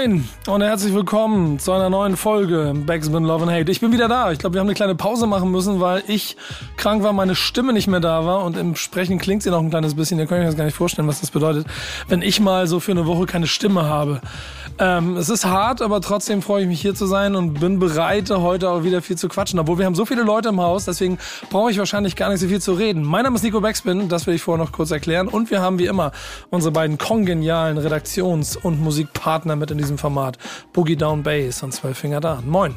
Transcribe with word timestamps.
und 0.00 0.62
herzlich 0.62 0.94
willkommen 0.94 1.58
zu 1.58 1.72
einer 1.72 1.90
neuen 1.90 2.16
Folge 2.16 2.72
Backspin 2.86 3.22
Love 3.22 3.42
and 3.42 3.52
Hate. 3.52 3.70
Ich 3.70 3.80
bin 3.80 3.92
wieder 3.92 4.08
da. 4.08 4.32
Ich 4.32 4.38
glaube, 4.38 4.54
wir 4.54 4.60
haben 4.60 4.66
eine 4.66 4.74
kleine 4.74 4.94
Pause 4.94 5.26
machen 5.26 5.50
müssen, 5.50 5.78
weil 5.78 6.02
ich 6.06 6.38
krank 6.78 7.02
war, 7.02 7.12
meine 7.12 7.34
Stimme 7.34 7.74
nicht 7.74 7.86
mehr 7.86 8.00
da 8.00 8.24
war 8.24 8.46
und 8.46 8.56
im 8.56 8.76
Sprechen 8.76 9.18
klingt 9.18 9.42
sie 9.42 9.50
noch 9.50 9.60
ein 9.60 9.68
kleines 9.68 9.94
bisschen. 9.94 10.18
Ihr 10.18 10.24
könnt 10.24 10.40
euch 10.40 10.46
das 10.46 10.56
gar 10.56 10.64
nicht 10.64 10.74
vorstellen, 10.74 11.06
was 11.06 11.20
das 11.20 11.30
bedeutet, 11.30 11.66
wenn 12.08 12.22
ich 12.22 12.40
mal 12.40 12.66
so 12.66 12.80
für 12.80 12.92
eine 12.92 13.06
Woche 13.06 13.26
keine 13.26 13.46
Stimme 13.46 13.84
habe. 13.84 14.22
Ähm, 14.78 15.18
es 15.18 15.28
ist 15.28 15.44
hart, 15.44 15.82
aber 15.82 16.00
trotzdem 16.00 16.40
freue 16.40 16.62
ich 16.62 16.68
mich 16.68 16.80
hier 16.80 16.94
zu 16.94 17.04
sein 17.04 17.36
und 17.36 17.60
bin 17.60 17.78
bereit, 17.78 18.30
heute 18.30 18.70
auch 18.70 18.82
wieder 18.82 19.02
viel 19.02 19.18
zu 19.18 19.28
quatschen. 19.28 19.58
Obwohl 19.58 19.76
wir 19.76 19.84
haben 19.84 19.94
so 19.94 20.06
viele 20.06 20.22
Leute 20.22 20.48
im 20.48 20.62
Haus, 20.62 20.86
deswegen 20.86 21.18
brauche 21.50 21.70
ich 21.70 21.76
wahrscheinlich 21.76 22.16
gar 22.16 22.30
nicht 22.30 22.40
so 22.40 22.48
viel 22.48 22.62
zu 22.62 22.72
reden. 22.72 23.04
Mein 23.04 23.24
Name 23.24 23.36
ist 23.36 23.42
Nico 23.42 23.60
Backspin, 23.60 24.08
das 24.08 24.26
will 24.26 24.34
ich 24.34 24.40
vorher 24.40 24.64
noch 24.64 24.72
kurz 24.72 24.90
erklären. 24.90 25.28
Und 25.28 25.50
wir 25.50 25.60
haben 25.60 25.78
wie 25.78 25.84
immer 25.84 26.12
unsere 26.48 26.72
beiden 26.72 26.96
kongenialen 26.96 27.76
Redaktions- 27.76 28.56
und 28.56 28.80
Musikpartner 28.80 29.56
mit 29.56 29.70
in 29.70 29.76
diesem 29.76 29.89
Format. 29.98 30.38
Boogie 30.72 30.96
Down 30.96 31.22
Bass 31.22 31.62
und 31.62 31.72
Zwölf 31.72 31.98
Finger 31.98 32.20
da. 32.20 32.42
Moin. 32.44 32.76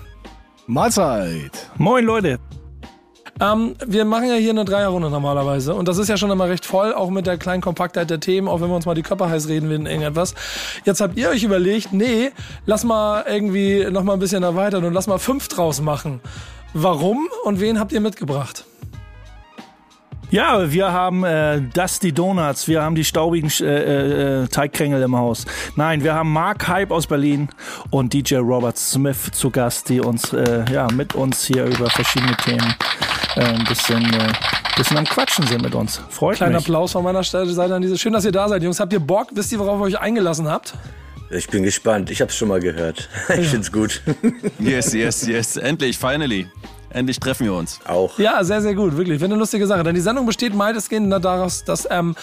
Mahlzeit. 0.67 1.69
Moin 1.77 2.05
Leute. 2.05 2.39
Ähm, 3.39 3.75
wir 3.85 4.05
machen 4.05 4.27
ja 4.27 4.35
hier 4.35 4.51
eine 4.51 4.63
Dreierrunde 4.63 5.09
normalerweise 5.09 5.73
und 5.73 5.87
das 5.87 5.97
ist 5.97 6.07
ja 6.07 6.17
schon 6.17 6.29
immer 6.29 6.47
recht 6.47 6.65
voll, 6.65 6.93
auch 6.93 7.09
mit 7.09 7.25
der 7.25 7.37
kleinen 7.37 7.61
Kompaktheit 7.61 8.09
der 8.09 8.19
Themen, 8.19 8.47
auch 8.47 8.61
wenn 8.61 8.69
wir 8.69 8.75
uns 8.75 8.85
mal 8.85 8.93
die 8.93 9.01
Körper 9.01 9.29
heiß 9.29 9.47
reden 9.47 9.69
will 9.69 9.77
in 9.77 9.85
irgendetwas. 9.87 10.35
Jetzt 10.85 11.01
habt 11.01 11.17
ihr 11.17 11.29
euch 11.29 11.43
überlegt, 11.43 11.93
nee, 11.93 12.31
lass 12.65 12.83
mal 12.83 13.25
irgendwie 13.27 13.87
noch 13.89 14.03
mal 14.03 14.13
ein 14.13 14.19
bisschen 14.19 14.43
erweitern 14.43 14.83
und 14.83 14.93
lass 14.93 15.07
mal 15.07 15.17
fünf 15.17 15.47
draus 15.47 15.81
machen. 15.81 16.21
Warum 16.73 17.27
und 17.43 17.59
wen 17.59 17.79
habt 17.79 17.91
ihr 17.91 18.01
mitgebracht? 18.01 18.65
Ja, 20.33 20.71
wir 20.71 20.91
haben 20.91 21.23
äh, 21.23 21.61
Dusty 21.61 22.11
Donuts, 22.11 22.67
wir 22.67 22.81
haben 22.81 22.95
die 22.95 23.03
staubigen 23.03 23.51
äh, 23.61 24.41
äh, 24.41 24.47
Teigkrängel 24.47 25.03
im 25.03 25.15
Haus. 25.15 25.45
Nein, 25.75 26.03
wir 26.03 26.15
haben 26.15 26.33
Mark 26.33 26.67
Hype 26.67 26.89
aus 26.89 27.05
Berlin 27.05 27.49
und 27.91 28.13
DJ 28.13 28.37
Robert 28.37 28.75
Smith 28.75 29.29
zu 29.31 29.51
Gast, 29.51 29.89
die 29.89 30.01
uns 30.01 30.33
äh, 30.33 30.65
ja 30.73 30.87
mit 30.91 31.13
uns 31.13 31.45
hier 31.45 31.65
über 31.65 31.87
verschiedene 31.87 32.35
Themen 32.37 32.75
äh, 33.35 33.41
ein 33.41 33.63
bisschen, 33.65 34.03
äh, 34.11 34.33
bisschen 34.75 34.97
am 34.97 35.05
Quatschen 35.05 35.45
sind 35.45 35.61
mit 35.61 35.75
uns. 35.75 36.01
Freut 36.09 36.37
Kleiner 36.37 36.55
mich. 36.55 36.65
Applaus 36.65 36.93
von 36.93 37.03
meiner 37.03 37.21
Seite 37.21 37.75
an 37.75 37.83
diese. 37.83 37.99
Schön, 37.99 38.13
dass 38.13 38.25
ihr 38.25 38.31
da 38.31 38.49
seid, 38.49 38.63
Jungs. 38.63 38.79
Habt 38.79 38.91
ihr 38.93 38.99
Bock? 38.99 39.27
Wisst 39.35 39.51
ihr, 39.51 39.59
worauf 39.59 39.79
ihr 39.81 39.83
euch 39.83 39.99
eingelassen 39.99 40.49
habt? 40.49 40.73
Ich 41.29 41.47
bin 41.47 41.61
gespannt. 41.61 42.09
Ich 42.09 42.21
habe 42.21 42.29
es 42.29 42.35
schon 42.35 42.47
mal 42.47 42.59
gehört. 42.59 43.07
Ich 43.37 43.49
find's 43.49 43.71
gut. 43.71 44.01
Yes, 44.57 44.93
yes, 44.93 45.27
yes. 45.27 45.57
Endlich, 45.57 45.95
finally. 45.99 46.47
Endlich 46.93 47.19
treffen 47.19 47.45
wir 47.45 47.53
uns. 47.53 47.79
Auch. 47.85 48.17
Ja, 48.19 48.43
sehr, 48.43 48.61
sehr 48.61 48.75
gut, 48.75 48.95
wirklich. 48.95 49.19
Finde 49.19 49.33
eine 49.33 49.39
lustige 49.39 49.65
Sache. 49.67 49.83
Denn 49.83 49.95
die 49.95 50.01
Sendung 50.01 50.25
besteht 50.25 50.53
meistgehend 50.53 51.11
daraus, 51.23 51.63
dass 51.63 51.87
ähm, 51.89 52.15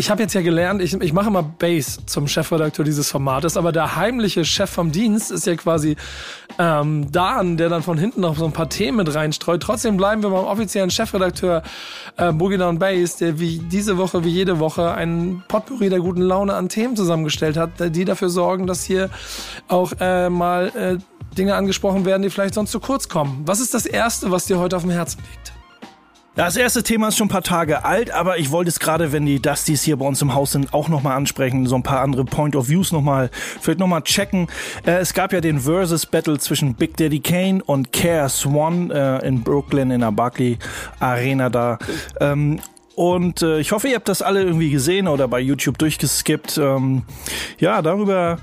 ich 0.00 0.08
habe 0.10 0.22
jetzt 0.22 0.32
ja 0.32 0.40
gelernt, 0.40 0.80
ich, 0.80 0.94
ich 0.94 1.12
mache 1.12 1.28
immer 1.28 1.42
Bass 1.42 2.00
zum 2.06 2.26
Chefredakteur 2.26 2.86
dieses 2.86 3.10
Formates, 3.10 3.58
aber 3.58 3.70
der 3.70 3.96
heimliche 3.96 4.46
Chef 4.46 4.70
vom 4.70 4.92
Dienst 4.92 5.30
ist 5.30 5.46
ja 5.46 5.54
quasi 5.56 5.94
ähm, 6.58 7.12
Dan, 7.12 7.58
der 7.58 7.68
dann 7.68 7.82
von 7.82 7.98
hinten 7.98 8.22
noch 8.22 8.34
so 8.38 8.46
ein 8.46 8.52
paar 8.52 8.70
Themen 8.70 8.96
mit 8.96 9.14
reinstreut. 9.14 9.62
Trotzdem 9.62 9.98
bleiben 9.98 10.22
wir 10.22 10.30
beim 10.30 10.46
offiziellen 10.46 10.90
Chefredakteur 10.90 11.62
äh, 12.16 12.32
Boogie 12.32 12.56
Down 12.56 12.78
Bass, 12.78 13.16
der 13.16 13.38
wie 13.38 13.58
diese 13.58 13.98
Woche, 13.98 14.24
wie 14.24 14.30
jede 14.30 14.58
Woche 14.58 14.90
einen 14.90 15.44
Potpourri 15.48 15.90
der 15.90 16.00
guten 16.00 16.22
Laune 16.22 16.54
an 16.54 16.70
Themen 16.70 16.96
zusammengestellt 16.96 17.58
hat, 17.58 17.72
die 17.94 18.06
dafür 18.06 18.30
sorgen, 18.30 18.66
dass 18.66 18.82
hier 18.82 19.10
auch 19.68 19.92
äh, 20.00 20.30
mal 20.30 20.68
äh, 20.68 21.36
Dinge 21.36 21.56
angesprochen 21.56 22.06
werden, 22.06 22.22
die 22.22 22.30
vielleicht 22.30 22.54
sonst 22.54 22.70
zu 22.70 22.80
kurz 22.80 23.10
kommen. 23.10 23.42
Was 23.44 23.60
ist 23.60 23.74
das 23.74 23.84
Erste, 23.84 24.30
was 24.30 24.46
dir 24.46 24.58
heute 24.58 24.76
auf 24.76 24.82
dem 24.82 24.92
Herzen 24.92 25.20
liegt? 25.30 25.59
Das 26.36 26.56
erste 26.56 26.84
Thema 26.84 27.08
ist 27.08 27.16
schon 27.16 27.26
ein 27.26 27.30
paar 27.30 27.42
Tage 27.42 27.84
alt, 27.84 28.12
aber 28.12 28.38
ich 28.38 28.52
wollte 28.52 28.68
es 28.68 28.78
gerade, 28.78 29.10
wenn 29.10 29.26
die 29.26 29.42
Dusties 29.42 29.82
hier 29.82 29.96
bei 29.96 30.06
uns 30.06 30.22
im 30.22 30.32
Haus 30.32 30.52
sind, 30.52 30.72
auch 30.72 30.88
nochmal 30.88 31.16
ansprechen. 31.16 31.66
So 31.66 31.74
ein 31.74 31.82
paar 31.82 32.02
andere 32.02 32.24
Point 32.24 32.54
of 32.54 32.68
Views 32.68 32.92
nochmal, 32.92 33.30
vielleicht 33.60 33.80
nochmal 33.80 34.02
checken. 34.02 34.46
Äh, 34.86 34.98
es 34.98 35.12
gab 35.12 35.32
ja 35.32 35.40
den 35.40 35.60
Versus 35.60 36.06
Battle 36.06 36.38
zwischen 36.38 36.74
Big 36.74 36.96
Daddy 36.96 37.18
Kane 37.18 37.62
und 37.64 37.92
Care 37.92 38.28
Swan 38.28 38.92
äh, 38.92 39.18
in 39.26 39.42
Brooklyn 39.42 39.90
in 39.90 40.00
der 40.00 40.12
Barclay 40.12 40.56
Arena 41.00 41.50
da. 41.50 41.78
Ähm, 42.20 42.60
und 42.94 43.42
äh, 43.42 43.58
ich 43.58 43.72
hoffe, 43.72 43.88
ihr 43.88 43.96
habt 43.96 44.08
das 44.08 44.22
alle 44.22 44.42
irgendwie 44.42 44.70
gesehen 44.70 45.08
oder 45.08 45.26
bei 45.26 45.40
YouTube 45.40 45.78
durchgeskippt. 45.78 46.58
Ähm, 46.58 47.02
ja, 47.58 47.82
darüber 47.82 48.38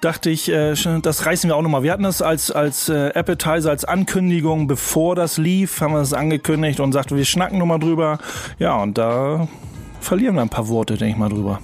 dachte 0.00 0.30
ich, 0.30 0.50
äh, 0.50 0.74
das 1.02 1.26
reißen 1.26 1.48
wir 1.48 1.56
auch 1.56 1.62
nochmal. 1.62 1.82
Wir 1.82 1.92
hatten 1.92 2.02
das 2.02 2.22
als, 2.22 2.50
als 2.50 2.88
äh, 2.88 3.12
Appetizer, 3.14 3.70
als 3.70 3.84
Ankündigung, 3.84 4.66
bevor 4.66 5.14
das 5.14 5.38
lief, 5.38 5.80
haben 5.80 5.92
wir 5.92 6.00
das 6.00 6.12
angekündigt 6.12 6.80
und 6.80 6.92
sagten, 6.92 7.16
wir 7.16 7.24
schnacken 7.24 7.58
nochmal 7.58 7.78
drüber. 7.78 8.18
Ja, 8.58 8.76
und 8.76 8.98
da 8.98 9.48
verlieren 10.00 10.34
wir 10.34 10.42
ein 10.42 10.48
paar 10.48 10.68
Worte, 10.68 10.96
denke 10.96 11.12
ich 11.12 11.18
mal, 11.18 11.28
drüber. 11.28 11.60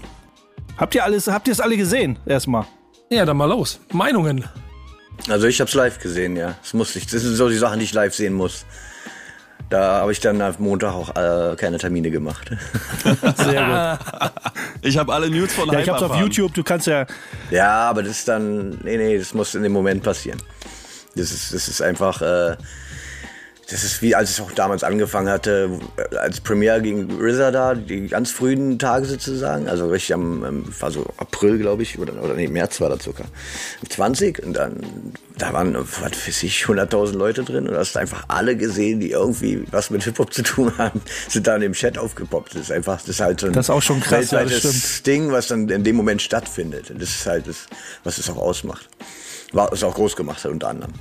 Habt 0.76 0.94
ihr 0.94 1.04
alles, 1.04 1.28
habt 1.28 1.48
ihr 1.48 1.53
es 1.53 1.60
alle 1.60 1.76
gesehen? 1.76 2.19
Erstmal. 2.26 2.66
Ja, 3.10 3.25
dann 3.25 3.37
mal 3.37 3.48
los. 3.48 3.81
Meinungen. 3.92 4.44
Also 5.28 5.47
ich 5.47 5.60
hab's 5.60 5.75
live 5.75 5.98
gesehen, 5.98 6.37
ja. 6.37 6.54
Das 6.62 6.75
muss 6.75 6.97
ich. 6.97 7.06
Das 7.06 7.22
sind 7.22 7.37
so 7.37 7.48
die 7.48 7.56
Sachen, 7.56 7.78
die 7.78 7.84
ich 7.84 7.92
live 7.92 8.15
sehen 8.15 8.32
muss. 8.32 8.65
Da 9.71 10.00
habe 10.00 10.12
ich 10.12 10.21
dann 10.21 10.41
am 10.43 10.55
Montag 10.59 10.93
auch 10.93 11.11
äh, 11.17 11.56
keine 11.56 11.78
Termine 11.78 12.11
gemacht. 12.11 12.50
Sehr 13.37 13.99
gut. 13.99 14.31
Ich 14.83 14.99
habe 14.99 15.12
alle 15.15 15.31
News 15.31 15.53
von 15.53 15.67
Ja, 15.69 15.75
Hype 15.75 15.83
ich 15.84 15.89
hab's 15.91 16.03
auf. 16.03 16.17
YouTube, 16.17 16.53
du 16.55 16.62
kannst 16.62 16.87
ja. 16.87 17.06
ja, 17.50 17.89
aber 17.89 18.03
das 18.03 18.19
ist 18.19 18.28
dann. 18.28 18.78
Nee, 18.83 18.97
nee, 18.99 19.19
das 19.19 19.33
muss 19.33 19.55
in 19.55 19.62
dem 19.62 19.72
Moment 19.72 20.03
passieren. 20.03 20.43
Das 21.17 21.31
ist, 21.31 21.55
das 21.55 21.69
ist 21.69 21.81
einfach. 21.81 22.21
Äh, 22.22 22.56
das 23.72 23.84
ist 23.84 24.03
wie 24.03 24.15
als 24.15 24.31
es 24.31 24.41
auch 24.41 24.53
damals 24.53 24.84
angefangen 24.84 25.31
hatte, 25.31 25.71
als 26.21 26.41
Premiere 26.41 26.83
gegen 26.83 27.09
RZA 27.19 27.50
da, 27.50 27.75
die 27.75 28.06
ganz 28.06 28.31
frühen 28.31 28.78
Tage 28.78 29.06
sozusagen, 29.06 29.66
also 29.66 29.88
richtig 29.88 30.15
am, 30.15 30.65
war 30.78 30.91
so 30.91 31.06
April, 31.16 31.59
glaube 31.59 31.83
ich, 31.83 31.99
oder, 31.99 32.22
oder 32.22 32.34
nee, 32.34 32.49
März 32.49 32.83
war 32.83 32.91
das 32.91 33.05
sogar, 33.05 33.27
20 33.88 34.44
und 34.44 34.53
dann, 34.53 35.15
da 35.38 35.55
waren, 35.55 35.75
was 35.75 36.27
weiß 36.27 36.43
ich, 36.43 36.65
100.000 36.65 37.15
Leute 37.15 37.44
drin 37.44 37.66
und 37.66 37.75
hast 37.75 37.97
einfach 37.97 38.25
alle 38.28 38.56
gesehen, 38.56 39.00
die 39.00 39.10
irgendwie 39.10 39.65
was 39.71 39.89
mit 39.89 40.04
Hip-Hop 40.04 40.34
zu 40.34 40.43
tun 40.43 40.77
haben, 40.77 41.00
sind 41.28 41.47
da 41.47 41.54
in 41.54 41.62
dem 41.62 41.72
Chat 41.72 41.97
aufgepoppt. 41.97 42.54
Das 42.54 42.62
ist 42.62 42.72
einfach, 42.72 43.00
das 43.00 43.09
ist 43.09 43.21
halt 43.21 43.41
so 43.41 43.47
ein 43.47 43.54
Das 43.54 43.66
ist 43.66 43.71
auch 43.71 43.83
schon 43.83 44.00
krass, 44.00 44.33
ja, 44.33 44.44
das 44.44 45.03
Ding, 45.03 45.33
was 45.33 45.49
dann 45.49 45.69
in 45.71 45.83
dem 45.83 45.97
Moment 45.97 46.21
stattfindet. 46.21 46.91
Und 46.91 47.00
das 47.00 47.09
ist 47.09 47.27
halt 47.27 47.49
das, 47.49 47.66
was 48.04 48.19
es 48.19 48.28
auch 48.28 48.37
ausmacht. 48.37 48.89
War 49.53 49.72
es 49.72 49.83
auch 49.83 49.94
groß 49.94 50.15
gemacht 50.15 50.44
hat 50.44 50.50
unter 50.50 50.69
anderem. 50.69 50.93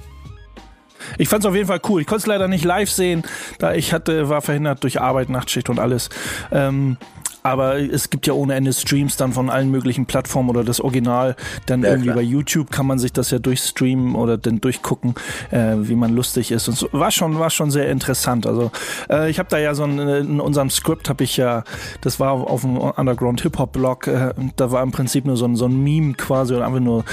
Ich 1.18 1.30
fand's 1.30 1.46
auf 1.46 1.56
jeden 1.56 1.68
Fall 1.68 1.82
cool. 1.90 2.02
Ich 2.02 2.08
konnte 2.08 2.22
es 2.22 2.28
leider 2.28 2.48
nicht 2.48 2.64
live 2.66 2.90
sehen, 2.90 3.24
da 3.60 3.74
ich 3.74 3.94
hatte, 3.94 4.30
war 4.30 4.42
verhindert 4.42 4.84
durch 4.84 5.00
Arbeit, 5.02 5.30
Nachtschicht 5.30 5.70
und 5.70 5.80
alles. 5.80 6.10
Ähm, 6.52 6.98
aber 7.44 7.80
es 7.80 8.10
gibt 8.10 8.28
ja 8.28 8.34
ohne 8.34 8.54
Ende 8.54 8.72
Streams 8.72 9.18
dann 9.18 9.34
von 9.34 9.50
allen 9.50 9.72
möglichen 9.72 10.06
Plattformen 10.06 10.50
oder 10.50 10.64
das 10.64 10.80
Original. 10.80 11.36
Dann 11.66 11.82
Ja, 11.82 11.90
irgendwie 11.90 12.10
klar. 12.10 12.18
bei 12.18 12.22
YouTube 12.22 12.72
kann 12.72 12.86
man 12.86 13.00
sich 13.00 13.14
das 13.14 13.32
ja 13.32 13.40
durchstreamen 13.40 14.14
oder 14.16 14.38
dann 14.38 14.62
durchgucken, 14.62 15.16
äh, 15.50 15.74
wie 15.78 15.96
man 15.96 16.14
lustig 16.14 16.52
ist. 16.52 16.68
Und 16.68 16.78
so. 16.78 16.88
war 16.92 17.10
schon 17.12 17.40
war 17.40 17.50
schon 17.50 17.72
sehr 17.72 17.90
interessant. 17.90 18.46
Also 18.46 18.72
äh, 19.10 19.30
ich 19.30 19.40
habe 19.40 19.50
da 19.50 19.58
ja 19.58 19.74
so 19.74 19.84
ein, 19.84 19.98
in 19.98 20.40
unserem 20.40 20.70
Skript 20.70 21.10
habe 21.10 21.24
ich 21.24 21.38
ja, 21.38 21.64
das 22.02 22.20
war 22.20 22.34
auf 22.34 22.62
dem 22.62 22.78
Underground 22.78 23.42
Hip 23.42 23.58
Hop 23.58 23.72
Blog. 23.72 24.06
Äh, 24.06 24.34
da 24.56 24.72
war 24.72 24.84
im 24.84 24.92
Prinzip 24.92 25.26
nur 25.26 25.38
so 25.38 25.46
ein 25.46 25.56
so 25.56 25.66
ein 25.66 25.84
Meme 25.84 26.14
quasi 26.14 26.54
oder 26.54 26.68
einfach 26.68 26.80
nur 26.80 27.04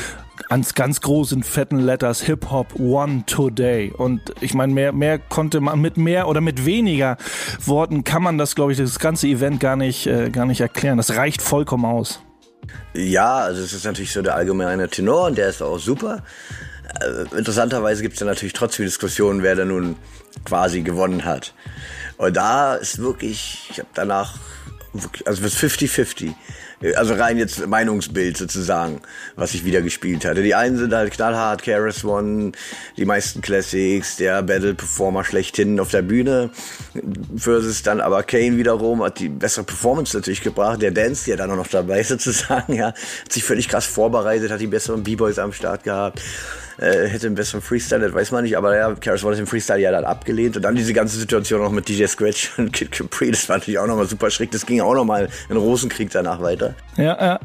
ganz, 0.48 0.74
ganz 0.74 1.00
groß 1.00 1.32
in 1.32 1.42
fetten 1.42 1.78
Letters 1.78 2.22
Hip 2.22 2.50
Hop 2.50 2.78
One 2.78 3.24
Today. 3.26 3.92
Und 3.96 4.20
ich 4.40 4.54
meine, 4.54 4.72
mehr, 4.72 4.92
mehr 4.92 5.18
konnte 5.18 5.60
man 5.60 5.80
mit 5.80 5.96
mehr 5.96 6.28
oder 6.28 6.40
mit 6.40 6.64
weniger 6.64 7.16
Worten 7.64 8.04
kann 8.04 8.22
man 8.22 8.38
das, 8.38 8.54
glaube 8.54 8.72
ich, 8.72 8.78
das 8.78 8.98
ganze 8.98 9.26
Event 9.28 9.60
gar 9.60 9.76
nicht, 9.76 10.06
äh, 10.06 10.30
gar 10.30 10.46
nicht 10.46 10.60
erklären. 10.60 10.96
Das 10.96 11.16
reicht 11.16 11.42
vollkommen 11.42 11.84
aus. 11.84 12.20
Ja, 12.94 13.38
also 13.38 13.62
es 13.62 13.72
ist 13.72 13.84
natürlich 13.84 14.12
so 14.12 14.22
der 14.22 14.34
allgemeine 14.34 14.88
Tenor 14.88 15.26
und 15.26 15.38
der 15.38 15.48
ist 15.48 15.62
auch 15.62 15.78
super. 15.78 16.22
Äh, 17.00 17.36
interessanterweise 17.36 18.02
gibt 18.02 18.14
es 18.14 18.20
ja 18.20 18.26
natürlich 18.26 18.52
trotzdem 18.52 18.86
Diskussionen, 18.86 19.42
wer 19.42 19.56
da 19.56 19.64
nun 19.64 19.96
quasi 20.44 20.82
gewonnen 20.82 21.24
hat. 21.24 21.54
Und 22.16 22.36
da 22.36 22.74
ist 22.74 22.98
wirklich, 22.98 23.68
ich 23.70 23.78
habe 23.78 23.88
danach, 23.94 24.36
wirklich, 24.92 25.26
also 25.26 25.44
ist 25.44 25.56
50-50. 25.56 26.34
Also 26.94 27.14
rein 27.14 27.38
jetzt 27.38 27.66
Meinungsbild 27.66 28.36
sozusagen, 28.36 29.00
was 29.34 29.54
ich 29.54 29.64
wieder 29.64 29.82
gespielt 29.82 30.24
hatte. 30.24 30.42
Die 30.42 30.54
einen 30.54 30.78
sind 30.78 30.94
halt 30.94 31.12
knallhart, 31.12 31.62
Karis 31.62 32.04
One, 32.04 32.52
die 32.96 33.04
meisten 33.04 33.40
Classics, 33.40 34.16
der 34.16 34.42
Battle-Performer 34.42 35.24
schlechthin 35.24 35.80
auf 35.80 35.90
der 35.90 36.02
Bühne. 36.02 36.50
Versus 37.36 37.82
dann 37.82 38.00
aber 38.00 38.22
Kane 38.22 38.56
wiederum 38.56 39.02
hat 39.02 39.18
die 39.18 39.28
bessere 39.28 39.64
Performance 39.64 40.16
natürlich 40.16 40.42
gebracht. 40.42 40.80
Der 40.80 40.92
Dance, 40.92 41.28
ja 41.28 41.36
dann 41.36 41.50
auch 41.50 41.56
noch 41.56 41.66
dabei 41.66 42.02
sozusagen, 42.02 42.74
ja. 42.74 42.88
Hat 42.88 43.32
sich 43.32 43.42
völlig 43.42 43.68
krass 43.68 43.86
vorbereitet, 43.86 44.50
hat 44.50 44.60
die 44.60 44.68
besseren 44.68 45.02
B-Boys 45.02 45.38
am 45.38 45.52
Start 45.52 45.82
gehabt. 45.82 46.22
Äh, 46.78 47.08
hätte 47.08 47.26
einen 47.26 47.34
besseren 47.34 47.60
Freestyle, 47.60 48.00
das 48.00 48.14
weiß 48.14 48.30
man 48.30 48.44
nicht, 48.44 48.56
aber 48.56 48.76
ja, 48.76 48.94
Karis 48.94 49.24
One 49.24 49.34
ist 49.34 49.40
im 49.40 49.48
Freestyle 49.48 49.80
ja 49.80 49.90
dann 49.90 50.04
abgelehnt. 50.04 50.56
Und 50.56 50.62
dann 50.62 50.76
diese 50.76 50.92
ganze 50.92 51.18
Situation 51.18 51.60
noch 51.60 51.72
mit 51.72 51.88
DJ 51.88 52.06
Scratch 52.06 52.56
und 52.56 52.72
Kid 52.72 52.92
Capri, 52.92 53.30
das 53.32 53.48
war 53.48 53.58
natürlich 53.58 53.78
auch 53.78 53.86
nochmal 53.86 54.06
super 54.06 54.30
schräg. 54.30 54.52
Das 54.52 54.64
ging 54.64 54.80
auch 54.80 54.94
nochmal 54.94 55.28
in 55.48 55.56
Rosenkrieg 55.56 56.10
danach 56.10 56.40
weiter. 56.40 56.74
Ja, 56.96 57.16
ja. 57.20 57.40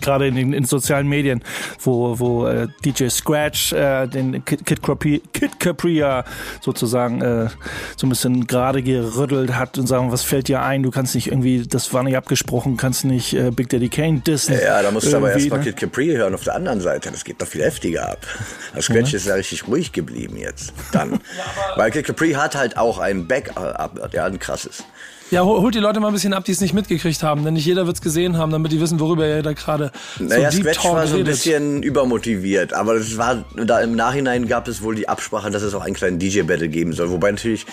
Gerade 0.00 0.26
in 0.26 0.34
den 0.34 0.52
in 0.52 0.64
sozialen 0.64 1.08
Medien, 1.08 1.42
wo, 1.80 2.18
wo 2.18 2.46
äh, 2.46 2.68
DJ 2.84 3.08
Scratch 3.08 3.72
äh, 3.72 4.06
den 4.06 4.44
Kid, 4.44 4.64
Kid, 4.66 4.82
Capri, 4.82 5.22
Kid 5.32 5.60
Capri 5.60 5.98
ja 5.98 6.24
sozusagen 6.60 7.22
äh, 7.22 7.48
so 7.96 8.06
ein 8.06 8.10
bisschen 8.10 8.46
gerade 8.46 8.82
gerüttelt 8.82 9.54
hat 9.54 9.78
und 9.78 9.86
sagen, 9.86 10.12
was 10.12 10.22
fällt 10.22 10.48
dir 10.48 10.62
ein? 10.62 10.82
Du 10.82 10.90
kannst 10.90 11.14
nicht 11.14 11.28
irgendwie, 11.28 11.66
das 11.66 11.92
war 11.92 12.02
nicht 12.02 12.16
abgesprochen, 12.16 12.76
kannst 12.76 13.04
nicht 13.04 13.34
äh, 13.34 13.50
Big 13.50 13.68
Daddy 13.68 13.88
Kane 13.88 14.20
dissen. 14.20 14.58
Ja, 14.60 14.82
da 14.82 14.90
musst 14.90 15.12
du 15.12 15.16
aber 15.16 15.28
Irgendwie, 15.28 15.44
erst 15.44 15.50
mal 15.50 15.58
ne? 15.58 15.64
Kid 15.64 15.76
Capri 15.76 16.06
hören 16.08 16.34
auf 16.34 16.44
der 16.44 16.54
anderen 16.54 16.80
Seite. 16.80 17.10
Das 17.10 17.24
geht 17.24 17.40
doch 17.40 17.46
viel 17.46 17.62
heftiger 17.62 18.10
ab. 18.10 18.26
Das 18.74 18.86
Scratch 18.86 19.14
ist 19.14 19.26
ja 19.26 19.34
richtig 19.34 19.66
ruhig 19.66 19.92
geblieben 19.92 20.36
jetzt. 20.36 20.72
Dann. 20.92 21.20
Weil 21.76 21.90
Kid 21.90 22.06
Capri 22.06 22.32
hat 22.32 22.54
halt 22.54 22.76
auch 22.76 22.98
ein 22.98 23.26
Backup, 23.26 24.10
ja, 24.12 24.24
ein 24.24 24.38
krasses. 24.38 24.84
Ja, 25.30 25.42
hol- 25.44 25.60
holt 25.60 25.74
die 25.74 25.78
Leute 25.78 26.00
mal 26.00 26.08
ein 26.08 26.12
bisschen 26.12 26.32
ab, 26.32 26.44
die 26.44 26.52
es 26.52 26.60
nicht 26.60 26.74
mitgekriegt 26.74 27.22
haben, 27.22 27.44
denn 27.44 27.54
nicht 27.54 27.64
jeder 27.66 27.86
wird's 27.86 28.00
gesehen 28.02 28.36
haben, 28.36 28.50
damit 28.50 28.72
die 28.72 28.80
wissen, 28.80 28.98
worüber 28.98 29.26
ihr 29.28 29.42
da 29.42 29.52
gerade 29.52 29.92
so 30.18 30.24
Naja, 30.24 30.50
Deep 30.50 30.62
Scratch 30.62 30.78
Talk 30.82 30.94
war 30.94 31.06
so 31.06 31.16
ein 31.16 31.24
bisschen 31.24 31.82
übermotiviert, 31.82 32.72
aber 32.72 32.98
das 32.98 33.16
war, 33.16 33.44
da 33.56 33.80
im 33.80 33.94
Nachhinein 33.94 34.48
gab 34.48 34.66
es 34.66 34.82
wohl 34.82 34.94
die 34.96 35.08
Absprache, 35.08 35.50
dass 35.50 35.62
es 35.62 35.74
auch 35.74 35.82
einen 35.84 35.94
kleinen 35.94 36.18
DJ-Battle 36.18 36.68
geben 36.68 36.92
soll. 36.92 37.10
Wobei 37.10 37.30
natürlich, 37.30 37.64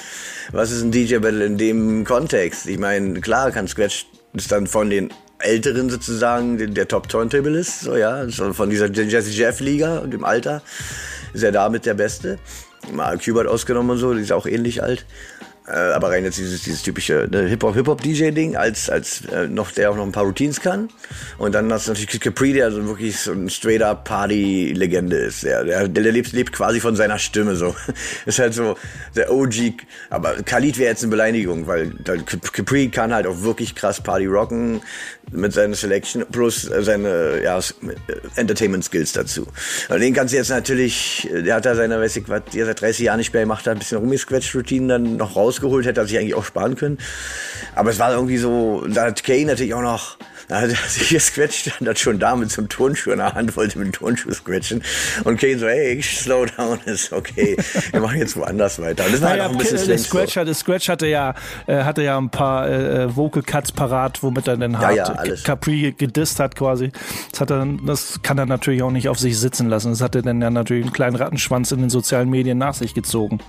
was 0.52 0.72
ist 0.72 0.84
ein 0.84 0.92
DJ-Battle 0.92 1.46
in 1.46 1.58
dem 1.58 2.04
Kontext? 2.06 2.68
Ich 2.68 2.78
meine, 2.78 3.20
klar 3.22 3.52
kann 3.52 3.68
Scratch 3.68 4.06
ist 4.34 4.52
dann 4.52 4.68
von 4.68 4.90
den 4.90 5.10
Älteren 5.40 5.90
sozusagen 5.90 6.58
der, 6.58 6.68
der 6.68 6.88
Top-Turntable-Ist, 6.88 7.82
so 7.82 7.96
ja, 7.96 8.28
so 8.30 8.54
von 8.54 8.70
dieser 8.70 8.92
Jazzy 8.92 9.32
Jeff-Liga 9.32 10.00
und 10.00 10.12
dem 10.12 10.24
Alter 10.26 10.62
ist 11.34 11.44
er 11.44 11.52
damit 11.52 11.86
der 11.86 11.94
Beste. 11.96 12.38
Mal 12.92 13.18
Kubert 13.18 13.48
ausgenommen 13.48 13.92
und 13.92 13.98
so, 13.98 14.14
die 14.14 14.22
ist 14.22 14.32
auch 14.32 14.46
ähnlich 14.46 14.82
alt. 14.84 15.06
Äh, 15.68 15.72
aber 15.72 16.12
rein 16.12 16.24
jetzt 16.24 16.38
dieses, 16.38 16.62
dieses 16.62 16.82
typische 16.82 17.28
ne, 17.30 17.44
Hip-Hop, 17.44 17.76
Hip-Hop-DJ-Ding, 17.76 18.56
als, 18.56 18.90
als 18.90 19.26
äh, 19.26 19.48
noch, 19.48 19.72
der 19.72 19.92
auch 19.92 19.98
noch 19.98 20.06
ein 20.06 20.14
paar 20.14 20.24
Routines 20.24 20.62
kann. 20.62 20.88
Und 21.38 21.54
dann 21.56 21.72
hast 21.74 21.88
du 21.88 21.92
natürlich 21.92 22.22
Capri, 22.22 22.54
der 22.54 22.72
so 22.72 22.86
wirklich 22.88 23.20
so 23.20 23.34
ein 23.34 23.50
straight-up 23.50 24.06
Party-Legende 24.06 25.18
ist. 25.18 25.44
Der, 25.44 25.66
der, 25.66 25.88
der 25.90 26.12
lebt, 26.14 26.32
lebt 26.32 26.54
quasi 26.54 26.80
von 26.80 26.96
seiner 26.96 27.20
Stimme 27.20 27.58
so. 27.58 27.76
ist 28.26 28.40
halt 28.40 28.54
so 28.54 28.78
der 29.16 29.30
OG. 29.30 29.74
Aber 30.10 30.36
Khalid 30.36 30.78
wäre 30.78 30.92
jetzt 30.92 31.04
eine 31.04 31.12
Beleidigung, 31.12 31.68
weil 31.68 31.92
Capri 32.54 32.88
kann 32.88 33.14
halt 33.14 33.28
auch 33.28 33.42
wirklich 33.42 33.76
krass 33.76 34.02
Party 34.02 34.26
rocken 34.26 34.82
mit 35.32 35.54
seiner 35.54 35.76
Selection 35.76 36.26
plus 36.32 36.70
äh, 36.70 36.84
seine 36.84 37.42
ja, 37.44 37.58
äh, 37.58 37.62
Entertainment-Skills 38.36 39.14
dazu. 39.14 39.48
Und 39.90 40.00
den 40.00 40.14
kannst 40.14 40.34
du 40.34 40.38
jetzt 40.38 40.50
natürlich, 40.50 41.30
äh, 41.32 41.44
der 41.44 41.56
hat 41.56 41.66
da 41.66 41.76
seine, 41.76 42.00
weiß 42.00 42.16
ich 42.18 42.30
was, 42.30 42.42
die 42.54 42.60
er 42.60 42.66
seit 42.66 42.82
30 42.82 43.06
Jahren 43.06 43.18
nicht 43.18 43.34
mehr 43.34 43.44
gemacht 43.44 43.66
hat, 43.68 43.74
ein 43.76 43.80
bisschen 43.80 43.98
rumgesquetscht-Routinen 44.00 44.88
dann 44.88 45.18
noch 45.18 45.36
rausgeholt, 45.36 45.86
hätte 45.86 46.02
er 46.02 46.08
sich 46.08 46.18
eigentlich 46.18 46.36
auch 46.36 46.46
sparen 46.46 46.76
können. 46.76 46.98
Aber 47.76 47.90
es 47.90 48.00
war 48.00 48.14
irgendwie 48.14 48.38
so, 48.38 48.86
da 48.88 49.06
hat 49.06 49.24
Kane 49.24 49.46
natürlich 49.46 49.74
auch 49.74 49.82
noch, 49.82 50.18
da 50.48 50.62
hat 50.62 50.70
er 50.70 50.76
sich 50.90 51.10
gesquetscht, 51.10 51.72
hat 51.86 52.00
schon 52.00 52.20
da 52.20 52.36
mit 52.36 52.52
so 52.52 52.62
einem 52.62 52.70
Turnschuh 52.70 53.12
in 53.12 53.18
der 53.18 53.34
Hand, 53.34 53.56
wollte 53.58 53.78
mit 53.80 53.88
dem 53.88 53.92
Turnschuh 53.94 54.32
scratchen. 54.32 54.82
Und 55.24 55.40
Kane 55.40 55.60
so, 55.60 55.68
hey, 55.68 56.02
slow 56.02 56.46
down, 56.46 56.80
ist 56.86 57.12
okay. 57.12 57.58
Wir 57.92 58.00
machen 58.02 58.18
jetzt 58.18 58.36
woanders 58.38 58.80
weiter. 58.82 59.06
Und 59.06 59.14
das 59.14 59.22
war 59.22 59.30
halt 59.32 59.40
Naja, 59.40 59.50
auch 59.50 59.54
ein 59.54 59.58
bisschen 59.58 59.78
der 59.78 59.98
strange 59.98 60.00
Scratch, 60.00 60.34
so. 60.36 60.40
hatte, 60.42 60.54
Scratch 60.54 60.90
hatte 60.90 61.08
ja 61.08 61.34
äh, 61.68 61.84
hatte 61.84 62.02
ja 62.04 62.18
ein 62.18 62.30
paar 62.30 62.70
äh, 62.70 63.16
Vocal 63.16 63.44
Cuts 63.44 63.72
parat, 63.72 64.24
womit 64.24 64.48
er 64.48 64.58
dann 64.58 64.74
Ja, 64.74 64.80
hart 64.80 64.96
ja, 64.96 65.04
alles. 65.06 65.44
Capri 65.44 65.94
gedisst 65.98 66.40
hat 66.40 66.56
quasi. 66.56 66.92
Das, 67.32 67.42
hat 67.42 67.52
er, 67.52 67.68
das 67.86 68.22
kann 68.24 68.38
er 68.38 68.46
natürlich 68.46 68.84
auch 68.84 68.92
nicht 68.92 69.10
auf 69.10 69.20
sich 69.20 69.38
sitzen 69.38 69.68
lassen. 69.70 69.90
Das 69.92 70.02
hat 70.02 70.16
er 70.16 70.22
dann 70.22 70.42
ja 70.42 70.50
natürlich 70.50 70.86
einen 70.86 70.94
kleinen 70.94 71.16
Rattenschwanz 71.18 71.72
in 71.72 71.80
den 71.80 71.90
sozialen 71.90 72.30
Medien 72.30 72.58
nach 72.58 72.74
sich 72.74 72.94
gezogen. 72.94 73.40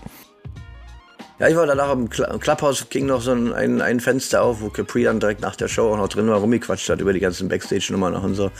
Ja, 1.39 1.47
ich 1.49 1.55
war 1.55 1.67
danach 1.67 1.93
im 1.93 2.09
Cl- 2.09 2.33
im 2.33 2.41
Clubhouse, 2.41 2.89
ging 2.89 3.07
noch 3.07 3.21
so 3.21 3.31
ein, 3.31 3.81
ein, 3.81 4.01
Fenster 4.01 4.43
auf, 4.43 4.61
wo 4.61 4.71
Capri 4.71 5.05
dann 5.05 5.21
direkt 5.21 5.41
nach 5.41 5.55
der 5.55 5.69
Show 5.69 5.93
auch 5.93 5.97
noch 5.97 6.09
drin 6.09 6.27
war, 6.29 6.39
rumgequatscht 6.39 6.89
hat 6.89 7.01
über 7.01 7.13
die 7.13 7.21
ganzen 7.21 7.49
Backstage-Nummern 7.49 8.15
und 8.17 8.35
so. 8.35 8.51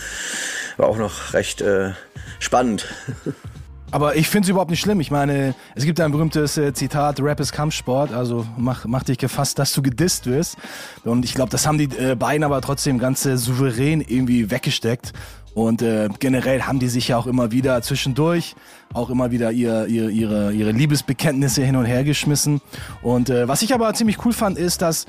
War 0.77 0.89
auch 0.89 0.97
noch 0.97 1.33
recht 1.33 1.61
äh, 1.61 1.91
spannend. 2.39 2.87
Aber 3.91 4.17
ich 4.17 4.29
finde 4.29 4.47
es 4.47 4.51
überhaupt 4.51 4.71
nicht 4.71 4.81
schlimm. 4.81 5.01
Ich 5.01 5.11
meine, 5.11 5.55
es 5.75 5.85
gibt 5.85 5.99
ein 6.01 6.13
berühmtes 6.13 6.59
äh, 6.59 6.75
Zitat, 6.75 7.21
Rap 7.21 7.41
ist 7.41 7.53
Kampfsport, 7.53 8.13
also 8.13 8.47
mach, 8.59 8.85
mach 8.85 9.03
dich 9.03 9.17
gefasst, 9.17 9.59
dass 9.59 9.73
du 9.73 9.81
gedisst 9.81 10.27
wirst. 10.27 10.57
Und 11.05 11.25
ich 11.25 11.35
glaube, 11.35 11.51
das 11.51 11.67
haben 11.67 11.79
die 11.79 11.89
äh, 11.97 12.15
beiden 12.15 12.45
aber 12.45 12.61
trotzdem 12.61 12.99
ganz 12.99 13.25
äh, 13.25 13.39
souverän 13.39 14.03
irgendwie 14.03 14.51
weggesteckt. 14.51 15.15
Und 15.55 15.81
äh, 15.83 16.09
generell 16.19 16.63
haben 16.63 16.79
die 16.79 16.89
sich 16.89 17.09
ja 17.09 17.17
auch 17.17 17.27
immer 17.27 17.51
wieder 17.51 17.81
zwischendurch 17.83 18.55
auch 18.95 19.11
immer 19.11 19.31
wieder 19.31 19.53
ihr, 19.53 19.87
ihr, 19.87 20.09
ihre, 20.09 20.53
ihre 20.53 20.73
Liebesbekenntnisse 20.73 21.63
hin 21.63 21.77
und 21.77 21.85
her 21.85 22.05
geschmissen. 22.05 22.61
Und 23.03 23.31
äh, 23.31 23.49
was 23.49 23.63
ich 23.63 23.75
aber 23.75 23.93
ziemlich 23.95 24.25
cool 24.25 24.33
fand, 24.33 24.59
ist, 24.59 24.83
dass 24.83 25.07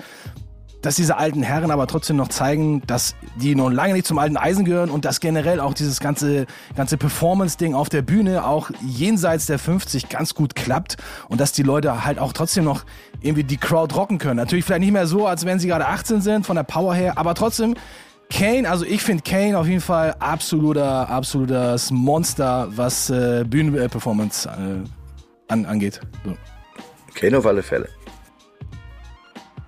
dass 0.81 0.95
diese 0.95 1.17
alten 1.17 1.43
Herren 1.43 1.71
aber 1.71 1.87
trotzdem 1.87 2.15
noch 2.15 2.29
zeigen, 2.29 2.81
dass 2.87 3.15
die 3.35 3.55
noch 3.55 3.69
lange 3.69 3.93
nicht 3.93 4.07
zum 4.07 4.17
alten 4.17 4.37
Eisen 4.37 4.65
gehören 4.65 4.89
und 4.89 5.05
dass 5.05 5.19
generell 5.19 5.59
auch 5.59 5.73
dieses 5.73 5.99
ganze, 5.99 6.45
ganze 6.75 6.97
Performance-Ding 6.97 7.73
auf 7.73 7.89
der 7.89 8.01
Bühne 8.01 8.45
auch 8.45 8.69
jenseits 8.81 9.45
der 9.45 9.59
50 9.59 10.09
ganz 10.09 10.33
gut 10.33 10.55
klappt 10.55 10.97
und 11.27 11.41
dass 11.41 11.51
die 11.51 11.63
Leute 11.63 12.05
halt 12.05 12.19
auch 12.19 12.33
trotzdem 12.33 12.63
noch 12.63 12.85
irgendwie 13.21 13.43
die 13.43 13.57
Crowd 13.57 13.93
rocken 13.95 14.17
können. 14.17 14.37
Natürlich 14.37 14.65
vielleicht 14.65 14.81
nicht 14.81 14.93
mehr 14.93 15.07
so, 15.07 15.27
als 15.27 15.45
wenn 15.45 15.59
sie 15.59 15.67
gerade 15.67 15.87
18 15.87 16.21
sind 16.21 16.45
von 16.45 16.55
der 16.55 16.63
Power 16.63 16.95
her, 16.95 17.17
aber 17.17 17.35
trotzdem 17.35 17.75
Kane, 18.31 18.69
also 18.69 18.85
ich 18.85 19.01
finde 19.01 19.23
Kane 19.23 19.57
auf 19.57 19.67
jeden 19.67 19.81
Fall 19.81 20.15
absoluter, 20.19 21.09
absolutes 21.09 21.89
Monster, 21.89 22.67
was 22.69 23.09
äh, 23.09 23.43
Bühnenperformance 23.43 24.47
äh, 24.47 25.51
an, 25.51 25.65
angeht. 25.65 25.99
So. 26.23 26.37
Kane 27.15 27.37
auf 27.37 27.45
alle 27.45 27.63
Fälle. 27.63 27.89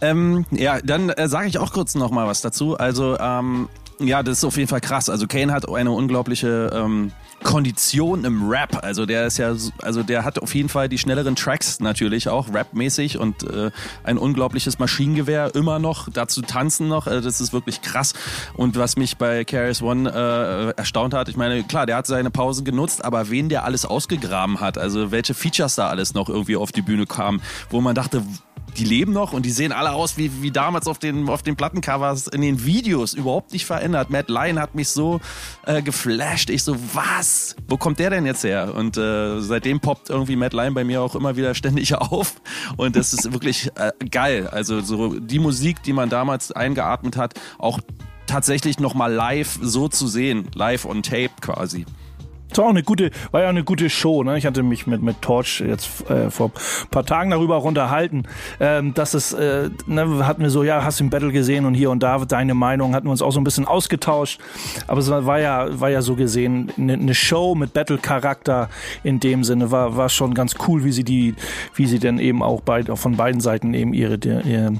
Ähm, 0.02 0.46
ja, 0.52 0.80
dann 0.82 1.10
äh, 1.10 1.28
sage 1.28 1.48
ich 1.48 1.58
auch 1.60 1.72
kurz 1.74 1.96
noch 1.96 2.12
mal 2.12 2.28
was 2.28 2.42
dazu. 2.42 2.78
Also, 2.78 3.18
ähm, 3.20 3.70
ja, 4.00 4.24
das 4.24 4.40
ist 4.40 4.46
auf 4.46 4.58
jeden 4.58 4.68
Fall 4.68 4.82
krass. 4.82 5.10
Also 5.10 5.28
Kane 5.28 5.54
hat 5.54 5.70
eine 5.70 5.92
unglaubliche 5.92 6.72
ähm, 6.74 7.12
Kondition 7.44 8.26
im 8.26 8.50
Rap. 8.50 8.84
Also 8.84 9.06
der 9.06 9.28
ist 9.28 9.38
ja, 9.38 9.54
so- 9.54 9.72
also 9.84 10.02
der 10.02 10.26
hat 10.26 10.40
auf 10.40 10.56
jeden 10.56 10.70
Fall 10.70 10.90
die 10.90 10.98
schnelleren 10.98 11.36
Tracks 11.36 11.80
natürlich 11.80 12.28
auch 12.28 12.52
rapmäßig 12.52 13.20
und 13.20 13.44
äh, 13.44 13.70
ein 14.04 14.18
unglaubliches 14.18 14.80
Maschinengewehr 14.80 15.54
immer 15.54 15.78
noch. 15.78 16.10
Dazu 16.12 16.42
tanzen 16.42 16.88
noch. 16.88 17.06
Äh, 17.06 17.22
das 17.22 17.40
ist 17.42 17.54
wirklich 17.54 17.84
krass. 17.84 18.14
Und 18.56 18.76
was 18.76 18.96
mich 18.98 19.18
bei 19.18 19.44
Carries 19.46 19.84
One 19.84 20.10
äh, 20.12 20.78
erstaunt 20.80 21.14
hat, 21.14 21.30
ich 21.30 21.38
meine, 21.38 21.62
klar, 21.64 21.86
der 21.86 21.98
hat 21.98 22.08
seine 22.08 22.32
Pausen 22.32 22.66
genutzt, 22.66 23.06
aber 23.06 23.30
wen 23.30 23.50
der 23.50 23.66
alles 23.66 23.86
ausgegraben 23.86 24.62
hat, 24.62 24.80
also 24.80 25.12
welche 25.12 25.36
Features 25.36 25.76
da 25.76 25.90
alles 25.90 26.16
noch 26.16 26.28
irgendwie 26.28 26.56
auf 26.56 26.72
die 26.72 26.82
Bühne 26.82 27.06
kamen, 27.06 27.40
wo 27.70 27.82
man 27.82 27.94
dachte, 27.94 28.24
die 28.78 28.86
leben 28.86 29.14
noch 29.14 29.34
und 29.34 29.46
die 29.46 29.52
sehen 29.52 29.72
alle 29.72 29.92
aus 29.92 30.18
wie, 30.18 30.42
wie 30.42 30.52
damals 30.52 30.88
auf 30.88 31.00
den, 31.00 31.30
auf 31.30 31.44
den 31.44 31.56
Plattencovers 31.56 32.28
in 32.28 32.42
den 32.42 32.66
Videos. 32.66 33.14
Überhaupt 33.14 33.54
nicht 33.54 33.66
verändert. 33.66 34.10
Matt 34.10 34.30
Lyon 34.30 34.60
hat 34.60 34.76
mich 34.76 34.90
so 34.90 35.20
äh, 35.66 35.82
geflasht. 35.82 36.50
Ich 36.50 36.64
so, 36.64 36.76
was? 36.94 37.56
Wo 37.68 37.78
kommt 37.78 38.00
der 38.00 38.10
denn 38.10 38.26
jetzt 38.26 38.44
her? 38.44 38.74
Und 38.76 38.98
äh, 38.98 39.40
seitdem 39.42 39.80
poppt 39.80 40.10
irgendwie 40.10 40.36
Matt 40.36 40.54
Lyon 40.54 40.74
bei 40.74 40.84
mir 40.84 41.02
auch 41.02 41.16
immer 41.16 41.36
wieder 41.36 41.56
ständig 41.56 41.96
auf. 41.96 42.36
Und 42.78 42.96
das 42.96 43.14
ist 43.14 43.32
wirklich 43.32 43.70
äh, 43.76 43.92
geil. 44.10 44.48
Also 44.48 44.82
so 44.82 45.20
die 45.20 45.40
Musik, 45.40 45.84
die 45.84 45.94
man 45.94 46.10
damals 46.10 46.52
eingeatmet 46.52 47.18
hat, 47.18 47.34
auch 47.58 47.80
tatsächlich 48.28 48.80
nochmal 48.80 49.12
live 49.12 49.60
so 49.62 49.88
zu 49.88 50.08
sehen. 50.08 50.48
Live 50.54 50.86
on 50.86 51.04
Tape 51.04 51.32
quasi. 51.42 51.86
Das 52.52 52.58
war 52.60 52.66
auch 52.66 52.70
eine 52.70 52.84
gute, 52.84 53.12
war 53.32 53.42
ja 53.42 53.50
eine 53.50 53.64
gute 53.64 53.90
Show. 53.90 54.24
Ne? 54.24 54.38
Ich 54.38 54.46
hatte 54.46 54.62
mich 54.62 54.86
mit, 54.88 55.02
mit 55.02 55.22
Torch 55.22 55.64
jetzt 55.66 56.10
äh, 56.10 56.30
vor 56.30 56.52
ein 56.84 56.90
paar 56.90 57.06
Tagen 57.06 57.32
darüber 57.32 57.56
auch 57.56 57.64
unterhalten, 57.64 58.24
ähm, 58.60 58.94
dass 58.94 59.14
es, 59.14 59.32
äh, 59.32 59.70
ne, 59.86 60.28
hatten 60.28 60.42
wir 60.42 60.50
so, 60.50 60.64
ja, 60.64 60.84
hast 60.84 61.00
du 61.00 61.06
den 61.06 61.10
Battle 61.10 61.32
gesehen 61.32 61.66
und 61.66 61.74
hier 61.74 61.90
und 61.90 62.04
da 62.04 62.20
deine 62.26 62.54
Meinung, 62.54 62.94
hatten 62.94 63.08
wir 63.08 63.12
uns 63.12 63.22
auch 63.22 63.32
so 63.32 63.40
ein 63.40 63.46
bisschen 63.46 63.66
ausgetauscht. 63.66 64.40
Aber 64.88 65.00
es 65.00 65.10
war 65.10 65.40
ja, 65.40 65.80
war 65.80 65.90
ja 65.90 66.02
so 66.02 66.16
gesehen 66.16 66.72
eine, 66.78 66.94
eine 66.94 67.16
Show 67.16 67.56
mit 67.56 67.74
Battle-Charakter 67.74 68.70
in 69.04 69.20
dem 69.20 69.44
Sinne, 69.44 69.72
war, 69.72 69.96
war 69.96 70.10
schon 70.10 70.34
ganz 70.34 70.56
cool, 70.68 70.84
wie 70.84 70.92
sie 70.92 71.06
die, 71.06 71.36
wie 71.76 71.86
sie 71.86 72.00
denn 72.00 72.20
eben 72.20 72.44
auch 72.44 72.62
bei, 72.62 72.84
von 72.84 73.16
beiden 73.16 73.40
Seiten 73.40 73.74
eben 73.74 73.94
ihre, 73.94 74.18
die, 74.18 74.30
ihr, 74.30 74.74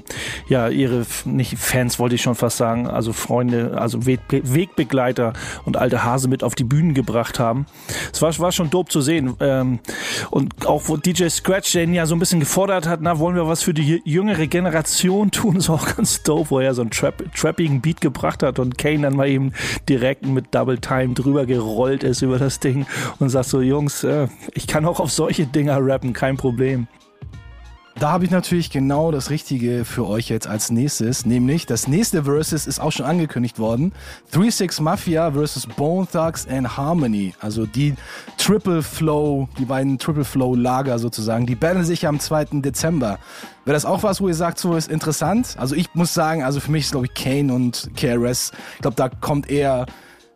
ja, 0.50 0.68
ihre, 0.68 1.06
nicht 1.26 1.58
Fans 1.58 2.00
wollte 2.00 2.16
ich 2.16 2.22
schon 2.22 2.36
fast 2.36 2.58
sagen, 2.58 2.88
also 2.88 3.14
Freunde, 3.14 3.78
also 3.80 4.06
Weg, 4.06 4.20
Wegbegleiter 4.30 5.34
und 5.66 5.78
alte 5.78 6.04
Hase 6.04 6.28
mit 6.28 6.44
auf 6.44 6.56
die 6.56 6.64
Bühnen 6.64 6.94
gebracht 6.94 7.40
haben. 7.40 7.61
Es 8.12 8.22
war, 8.22 8.38
war 8.40 8.52
schon 8.52 8.70
dope 8.70 8.92
zu 8.92 9.02
sehen. 9.02 9.36
Ähm, 9.40 9.80
und 10.30 10.68
auch 10.68 10.84
wo 10.88 10.98
DJ 10.98 11.30
Scratch 11.30 11.74
den 11.74 11.94
ja 11.94 12.06
so 12.06 12.16
ein 12.16 12.20
bisschen 12.20 12.40
gefordert 12.40 12.88
hat, 12.88 13.00
na, 13.02 13.20
wollen 13.20 13.36
wir 13.36 13.48
was 13.48 13.64
für 13.64 13.74
die 13.74 14.02
jüngere 14.06 14.48
Generation 14.48 15.32
tun, 15.32 15.56
ist 15.58 15.70
auch 15.70 15.96
ganz 15.96 16.24
dope, 16.24 16.52
wo 16.52 16.60
er 16.60 16.74
so 16.74 16.82
einen 16.82 16.92
Trap, 16.92 17.24
trappigen 17.36 17.82
Beat 17.82 18.02
gebracht 18.02 18.44
hat 18.44 18.60
und 18.60 18.78
Kane 18.78 19.02
dann 19.02 19.16
mal 19.16 19.28
eben 19.28 19.54
direkt 19.88 20.26
mit 20.26 20.54
Double 20.54 20.80
Time 20.80 21.14
drüber 21.14 21.46
gerollt 21.46 22.04
ist 22.04 22.22
über 22.22 22.40
das 22.40 22.60
Ding 22.60 22.86
und 23.20 23.30
sagt 23.30 23.50
so, 23.50 23.62
Jungs, 23.62 24.04
äh, 24.04 24.28
ich 24.54 24.68
kann 24.68 24.86
auch 24.86 25.00
auf 25.00 25.12
solche 25.12 25.46
Dinger 25.46 25.78
rappen, 25.82 26.14
kein 26.14 26.38
Problem. 26.38 26.88
Da 28.02 28.14
habe 28.14 28.26
ich 28.26 28.32
natürlich 28.32 28.72
genau 28.72 29.12
das 29.12 29.30
Richtige 29.30 29.86
für 29.86 30.08
euch 30.08 30.28
jetzt 30.28 30.48
als 30.48 30.72
nächstes, 30.72 31.24
nämlich 31.28 31.68
das 31.68 31.88
nächste 31.88 32.24
Versus 32.24 32.66
ist 32.66 32.80
auch 32.80 32.92
schon 32.92 33.06
angekündigt 33.06 33.60
worden. 33.60 33.92
3-6 34.34 34.82
Mafia 34.82 35.32
versus 35.32 35.68
Bone 35.68 36.08
Thugs 36.12 36.48
and 36.48 36.78
Harmony. 36.78 37.36
Also 37.40 37.68
die 37.68 37.94
Triple 38.40 38.82
Flow, 38.82 39.48
die 39.60 39.66
beiden 39.66 40.00
Triple 40.00 40.26
Flow 40.26 40.56
Lager 40.56 40.98
sozusagen, 40.98 41.46
die 41.46 41.54
battlen 41.54 41.86
sich 41.86 42.08
am 42.08 42.20
2. 42.20 42.46
Dezember. 42.54 43.20
Wäre 43.66 43.76
das 43.76 43.86
auch 43.86 44.02
was, 44.02 44.20
wo 44.20 44.28
ihr 44.28 44.34
sagt, 44.34 44.58
so 44.58 44.76
ist 44.76 44.90
interessant? 44.90 45.56
Also 45.60 45.76
ich 45.76 45.94
muss 45.94 46.12
sagen, 46.12 46.42
also 46.42 46.60
für 46.60 46.72
mich 46.72 46.86
ist 46.86 46.94
glaube 46.94 47.06
ich 47.06 47.14
Kane 47.14 47.54
und 47.54 47.92
KRS, 47.96 48.52
ich 48.78 48.82
glaube 48.82 48.96
da 48.96 49.10
kommt 49.10 49.48
eher 49.48 49.86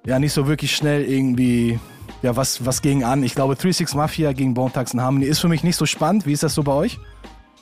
ja 0.06 0.20
nicht 0.20 0.34
so 0.34 0.46
wirklich 0.48 0.76
schnell 0.76 1.04
irgendwie 1.04 1.80
ja 2.22 2.36
was 2.36 2.64
was 2.64 2.84
gegen 2.84 3.04
an. 3.04 3.24
Ich 3.24 3.34
glaube 3.34 3.56
36 3.56 3.96
Mafia 3.96 4.34
gegen 4.34 4.54
Bone 4.54 4.72
Thugs 4.72 4.92
and 4.92 5.02
Harmony 5.02 5.26
ist 5.26 5.40
für 5.40 5.50
mich 5.50 5.64
nicht 5.64 5.78
so 5.78 5.88
spannend. 5.88 6.28
Wie 6.28 6.32
ist 6.32 6.44
das 6.44 6.54
so 6.54 6.62
bei 6.62 6.74
euch? 6.74 7.00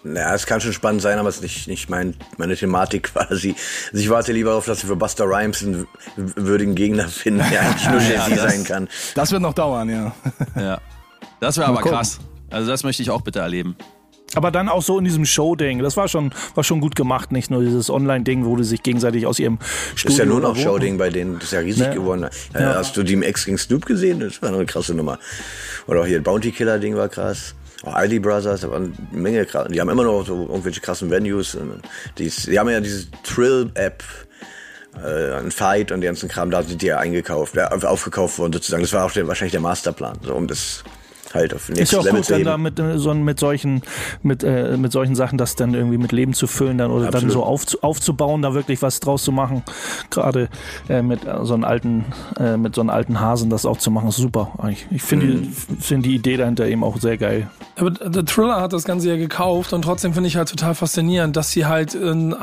Naja, 0.04 0.36
es 0.36 0.46
kann 0.46 0.60
schon 0.60 0.74
spannend 0.74 1.02
sein, 1.02 1.18
aber 1.18 1.30
es 1.30 1.36
ist 1.38 1.44
nicht, 1.44 1.68
nicht 1.68 1.90
mein, 1.90 2.16
meine 2.38 2.56
Thematik 2.58 3.04
quasi. 3.14 3.56
Also 3.92 4.04
ich 4.04 4.10
warte 4.10 4.34
lieber 4.34 4.50
darauf, 4.50 4.66
dass 4.66 4.82
sie 4.82 4.88
für 4.88 4.96
Buster 4.98 5.26
Rhymes 5.26 5.64
einen 5.64 5.88
würdigen 6.18 6.76
Gegner 6.76 7.08
finden, 7.08 7.44
der 7.50 7.62
eigentlich 7.62 7.90
nur 7.90 8.02
Ja, 8.02 8.28
Jay-Z 8.28 8.32
das- 8.38 8.52
sein 8.52 8.64
kann. 8.66 8.88
Das 9.16 9.32
wird 9.32 9.42
noch 9.42 9.54
dauern, 9.54 9.90
ja. 9.90 10.14
Ja. 10.60 10.82
Das 11.40 11.58
wäre 11.58 11.68
aber 11.68 11.82
krass. 11.82 12.20
Also 12.50 12.70
das 12.70 12.84
möchte 12.84 13.02
ich 13.02 13.10
auch 13.12 13.22
bitte 13.22 13.40
erleben. 13.40 13.76
Aber 14.36 14.50
dann 14.50 14.68
auch 14.68 14.82
so 14.82 14.98
in 14.98 15.06
diesem 15.06 15.26
Show-Ding. 15.26 15.80
Das 15.84 15.96
war 15.96 16.08
schon, 16.08 16.34
war 16.56 16.64
schon 16.64 16.82
gut 16.82 16.96
gemacht, 16.96 17.32
nicht 17.32 17.52
nur 17.52 17.62
dieses 17.62 17.90
Online-Ding, 17.92 18.46
wo 18.46 18.56
die 18.56 18.64
sich 18.64 18.82
gegenseitig 18.82 19.28
aus 19.28 19.38
ihrem 19.38 19.60
Studio. 19.96 20.12
ist 20.14 20.18
ja 20.20 20.26
nur 20.26 20.40
noch 20.42 20.56
Showding 20.56 20.98
bei 20.98 21.12
denen. 21.12 21.36
Das 21.36 21.46
ist 21.46 21.52
ja 21.52 21.60
riesig 21.60 21.88
Ne? 21.90 21.94
geworden. 21.94 22.28
Ja. 22.54 22.76
Hast 22.76 22.98
du 22.98 23.04
die 23.04 23.14
X 23.14 23.46
gegen 23.46 23.60
Snoop 23.60 23.86
gesehen? 23.86 24.20
Das 24.22 24.42
war 24.42 24.50
eine 24.52 24.66
krasse 24.66 24.96
Nummer. 24.96 25.20
Oder 25.86 26.02
auch 26.02 26.06
hier 26.08 26.24
Bounty 26.24 26.52
Killer 26.52 26.80
Ding 26.80 26.96
war 26.96 27.10
krass. 27.10 27.54
Auch 27.84 27.96
Aldi 27.96 28.20
Brothers, 28.20 28.62
da 28.62 28.72
waren 28.72 28.98
eine 29.12 29.22
Menge 29.22 29.46
krass. 29.46 29.68
Die 29.70 29.80
haben 29.80 29.90
immer 29.90 30.04
noch 30.04 30.26
so 30.26 30.48
irgendwelche 30.48 30.82
krassen 30.82 31.10
Venues. 31.10 31.56
Und 31.56 31.82
Die, 32.18 32.30
die 32.30 32.58
haben 32.58 32.70
ja 32.70 32.80
diese 32.80 33.12
Trill-App, 33.24 34.04
äh, 35.04 35.34
ein 35.34 35.52
Fight 35.52 35.92
und 35.92 36.02
den 36.02 36.08
ganzen 36.08 36.30
Kram, 36.30 36.50
da 36.50 36.64
sind 36.64 36.82
die 36.82 36.88
ja 36.88 37.00
eingekauft, 37.00 37.56
ja, 37.56 37.70
aufgekauft 37.70 38.40
worden 38.40 38.54
sozusagen. 38.54 38.84
Das 38.84 38.94
war 38.94 39.06
auch 39.06 39.12
der, 39.12 39.28
wahrscheinlich 39.28 39.52
der 39.52 39.62
Masterplan, 39.62 40.18
so 40.24 40.34
um 40.34 40.48
das 40.48 40.84
halt 41.34 41.54
auf 41.54 41.70
Ist 41.70 41.78
nächstes 41.78 41.92
ja 41.92 42.00
auch 42.00 42.04
Level 42.06 42.22
gut, 42.22 42.32
dann 42.32 42.44
da 42.44 42.58
mit, 42.58 42.80
äh, 42.80 42.98
so, 42.98 43.14
mit 43.14 43.40
solchen, 43.40 43.82
mit, 44.22 44.44
äh, 44.44 44.78
mit 44.78 44.92
solchen 44.92 45.16
Sachen 45.16 45.38
das 45.38 45.56
dann 45.56 45.74
irgendwie 45.74 45.98
mit 45.98 46.12
Leben 46.12 46.34
zu 46.34 46.48
füllen 46.48 46.78
dann 46.78 46.92
oder 46.92 47.06
dann 47.06 47.14
Absolut. 47.16 47.34
so 47.34 47.44
aufzu, 47.44 47.78
aufzubauen, 47.82 48.42
da 48.42 48.54
wirklich 48.54 48.82
was 48.82 49.00
draus 49.00 49.24
zu 49.24 49.32
machen. 49.32 49.64
Gerade 50.10 50.50
äh, 50.90 51.02
mit 51.02 51.26
äh, 51.26 51.44
so 51.44 51.54
einem 51.54 51.64
alten, 51.64 52.06
äh, 52.40 52.58
mit 52.58 52.76
so 52.76 52.82
einem 52.82 52.90
alten 52.90 53.20
Hasen 53.20 53.50
das 53.50 53.66
auch 53.66 53.78
zu 53.78 53.92
machen, 53.92 54.10
ist 54.10 54.18
super. 54.18 54.52
eigentlich. 54.58 54.86
Ich 54.92 55.02
finde 55.04 55.26
Mhm. 55.26 55.42
die, 55.42 55.82
finde 55.82 56.10
die 56.10 56.16
Idee 56.16 56.38
dahinter 56.38 56.68
eben 56.68 56.84
auch 56.84 56.98
sehr 57.00 57.18
geil. 57.18 57.50
Aber 57.76 57.92
der 57.92 58.26
Thriller 58.26 58.62
hat 58.62 58.74
das 58.74 58.84
Ganze 58.84 59.10
ja 59.10 59.16
gekauft 59.18 59.74
und 59.74 59.82
trotzdem 59.84 60.14
finde 60.14 60.28
ich 60.28 60.36
halt 60.36 60.50
total 60.50 60.76
faszinierend, 60.76 61.36
dass 61.36 61.52
sie 61.52 61.66
halt 61.66 61.96
in, 61.96 62.32
äh, 62.34 62.36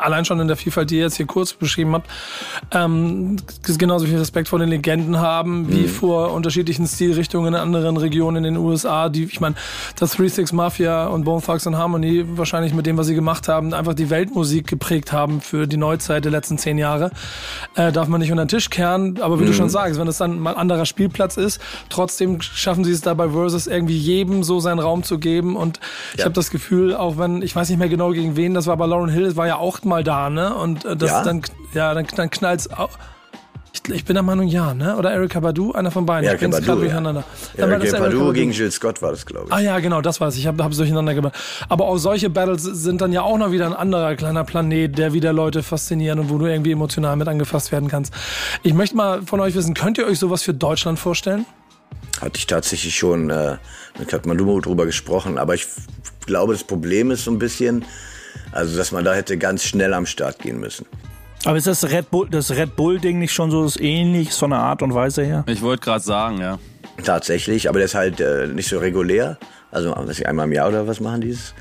allein 0.00 0.24
schon 0.24 0.40
in 0.40 0.48
der 0.48 0.56
Vielfalt, 0.56 0.90
die 0.90 0.96
ihr 0.96 1.02
jetzt 1.02 1.16
hier 1.16 1.26
kurz 1.26 1.52
beschrieben 1.52 1.92
habt, 1.94 2.08
ähm, 2.72 3.36
genauso 3.78 4.06
viel 4.06 4.18
Respekt 4.18 4.48
vor 4.48 4.58
den 4.58 4.68
Legenden 4.68 5.18
haben, 5.18 5.68
wie 5.72 5.86
vor 5.88 6.32
unterschiedlichen 6.32 6.86
Stilrichtungen 6.86 7.54
in 7.54 7.60
anderen 7.60 7.89
Regionen 7.96 8.44
in 8.44 8.54
den 8.54 8.56
USA, 8.56 9.08
die, 9.08 9.24
ich 9.24 9.40
meine, 9.40 9.54
das 9.98 10.16
3-6 10.16 10.54
Mafia 10.54 11.06
und 11.06 11.24
Bone 11.24 11.42
Thugs 11.42 11.66
and 11.66 11.76
Harmony 11.76 12.24
wahrscheinlich 12.36 12.74
mit 12.74 12.86
dem, 12.86 12.96
was 12.96 13.06
sie 13.06 13.14
gemacht 13.14 13.48
haben, 13.48 13.72
einfach 13.74 13.94
die 13.94 14.10
Weltmusik 14.10 14.66
geprägt 14.66 15.12
haben 15.12 15.40
für 15.40 15.66
die 15.66 15.76
Neuzeit 15.76 16.24
der 16.24 16.32
letzten 16.32 16.58
zehn 16.58 16.78
Jahre. 16.78 17.10
Äh, 17.74 17.92
darf 17.92 18.08
man 18.08 18.20
nicht 18.20 18.30
unter 18.30 18.44
den 18.44 18.48
Tisch 18.48 18.70
kehren, 18.70 19.20
aber 19.20 19.40
wie 19.40 19.44
du 19.46 19.52
schon 19.52 19.68
sagst, 19.70 19.98
wenn 19.98 20.08
es 20.08 20.18
dann 20.18 20.38
mal 20.38 20.50
ein 20.54 20.56
anderer 20.60 20.86
Spielplatz 20.86 21.36
ist, 21.36 21.60
trotzdem 21.88 22.40
schaffen 22.40 22.84
sie 22.84 22.92
es 22.92 23.00
dabei 23.00 23.30
Versus 23.30 23.66
irgendwie 23.66 23.96
jedem 23.96 24.42
so 24.42 24.60
seinen 24.60 24.78
Raum 24.78 25.02
zu 25.02 25.18
geben 25.18 25.56
und 25.56 25.80
ich 26.14 26.20
Ja. 26.20 26.24
habe 26.26 26.34
das 26.34 26.50
Gefühl, 26.50 26.94
auch 26.94 27.18
wenn, 27.18 27.42
ich 27.42 27.54
weiß 27.54 27.68
nicht 27.68 27.78
mehr 27.78 27.88
genau 27.88 28.10
gegen 28.12 28.36
wen, 28.36 28.54
das 28.54 28.66
war 28.66 28.76
bei 28.76 28.86
Lauren 28.86 29.08
Hill, 29.10 29.36
war 29.36 29.46
ja 29.46 29.56
auch 29.56 29.82
mal 29.84 30.04
da, 30.04 30.30
ne? 30.30 30.54
Und 30.54 30.84
äh, 30.84 30.96
das 30.96 31.10
Ja? 31.10 31.22
dann, 31.24 31.42
ja, 31.74 31.94
dann, 31.94 32.06
dann 32.16 32.30
knallt's 32.30 32.70
au- 32.70 32.88
ich, 33.72 33.88
ich 33.94 34.04
bin 34.04 34.14
der 34.14 34.22
Meinung, 34.22 34.48
ja, 34.48 34.74
ne? 34.74 34.96
Oder 34.96 35.12
Erika 35.12 35.40
Badu, 35.40 35.72
einer 35.72 35.90
von 35.90 36.04
beiden. 36.04 36.28
Erika 36.28 36.46
ich 36.46 36.50
bring's 36.50 36.66
Badu, 36.66 36.80
gerade 36.80 36.80
ja. 36.80 36.84
durcheinander. 36.86 37.24
War 37.56 37.68
Ja, 37.68 37.98
Padu 37.98 38.18
Badu. 38.18 38.32
gegen 38.32 38.50
Jill 38.50 38.70
Scott 38.70 39.00
war 39.00 39.12
das, 39.12 39.24
glaube 39.24 39.46
ich. 39.48 39.52
Ah 39.52 39.60
ja, 39.60 39.78
genau, 39.78 40.00
das 40.00 40.20
weiß 40.20 40.34
ich. 40.34 40.40
Ich 40.40 40.46
habe 40.46 40.62
es 40.62 40.76
durcheinander 40.76 41.14
gebracht. 41.14 41.34
Aber 41.68 41.86
auch 41.86 41.96
solche 41.98 42.30
Battles 42.30 42.62
sind 42.62 43.00
dann 43.00 43.12
ja 43.12 43.22
auch 43.22 43.38
noch 43.38 43.52
wieder 43.52 43.66
ein 43.66 43.74
anderer 43.74 44.16
kleiner 44.16 44.44
Planet, 44.44 44.98
der 44.98 45.12
wieder 45.12 45.32
Leute 45.32 45.62
faszinieren 45.62 46.18
und 46.18 46.30
wo 46.30 46.38
du 46.38 46.46
irgendwie 46.46 46.72
emotional 46.72 47.16
mit 47.16 47.28
angefasst 47.28 47.70
werden 47.70 47.88
kannst. 47.88 48.12
Ich 48.62 48.74
möchte 48.74 48.96
mal 48.96 49.22
von 49.22 49.40
euch 49.40 49.54
wissen, 49.54 49.74
könnt 49.74 49.98
ihr 49.98 50.06
euch 50.06 50.18
sowas 50.18 50.42
für 50.42 50.54
Deutschland 50.54 50.98
vorstellen? 50.98 51.46
Hatte 52.20 52.38
ich 52.38 52.46
tatsächlich 52.46 52.96
schon 52.96 53.30
äh, 53.30 53.56
mit 53.98 54.08
Katmandu 54.08 54.60
drüber 54.60 54.84
gesprochen, 54.84 55.38
aber 55.38 55.54
ich 55.54 55.66
glaube, 56.26 56.52
das 56.52 56.64
Problem 56.64 57.10
ist 57.10 57.24
so 57.24 57.30
ein 57.30 57.38
bisschen, 57.38 57.84
also 58.52 58.76
dass 58.76 58.92
man 58.92 59.04
da 59.04 59.14
hätte 59.14 59.38
ganz 59.38 59.64
schnell 59.64 59.94
am 59.94 60.06
Start 60.06 60.38
gehen 60.40 60.58
müssen. 60.60 60.86
Aber 61.44 61.56
ist 61.56 61.66
das 61.66 61.90
Red 61.90 62.10
Bull, 62.10 62.28
das 62.30 62.50
Red 62.50 62.76
Bull-Ding 62.76 63.18
nicht 63.18 63.32
schon 63.32 63.50
so 63.50 63.64
das 63.64 63.78
ähnlich, 63.78 64.32
von 64.32 64.50
der 64.50 64.58
Art 64.58 64.82
und 64.82 64.94
Weise 64.94 65.22
her? 65.22 65.44
Ich 65.46 65.62
wollte 65.62 65.82
gerade 65.82 66.04
sagen, 66.04 66.40
ja. 66.40 66.58
Tatsächlich, 67.02 67.68
aber 67.68 67.78
der 67.78 67.86
ist 67.86 67.94
halt 67.94 68.20
äh, 68.20 68.46
nicht 68.46 68.68
so 68.68 68.78
regulär. 68.78 69.38
Also 69.70 69.94
was 69.96 70.18
ich, 70.18 70.26
einmal 70.26 70.46
im 70.46 70.52
Jahr 70.52 70.68
oder 70.68 70.86
was 70.86 71.00
machen 71.00 71.20
dieses. 71.20 71.54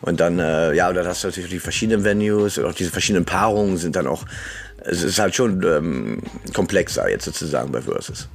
Und 0.00 0.20
dann, 0.20 0.38
äh, 0.38 0.72
ja, 0.74 0.92
dann 0.92 1.06
hast 1.06 1.22
du 1.22 1.28
natürlich 1.28 1.50
die 1.50 1.60
verschiedenen 1.60 2.02
Venues 2.02 2.58
und 2.58 2.64
auch 2.64 2.74
diese 2.74 2.90
verschiedenen 2.90 3.24
Paarungen 3.24 3.76
sind 3.76 3.94
dann 3.94 4.06
auch, 4.06 4.24
es 4.78 5.02
ist 5.02 5.18
halt 5.18 5.34
schon 5.34 5.62
ähm, 5.62 6.22
komplexer 6.54 7.08
jetzt 7.08 7.26
sozusagen 7.26 7.70
bei 7.70 7.82
Versus. 7.82 8.28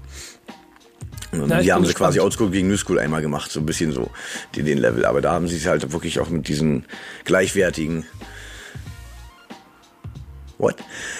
Ich 1.33 1.63
die 1.63 1.73
haben 1.73 1.85
sie 1.85 1.93
quasi. 1.93 2.19
Oldschool 2.19 2.49
gegen 2.51 2.69
New 2.69 2.77
School 2.77 2.99
einmal 2.99 3.21
gemacht, 3.21 3.51
so 3.51 3.59
ein 3.59 3.65
bisschen 3.65 3.91
so, 3.91 4.09
die 4.55 4.63
den 4.63 4.77
Level. 4.77 5.05
Aber 5.05 5.19
da 5.19 5.33
haben 5.33 5.47
sie 5.47 5.57
es 5.57 5.65
halt 5.65 5.91
wirklich 5.91 6.19
auch 6.19 6.29
mit 6.29 6.47
diesen 6.47 6.85
gleichwertigen. 7.25 8.05
What? 10.57 10.75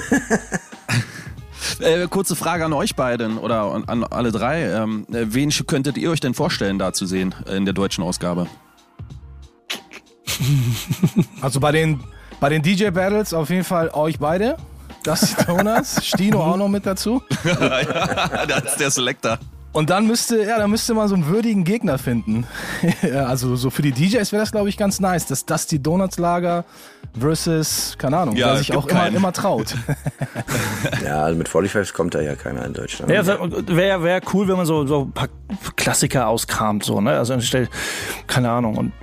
Äh, 1.79 2.07
kurze 2.07 2.35
Frage 2.35 2.65
an 2.65 2.73
euch 2.73 2.95
beiden 2.95 3.37
oder 3.37 3.71
an, 3.71 3.85
an 3.85 4.03
alle 4.03 4.31
drei. 4.31 4.63
Ähm, 4.63 5.05
äh, 5.11 5.25
wen 5.27 5.51
könntet 5.67 5.97
ihr 5.97 6.09
euch 6.09 6.19
denn 6.19 6.33
vorstellen, 6.33 6.79
da 6.79 6.91
zu 6.91 7.05
sehen 7.05 7.35
äh, 7.47 7.55
in 7.55 7.65
der 7.65 7.73
deutschen 7.73 8.03
Ausgabe? 8.03 8.47
Also 11.41 11.59
bei 11.59 11.71
den 11.71 12.03
bei 12.39 12.49
den 12.49 12.63
DJ 12.63 12.89
Battles 12.89 13.33
auf 13.33 13.51
jeden 13.51 13.63
Fall 13.63 13.89
euch 13.89 14.17
beide. 14.17 14.57
Das 15.03 15.21
ist 15.21 15.47
Jonas, 15.47 16.03
Stino 16.05 16.41
auch 16.41 16.57
noch 16.57 16.67
mit 16.67 16.85
dazu. 16.85 17.21
das 17.43 18.63
ist 18.63 18.79
der 18.79 18.89
Selector. 18.89 19.37
Und 19.73 19.89
dann 19.89 20.05
müsste, 20.05 20.43
ja, 20.43 20.57
dann 20.57 20.69
müsste 20.69 20.93
man 20.93 21.07
so 21.07 21.15
einen 21.15 21.27
würdigen 21.27 21.63
Gegner 21.63 21.97
finden. 21.97 22.45
Also 23.13 23.55
so 23.55 23.69
für 23.69 23.81
die 23.81 23.91
DJs 23.91 24.31
wäre 24.31 24.41
das, 24.41 24.51
glaube 24.51 24.69
ich, 24.69 24.77
ganz 24.77 24.99
nice. 24.99 25.25
Das 25.25 25.45
das 25.45 25.67
die 25.67 25.81
Donuts 25.81 26.17
Lager 26.17 26.65
versus, 27.17 27.95
keine 27.97 28.17
Ahnung, 28.17 28.35
Ja, 28.35 28.47
wer 28.47 28.57
sich 28.57 28.75
auch 28.75 28.87
immer, 28.87 29.07
immer 29.07 29.33
traut. 29.33 29.75
Ja, 31.03 31.23
also 31.23 31.37
mit 31.37 31.47
45 31.49 31.93
kommt 31.93 32.15
da 32.15 32.21
ja 32.21 32.35
keiner 32.35 32.65
in 32.65 32.73
Deutschland. 32.73 33.11
Ja, 33.11 33.25
wäre 33.25 34.03
wär 34.03 34.21
cool, 34.33 34.47
wenn 34.47 34.57
man 34.57 34.65
so, 34.65 34.85
so 34.85 35.03
ein 35.03 35.11
paar 35.11 35.29
Klassiker 35.75 36.27
auskramt, 36.27 36.83
so, 36.83 37.01
ne? 37.01 37.11
Also 37.11 37.33
anstelle, 37.33 37.67
keine 38.27 38.49
Ahnung, 38.49 38.77
und 38.77 38.93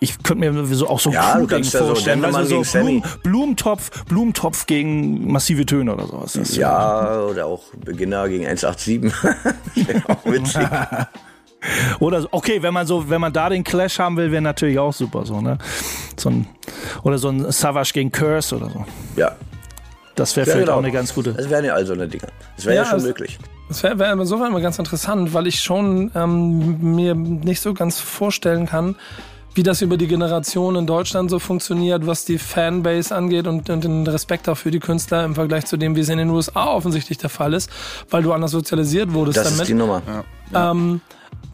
ich 0.00 0.22
könnte 0.22 0.50
mir 0.50 0.64
so 0.74 0.88
auch 0.88 1.00
so 1.00 1.10
Ja, 1.10 1.32
Crew 1.32 1.40
du 1.40 1.46
kannst 1.48 1.72
Ding 1.74 1.80
ja 1.80 1.86
so 1.86 1.92
vorstellen, 1.94 2.22
du, 2.22 2.30
gegen 2.46 2.64
so. 2.64 2.78
Blumen, 2.78 3.02
Blumentopf, 3.22 4.04
Blumentopf 4.04 4.66
gegen 4.66 5.30
massive 5.30 5.66
Töne 5.66 5.92
oder 5.94 6.06
sowas. 6.06 6.32
Das- 6.34 6.56
Ja, 6.56 7.20
oder 7.22 7.46
auch 7.46 7.62
Beginner 7.84 8.28
gegen 8.28 8.44
187. 8.46 9.02
Wäre 9.74 10.02
auch 10.08 10.24
witzig. 10.24 10.66
Oder 11.98 12.22
so, 12.22 12.28
okay, 12.30 12.62
wenn 12.62 12.72
man 12.72 12.86
so, 12.86 13.10
wenn 13.10 13.20
man 13.20 13.32
da 13.32 13.48
den 13.48 13.64
Clash 13.64 13.98
haben 13.98 14.16
will, 14.16 14.30
wäre 14.30 14.40
natürlich 14.40 14.78
auch 14.78 14.92
super, 14.92 15.26
so, 15.26 15.40
ne? 15.40 15.58
So 16.16 16.30
ein, 16.30 16.46
oder 17.02 17.18
so 17.18 17.30
ein 17.30 17.50
Savage 17.50 17.90
gegen 17.94 18.12
Curse 18.12 18.54
oder 18.56 18.70
so. 18.70 18.84
Ja. 19.16 19.32
Das 20.14 20.36
wäre 20.36 20.46
Ja, 20.46 20.52
vielleicht 20.52 20.66
genau. 20.68 20.78
auch 20.78 20.82
eine 20.84 20.92
ganz 20.92 21.12
gute. 21.12 21.32
Das 21.32 21.50
wären 21.50 21.64
ja 21.64 21.74
also 21.74 21.94
eine 21.94 22.06
Dinger. 22.06 22.28
Das 22.54 22.64
wäre 22.64 22.76
ja, 22.76 22.82
Ja, 22.82 22.88
schon 22.88 22.98
es- 23.00 23.04
möglich. 23.06 23.38
Das 23.68 23.82
wäre 23.82 23.98
wär 23.98 24.12
insofern 24.12 24.50
immer 24.52 24.60
ganz 24.60 24.78
interessant, 24.78 25.34
weil 25.34 25.48
ich 25.48 25.60
schon 25.60 26.12
ähm, 26.14 26.94
mir 26.94 27.16
nicht 27.16 27.60
so 27.60 27.74
ganz 27.74 27.98
vorstellen 27.98 28.66
kann, 28.66 28.94
wie 29.54 29.62
das 29.62 29.82
über 29.82 29.96
die 29.96 30.06
Generation 30.06 30.76
in 30.76 30.86
Deutschland 30.86 31.30
so 31.30 31.38
funktioniert, 31.38 32.06
was 32.06 32.24
die 32.24 32.38
Fanbase 32.38 33.14
angeht 33.14 33.46
und, 33.46 33.68
und 33.70 33.84
den 33.84 34.06
Respekt 34.06 34.48
auch 34.48 34.56
für 34.56 34.70
die 34.70 34.80
Künstler 34.80 35.24
im 35.24 35.34
Vergleich 35.34 35.66
zu 35.66 35.76
dem, 35.76 35.96
wie 35.96 36.00
es 36.00 36.08
in 36.08 36.18
den 36.18 36.30
USA 36.30 36.66
offensichtlich 36.66 37.18
der 37.18 37.30
Fall 37.30 37.54
ist, 37.54 37.70
weil 38.10 38.22
du 38.22 38.32
anders 38.32 38.52
sozialisiert 38.52 39.12
wurdest 39.12 39.38
Das 39.38 39.44
damit. 39.44 39.62
ist 39.62 39.68
die 39.68 39.74
Nummer. 39.74 40.02
Ähm, 40.54 41.00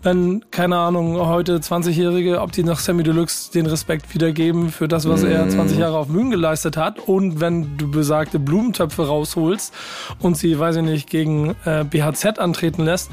wenn, 0.02 0.44
keine 0.50 0.76
Ahnung, 0.76 1.16
heute 1.26 1.58
20-Jährige, 1.58 2.40
ob 2.42 2.52
die 2.52 2.62
nach 2.62 2.78
Sammy 2.78 3.02
Deluxe 3.02 3.50
den 3.52 3.64
Respekt 3.64 4.12
wiedergeben 4.14 4.70
für 4.70 4.86
das, 4.86 5.08
was 5.08 5.22
er 5.22 5.48
20 5.48 5.78
Jahre 5.78 5.96
auf 5.96 6.08
Mühen 6.08 6.30
geleistet 6.30 6.76
hat. 6.76 6.98
Und 7.00 7.40
wenn 7.40 7.78
du 7.78 7.90
besagte 7.90 8.38
Blumentöpfe 8.38 9.06
rausholst 9.06 9.72
und 10.20 10.36
sie, 10.36 10.58
weiß 10.58 10.76
ich 10.76 10.82
nicht, 10.82 11.08
gegen 11.08 11.56
äh, 11.64 11.84
BHZ 11.84 12.38
antreten 12.38 12.84
lässt, 12.84 13.10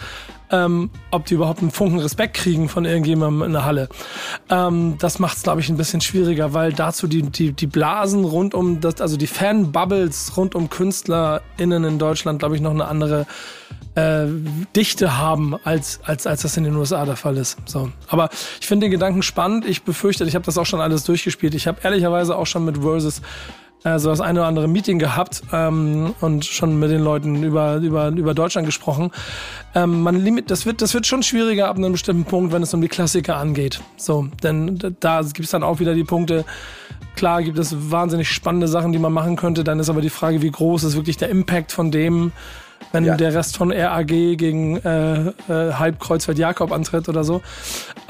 ähm, 0.51 0.89
ob 1.11 1.25
die 1.25 1.35
überhaupt 1.35 1.61
einen 1.61 1.71
Funken 1.71 1.99
Respekt 1.99 2.35
kriegen 2.35 2.69
von 2.69 2.85
irgendjemandem 2.85 3.43
in 3.43 3.53
der 3.53 3.65
Halle. 3.65 3.89
Ähm, 4.49 4.95
das 4.99 5.19
macht 5.19 5.37
es, 5.37 5.43
glaube 5.43 5.61
ich, 5.61 5.69
ein 5.69 5.77
bisschen 5.77 6.01
schwieriger, 6.01 6.53
weil 6.53 6.73
dazu 6.73 7.07
die, 7.07 7.23
die, 7.23 7.53
die 7.53 7.67
Blasen 7.67 8.25
rund 8.25 8.53
um 8.53 8.81
das, 8.81 9.01
also 9.01 9.17
die 9.17 9.27
Fanbubbles 9.27 10.37
rund 10.37 10.55
um 10.55 10.69
KünstlerInnen 10.69 11.83
in 11.83 11.99
Deutschland, 11.99 12.39
glaube 12.39 12.55
ich, 12.55 12.61
noch 12.61 12.71
eine 12.71 12.85
andere 12.85 13.25
äh, 13.95 14.25
Dichte 14.75 15.17
haben, 15.17 15.55
als, 15.63 15.99
als, 16.03 16.27
als 16.27 16.41
das 16.41 16.57
in 16.57 16.63
den 16.63 16.75
USA 16.75 17.05
der 17.05 17.15
Fall 17.15 17.37
ist. 17.37 17.57
So. 17.65 17.91
Aber 18.07 18.29
ich 18.59 18.67
finde 18.67 18.85
den 18.85 18.91
Gedanken 18.91 19.21
spannend. 19.23 19.65
Ich 19.65 19.83
befürchte, 19.83 20.23
ich 20.25 20.35
habe 20.35 20.45
das 20.45 20.57
auch 20.57 20.65
schon 20.65 20.81
alles 20.81 21.03
durchgespielt. 21.03 21.55
Ich 21.55 21.67
habe 21.67 21.79
ehrlicherweise 21.83 22.35
auch 22.35 22.47
schon 22.47 22.65
mit 22.65 22.79
Versus 22.79 23.21
äh, 23.83 23.99
so 23.99 24.09
das 24.09 24.21
eine 24.21 24.39
oder 24.39 24.47
andere 24.47 24.67
Meeting 24.67 24.99
gehabt 24.99 25.41
ähm, 25.51 26.13
und 26.21 26.45
schon 26.45 26.79
mit 26.79 26.91
den 26.91 27.01
Leuten 27.01 27.43
über, 27.43 27.77
über, 27.77 28.09
über 28.09 28.33
Deutschland 28.33 28.65
gesprochen. 28.65 29.11
Ähm, 29.73 30.01
man 30.01 30.15
limit, 30.23 30.51
das, 30.51 30.65
wird, 30.65 30.81
das 30.81 30.93
wird 30.93 31.07
schon 31.07 31.23
schwieriger 31.23 31.67
ab 31.67 31.77
einem 31.77 31.91
bestimmten 31.91 32.25
Punkt, 32.25 32.53
wenn 32.53 32.61
es 32.61 32.73
um 32.73 32.81
die 32.81 32.87
Klassiker 32.89 33.37
angeht. 33.37 33.81
So, 33.97 34.27
denn 34.43 34.95
da 34.99 35.21
gibt 35.21 35.39
es 35.45 35.51
dann 35.51 35.63
auch 35.63 35.79
wieder 35.79 35.93
die 35.95 36.03
Punkte, 36.03 36.45
Klar 37.15 37.43
gibt 37.43 37.59
es 37.59 37.91
wahnsinnig 37.91 38.29
spannende 38.29 38.67
Sachen, 38.67 38.93
die 38.93 38.99
man 38.99 39.13
machen 39.13 39.35
könnte. 39.35 39.63
Dann 39.63 39.79
ist 39.79 39.89
aber 39.89 40.01
die 40.01 40.09
Frage, 40.09 40.41
wie 40.41 40.49
groß 40.49 40.83
ist 40.83 40.95
wirklich 40.95 41.17
der 41.17 41.29
Impact 41.29 41.71
von 41.71 41.91
dem, 41.91 42.31
wenn 42.93 43.05
Ja. 43.05 43.15
der 43.17 43.33
Rest 43.33 43.57
von 43.57 43.71
RAG 43.71 44.07
gegen 44.07 44.77
äh, 44.77 45.27
äh, 45.27 45.73
Halb 45.73 45.99
Kreuzfeld 45.99 46.39
Jakob 46.39 46.71
antritt 46.71 47.09
oder 47.09 47.23
so. 47.23 47.41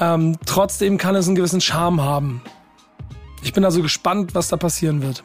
Ähm, 0.00 0.36
trotzdem 0.46 0.98
kann 0.98 1.14
es 1.14 1.26
einen 1.26 1.36
gewissen 1.36 1.60
Charme 1.60 2.00
haben. 2.02 2.42
Ich 3.42 3.52
bin 3.52 3.64
also 3.64 3.82
gespannt, 3.82 4.34
was 4.34 4.48
da 4.48 4.56
passieren 4.56 5.02
wird. 5.02 5.22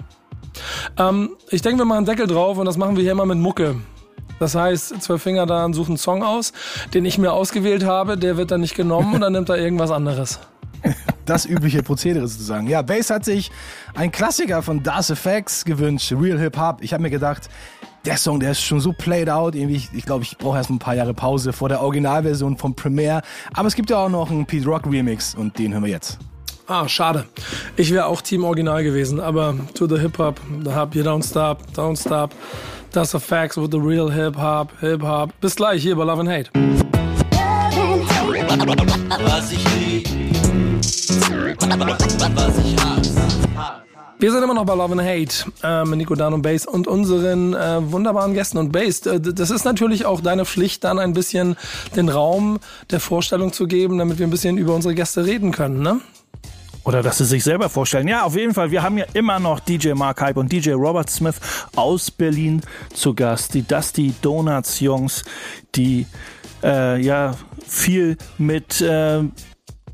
Ähm, 0.98 1.32
ich 1.50 1.62
denke, 1.62 1.80
wir 1.80 1.86
machen 1.86 1.98
einen 1.98 2.06
Deckel 2.06 2.28
drauf 2.28 2.58
und 2.58 2.66
das 2.66 2.78
machen 2.78 2.96
wir 2.96 3.04
hier 3.04 3.12
immer 3.12 3.26
mit 3.26 3.38
Mucke. 3.38 3.76
Das 4.40 4.56
heißt, 4.56 5.02
Zwölf 5.02 5.22
Finger 5.22 5.46
da 5.46 5.72
sucht 5.74 5.90
einen 5.90 5.98
Song 5.98 6.24
aus, 6.24 6.54
den 6.94 7.06
ich 7.06 7.18
mir 7.18 7.34
ausgewählt 7.34 7.84
habe, 7.84 8.18
der 8.18 8.38
wird 8.38 8.52
dann 8.52 8.62
nicht 8.62 8.76
genommen 8.76 9.16
und 9.16 9.22
dann 9.22 9.34
nimmt 9.34 9.50
er 9.50 9.58
irgendwas 9.58 9.92
anderes. 9.92 10.40
Das 11.26 11.46
übliche 11.46 11.84
Prozedere 11.84 12.26
sozusagen. 12.26 12.68
Ja, 12.68 12.82
Bass 12.82 13.10
hat 13.10 13.26
sich 13.26 13.52
ein 13.96 14.14
Klassiker 14.14 14.62
von 14.62 14.82
Das 14.82 15.10
Effects 15.10 15.66
gewünscht, 15.66 16.14
Real 16.14 16.40
Hip 16.40 16.58
Hop. 16.58 16.78
Ich 16.80 16.94
habe 16.94 17.04
mir 17.04 17.10
gedacht, 17.10 17.50
der 18.06 18.16
Song, 18.16 18.40
der 18.40 18.52
ist 18.52 18.62
schon 18.62 18.80
so 18.80 18.94
played 18.94 19.30
out. 19.30 19.54
Irgendwie, 19.54 19.76
ich 19.76 19.82
glaube, 19.82 20.00
ich, 20.00 20.06
glaub, 20.06 20.22
ich 20.22 20.38
brauche 20.38 20.56
erst 20.56 20.70
ein 20.70 20.80
paar 20.80 20.96
Jahre 20.96 21.14
Pause 21.14 21.52
vor 21.52 21.68
der 21.68 21.82
Originalversion 21.82 22.56
vom 22.56 22.76
Premiere. 22.76 23.24
Aber 23.54 23.68
es 23.68 23.76
gibt 23.76 23.90
ja 23.90 23.98
auch 23.98 24.08
noch 24.08 24.32
einen 24.32 24.46
Pete 24.46 24.66
Rock 24.66 24.86
Remix 24.90 25.36
und 25.36 25.60
den 25.60 25.74
hören 25.74 25.84
wir 25.84 25.92
jetzt. 25.92 26.18
Ah, 26.70 26.90
schade. 26.90 27.26
Ich 27.78 27.94
wäre 27.94 28.08
auch 28.08 28.20
Team 28.20 28.44
Original 28.44 28.84
gewesen, 28.84 29.22
aber 29.22 29.56
to 29.74 29.88
the 29.88 29.98
Hip 30.02 30.18
Hop, 30.18 30.42
da 30.66 30.76
habt 30.76 30.96
ihr 30.96 31.06
Don't 31.06 31.26
Stop, 31.26 31.64
Don't 31.74 31.98
Stop. 31.98 32.32
Das 32.92 33.16
are 33.16 33.22
facts 33.22 33.56
with 33.56 33.70
the 33.72 33.78
real 33.80 34.12
Hip 34.12 34.36
Hop, 34.36 34.74
Hip 34.82 35.02
Hop. 35.02 35.32
Bis 35.40 35.56
gleich 35.56 35.82
hier 35.82 35.96
bei 35.96 36.04
Love 36.04 36.20
and 36.20 36.30
Hate. 36.30 36.50
Was 39.24 39.52
ich 39.54 39.64
lieb, 39.78 40.10
was 42.36 42.58
ich 42.58 42.76
hasse. 42.84 43.22
Wir 44.20 44.32
sind 44.32 44.44
immer 44.44 44.56
noch 44.56 44.66
bei 44.66 44.76
Love 44.76 44.94
and 44.94 45.02
Hate 45.04 45.52
äh, 45.64 45.86
mit 45.86 46.00
Nico 46.00 46.16
Dan 46.16 46.34
und 46.34 46.42
Bass 46.42 46.66
und 46.66 46.88
unseren 46.88 47.54
äh, 47.54 47.92
wunderbaren 47.92 48.34
Gästen. 48.34 48.58
Und 48.58 48.74
Bass, 48.74 49.06
äh, 49.06 49.22
das 49.22 49.52
ist 49.52 49.64
natürlich 49.64 50.06
auch 50.06 50.20
deine 50.20 50.44
Pflicht, 50.44 50.84
dann 50.84 51.00
ein 51.00 51.14
bisschen 51.14 51.56
den 51.96 52.10
Raum 52.10 52.60
der 52.92 53.00
Vorstellung 53.00 53.54
zu 53.54 53.68
geben, 53.68 54.00
damit 54.00 54.20
wir 54.20 54.28
ein 54.28 54.32
bisschen 54.32 54.58
über 54.58 54.76
unsere 54.76 54.96
Gäste 54.96 55.24
reden 55.26 55.54
können, 55.54 55.82
ne? 55.82 56.02
Oder 56.88 57.04
dass 57.04 57.18
sie 57.18 57.26
sich 57.26 57.44
selber 57.44 57.68
vorstellen. 57.68 58.08
Ja, 58.08 58.24
auf 58.24 58.38
jeden 58.38 58.54
Fall. 58.54 58.72
Wir 58.72 58.82
haben 58.82 58.98
ja 58.98 59.04
immer 59.12 59.40
noch 59.40 59.60
DJ 59.60 59.92
Mark 59.92 60.22
Hype 60.22 60.38
und 60.38 60.50
DJ 60.50 60.72
Robert 60.72 61.10
Smith 61.10 61.36
aus 61.76 62.10
Berlin 62.10 62.62
zu 62.94 63.14
Gast. 63.14 63.54
Die 63.54 63.64
Dusty 63.64 64.14
Donuts 64.22 64.80
Jungs, 64.80 65.26
die 65.76 66.08
äh, 66.64 67.02
ja 67.02 67.36
viel 67.68 68.16
mit 68.38 68.80
äh, 68.80 69.22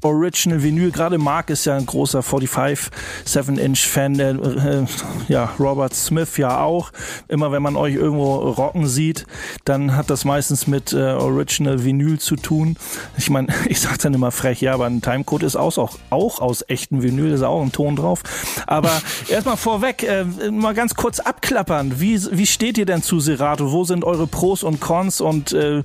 Original 0.03 0.61
Vinyl. 0.61 0.91
Gerade 0.91 1.17
Mark 1.17 1.49
ist 1.49 1.65
ja 1.65 1.75
ein 1.75 1.85
großer 1.85 2.21
45 2.21 2.89
7-Inch 3.25 3.87
Fan. 3.87 4.13
Der, 4.15 4.31
äh, 4.31 4.85
ja, 5.27 5.51
Robert 5.59 5.93
Smith 5.93 6.37
ja 6.37 6.61
auch. 6.61 6.91
Immer 7.27 7.51
wenn 7.51 7.61
man 7.61 7.75
euch 7.75 7.95
irgendwo 7.95 8.35
rocken 8.35 8.87
sieht, 8.87 9.25
dann 9.65 9.95
hat 9.95 10.09
das 10.09 10.25
meistens 10.25 10.67
mit 10.67 10.93
äh, 10.93 11.13
Original 11.13 11.83
Vinyl 11.83 12.19
zu 12.19 12.35
tun. 12.35 12.77
Ich 13.17 13.29
meine, 13.29 13.47
ich 13.67 13.79
sag 13.81 13.99
dann 13.99 14.13
immer 14.13 14.31
frech, 14.31 14.61
ja, 14.61 14.73
aber 14.73 14.85
ein 14.85 15.01
Timecode 15.01 15.43
ist 15.43 15.55
aus, 15.55 15.77
auch, 15.77 15.97
auch 16.09 16.39
aus 16.39 16.63
echten 16.67 17.03
Vinyl, 17.03 17.31
ist 17.31 17.43
auch 17.43 17.61
ein 17.61 17.71
Ton 17.71 17.95
drauf. 17.95 18.23
Aber 18.67 18.91
erstmal 19.29 19.57
vorweg, 19.57 20.03
äh, 20.03 20.25
mal 20.51 20.73
ganz 20.73 20.95
kurz 20.95 21.19
abklappern. 21.19 21.99
Wie, 21.99 22.19
wie 22.31 22.45
steht 22.45 22.77
ihr 22.77 22.85
denn 22.85 23.03
zu 23.03 23.19
Serato? 23.19 23.71
Wo 23.71 23.83
sind 23.83 24.03
eure 24.03 24.27
Pros 24.27 24.63
und 24.63 24.79
Cons? 24.79 25.21
Und 25.21 25.53
äh, 25.53 25.83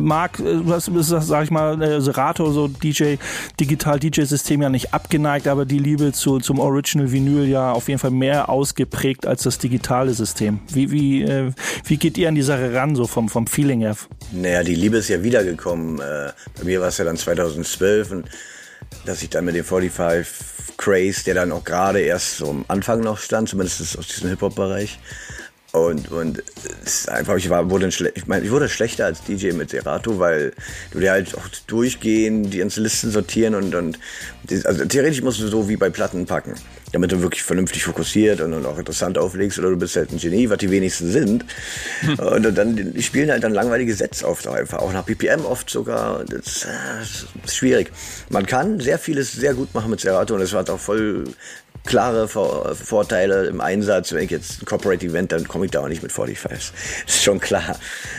Marc, 0.00 0.38
äh, 0.40 0.66
was 0.66 0.88
ist 0.88 1.10
das, 1.10 1.26
sag 1.26 1.44
ich 1.44 1.50
mal, 1.50 1.80
äh, 1.82 2.00
Serato, 2.00 2.50
so 2.52 2.68
DJ, 2.68 3.16
Digital-DJ-System 3.60 4.62
ja 4.62 4.68
nicht 4.68 4.92
abgeneigt, 4.92 5.46
aber 5.46 5.64
die 5.64 5.78
Liebe 5.78 6.12
zu, 6.12 6.40
zum 6.40 6.58
Original 6.58 7.12
Vinyl 7.12 7.46
ja 7.46 7.72
auf 7.72 7.88
jeden 7.88 8.00
Fall 8.00 8.10
mehr 8.10 8.48
ausgeprägt 8.48 9.26
als 9.26 9.44
das 9.44 9.58
digitale 9.58 10.12
System. 10.14 10.60
Wie, 10.68 10.90
wie, 10.90 11.22
äh, 11.22 11.52
wie 11.84 11.96
geht 11.96 12.18
ihr 12.18 12.28
an 12.28 12.34
die 12.34 12.42
Sache 12.42 12.74
ran, 12.74 12.96
so 12.96 13.06
vom, 13.06 13.28
vom 13.28 13.46
Feeling 13.46 13.80
her? 13.80 13.96
Naja, 14.32 14.62
die 14.62 14.74
Liebe 14.74 14.96
ist 14.96 15.08
ja 15.08 15.22
wiedergekommen. 15.22 16.00
Äh, 16.00 16.32
bei 16.58 16.64
mir 16.64 16.80
war 16.80 16.88
es 16.88 16.98
ja 16.98 17.04
dann 17.04 17.16
2012 17.16 18.10
und 18.10 18.28
dass 19.06 19.22
ich 19.22 19.30
dann 19.30 19.44
mit 19.44 19.54
dem 19.54 19.64
45 19.64 20.76
Craze, 20.76 21.24
der 21.24 21.34
dann 21.34 21.52
auch 21.52 21.64
gerade 21.64 22.00
erst 22.00 22.38
so 22.38 22.50
am 22.50 22.64
Anfang 22.68 23.00
noch 23.00 23.18
stand, 23.18 23.48
zumindest 23.48 23.96
aus 23.98 24.06
diesem 24.08 24.30
Hip-Hop-Bereich. 24.30 24.98
Und, 25.74 26.12
und 26.12 26.40
es 26.84 27.00
ist 27.00 27.08
einfach, 27.08 27.34
ich 27.34 27.50
war, 27.50 27.68
wurde 27.68 27.88
ich 27.88 28.26
meine, 28.28 28.44
ich 28.44 28.52
wurde 28.52 28.68
schlechter 28.68 29.06
als 29.06 29.24
DJ 29.24 29.50
mit 29.54 29.70
Serato, 29.70 30.20
weil 30.20 30.52
du 30.92 31.00
dir 31.00 31.10
halt 31.10 31.36
auch 31.36 31.48
durchgehen, 31.66 32.48
die 32.48 32.58
ganzen 32.58 32.84
Listen 32.84 33.10
sortieren 33.10 33.56
und, 33.56 33.74
und 33.74 33.98
also 34.64 34.84
theoretisch 34.84 35.20
musst 35.22 35.40
du 35.40 35.48
so 35.48 35.68
wie 35.68 35.76
bei 35.76 35.90
Platten 35.90 36.26
packen, 36.26 36.54
damit 36.92 37.10
du 37.10 37.22
wirklich 37.22 37.42
vernünftig 37.42 37.82
fokussiert 37.82 38.40
und, 38.40 38.52
und 38.52 38.64
auch 38.66 38.78
interessant 38.78 39.18
auflegst 39.18 39.58
oder 39.58 39.70
du 39.70 39.76
bist 39.76 39.96
halt 39.96 40.12
ein 40.12 40.18
Genie, 40.18 40.48
was 40.48 40.58
die 40.58 40.70
wenigsten 40.70 41.10
sind. 41.10 41.44
Und 42.18 42.56
dann, 42.56 42.76
die 42.76 43.02
spielen 43.02 43.30
halt 43.30 43.42
dann 43.42 43.52
langweilige 43.52 43.94
Sets 43.94 44.22
oft 44.22 44.46
auch 44.46 44.54
einfach, 44.54 44.78
auch 44.78 44.92
nach 44.92 45.02
BPM 45.02 45.44
oft 45.44 45.68
sogar. 45.68 46.24
Das, 46.24 46.66
das 46.98 47.26
ist 47.44 47.56
schwierig. 47.56 47.90
Man 48.28 48.46
kann 48.46 48.78
sehr 48.78 48.98
vieles 48.98 49.32
sehr 49.32 49.54
gut 49.54 49.74
machen 49.74 49.90
mit 49.90 50.00
Serato 50.00 50.34
und 50.34 50.42
es 50.42 50.52
hat 50.52 50.70
auch 50.70 50.78
voll 50.78 51.24
klare 51.84 52.28
Vor 52.28 52.74
Vorteile 52.74 53.46
im 53.46 53.60
Einsatz. 53.60 54.12
Wenn 54.12 54.24
ich 54.24 54.30
jetzt 54.30 54.62
ein 54.62 54.64
Corporate 54.64 55.04
Event, 55.04 55.32
dann 55.32 55.46
komme 55.46 55.66
ich 55.66 55.70
da 55.70 55.80
auch 55.80 55.88
nicht 55.88 56.02
mit 56.02 56.12
45. 56.12 56.72
Das 57.06 57.14
ist 57.14 57.22
schon 57.22 57.40
klar. 57.40 57.76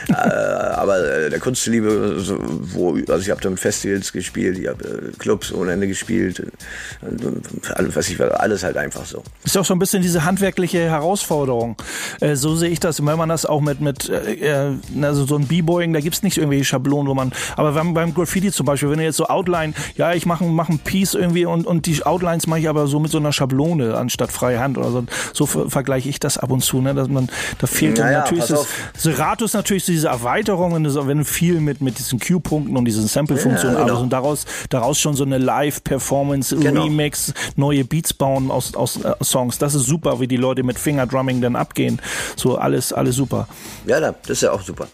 äh, 0.08 0.14
aber 0.14 1.00
äh, 1.00 1.30
der 1.30 1.40
Kunstliebe, 1.40 2.16
so, 2.20 2.38
wo, 2.40 2.94
also 2.94 3.18
ich 3.18 3.30
habe 3.30 3.42
da 3.42 3.50
mit 3.50 3.60
Festivals 3.60 4.14
gespielt, 4.14 4.60
ich 4.60 4.68
habe 4.68 4.84
äh, 4.84 5.18
Clubs 5.18 5.52
ohne 5.52 5.74
Ende 5.74 5.88
gespielt. 5.88 6.40
Äh, 6.40 7.74
alles, 7.74 7.96
was 7.96 8.10
ich, 8.10 8.22
alles 8.22 8.64
halt 8.64 8.78
einfach 8.78 9.06
so. 9.06 9.24
Ist 9.44 9.58
auch 9.58 9.66
so 9.66 9.74
ein 9.74 9.80
bisschen 9.80 10.02
diese 10.02 10.26
handwerkliche 10.26 10.80
Herausforderung. 10.80 11.76
Äh, 12.22 12.36
so 12.36 12.56
sehe 12.56 12.70
ich 12.70 12.80
das. 12.80 13.04
Wenn 13.04 13.18
man 13.18 13.30
das 13.30 13.46
auch 13.46 13.62
mit, 13.62 13.82
mit 13.82 14.10
äh, 14.10 14.74
also 15.02 15.26
so 15.26 15.38
ein 15.38 15.48
B-Boying, 15.48 15.94
da 15.94 16.02
gibt's 16.02 16.22
nicht 16.22 16.38
irgendwelche 16.38 16.66
Schablonen, 16.66 17.08
wo 17.08 17.16
man, 17.16 17.34
aber 17.56 17.72
beim, 17.72 17.94
beim 17.94 18.14
Graffiti 18.14 18.52
zum 18.52 18.68
Beispiel, 18.68 18.92
wenn 18.92 19.00
du 19.00 19.04
jetzt 19.06 19.18
so 19.18 19.26
Outline, 19.26 19.74
ja, 19.96 20.14
ich 20.14 20.26
mache 20.26 20.44
mach 20.44 20.70
ein 20.70 20.80
Piece 20.80 21.16
irgendwie 21.16 21.46
und, 21.46 21.66
und 21.66 21.88
die 21.88 22.06
Outlines 22.06 22.46
mache 22.46 22.60
ich 22.60 22.70
aber 22.70 22.86
so 22.88 23.00
mit 23.00 23.12
so 23.12 23.18
einer 23.18 23.34
Schablone 23.34 23.55
anstatt 23.96 24.32
freie 24.32 24.60
Hand 24.60 24.78
oder 24.78 24.92
so. 24.92 25.04
So 25.34 25.46
ver 25.46 25.70
vergleiche 25.70 26.10
ich 26.10 26.20
das 26.20 26.38
ab 26.38 26.52
und 26.52 26.62
zu, 26.64 26.82
ne, 26.82 26.94
dass 26.94 27.08
man, 27.08 27.30
da 27.60 27.68
fehlt 27.68 27.98
dann 27.98 28.06
Naja, 28.08 28.20
natürlich 28.20 28.48
pass 28.48 28.68
das. 28.94 29.02
Serato 29.02 29.46
ist 29.46 29.54
natürlich 29.54 29.86
so 29.86 29.92
diese 29.92 30.08
Erweiterung, 30.10 30.74
wenn 30.74 30.84
du, 30.84 31.24
viel 31.26 31.60
mit, 31.60 31.82
mit 31.82 31.98
diesen 32.00 32.20
Q-Punkten 32.20 32.76
und 32.78 32.86
diesen 32.86 33.08
Sample-Funktionen 33.08 33.76
Ja, 33.78 33.84
genau. 33.86 34.02
und 34.02 34.10
daraus, 34.12 34.46
daraus 34.70 35.00
schon 35.00 35.16
so 35.16 35.24
eine 35.24 35.38
Live-Performance, 35.38 36.56
Genau. 36.56 36.84
Remix, 36.84 37.34
neue 37.56 37.84
Beats 37.86 38.14
bauen 38.14 38.52
aus, 38.52 38.76
aus 38.76 38.98
äh, 39.04 39.14
Songs. 39.24 39.58
Das 39.58 39.74
ist 39.76 39.86
super, 39.86 40.20
wie 40.20 40.28
die 40.28 40.38
Leute 40.38 40.64
mit 40.64 40.78
Fingerdrumming 40.80 41.42
dann 41.42 41.56
abgehen. 41.56 42.02
So 42.36 42.58
alles, 42.58 42.94
alles 42.94 43.16
super. 43.16 43.48
Ja, 43.86 44.00
da- 44.00 44.12
das 44.24 44.30
ist 44.32 44.42
ja 44.42 44.52
auch 44.52 44.62
super. 44.62 44.88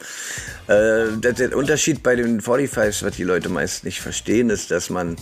Äh, 0.67 1.17
der, 1.17 1.33
der 1.33 1.55
Unterschied 1.57 2.03
bei 2.03 2.15
den 2.15 2.41
45s, 2.41 3.03
was 3.05 3.15
die 3.15 3.23
Leute 3.23 3.49
meist 3.49 3.83
nicht 3.83 3.99
verstehen, 4.01 4.49
ist, 4.49 4.71
dass 4.71 4.89
man 4.89 5.15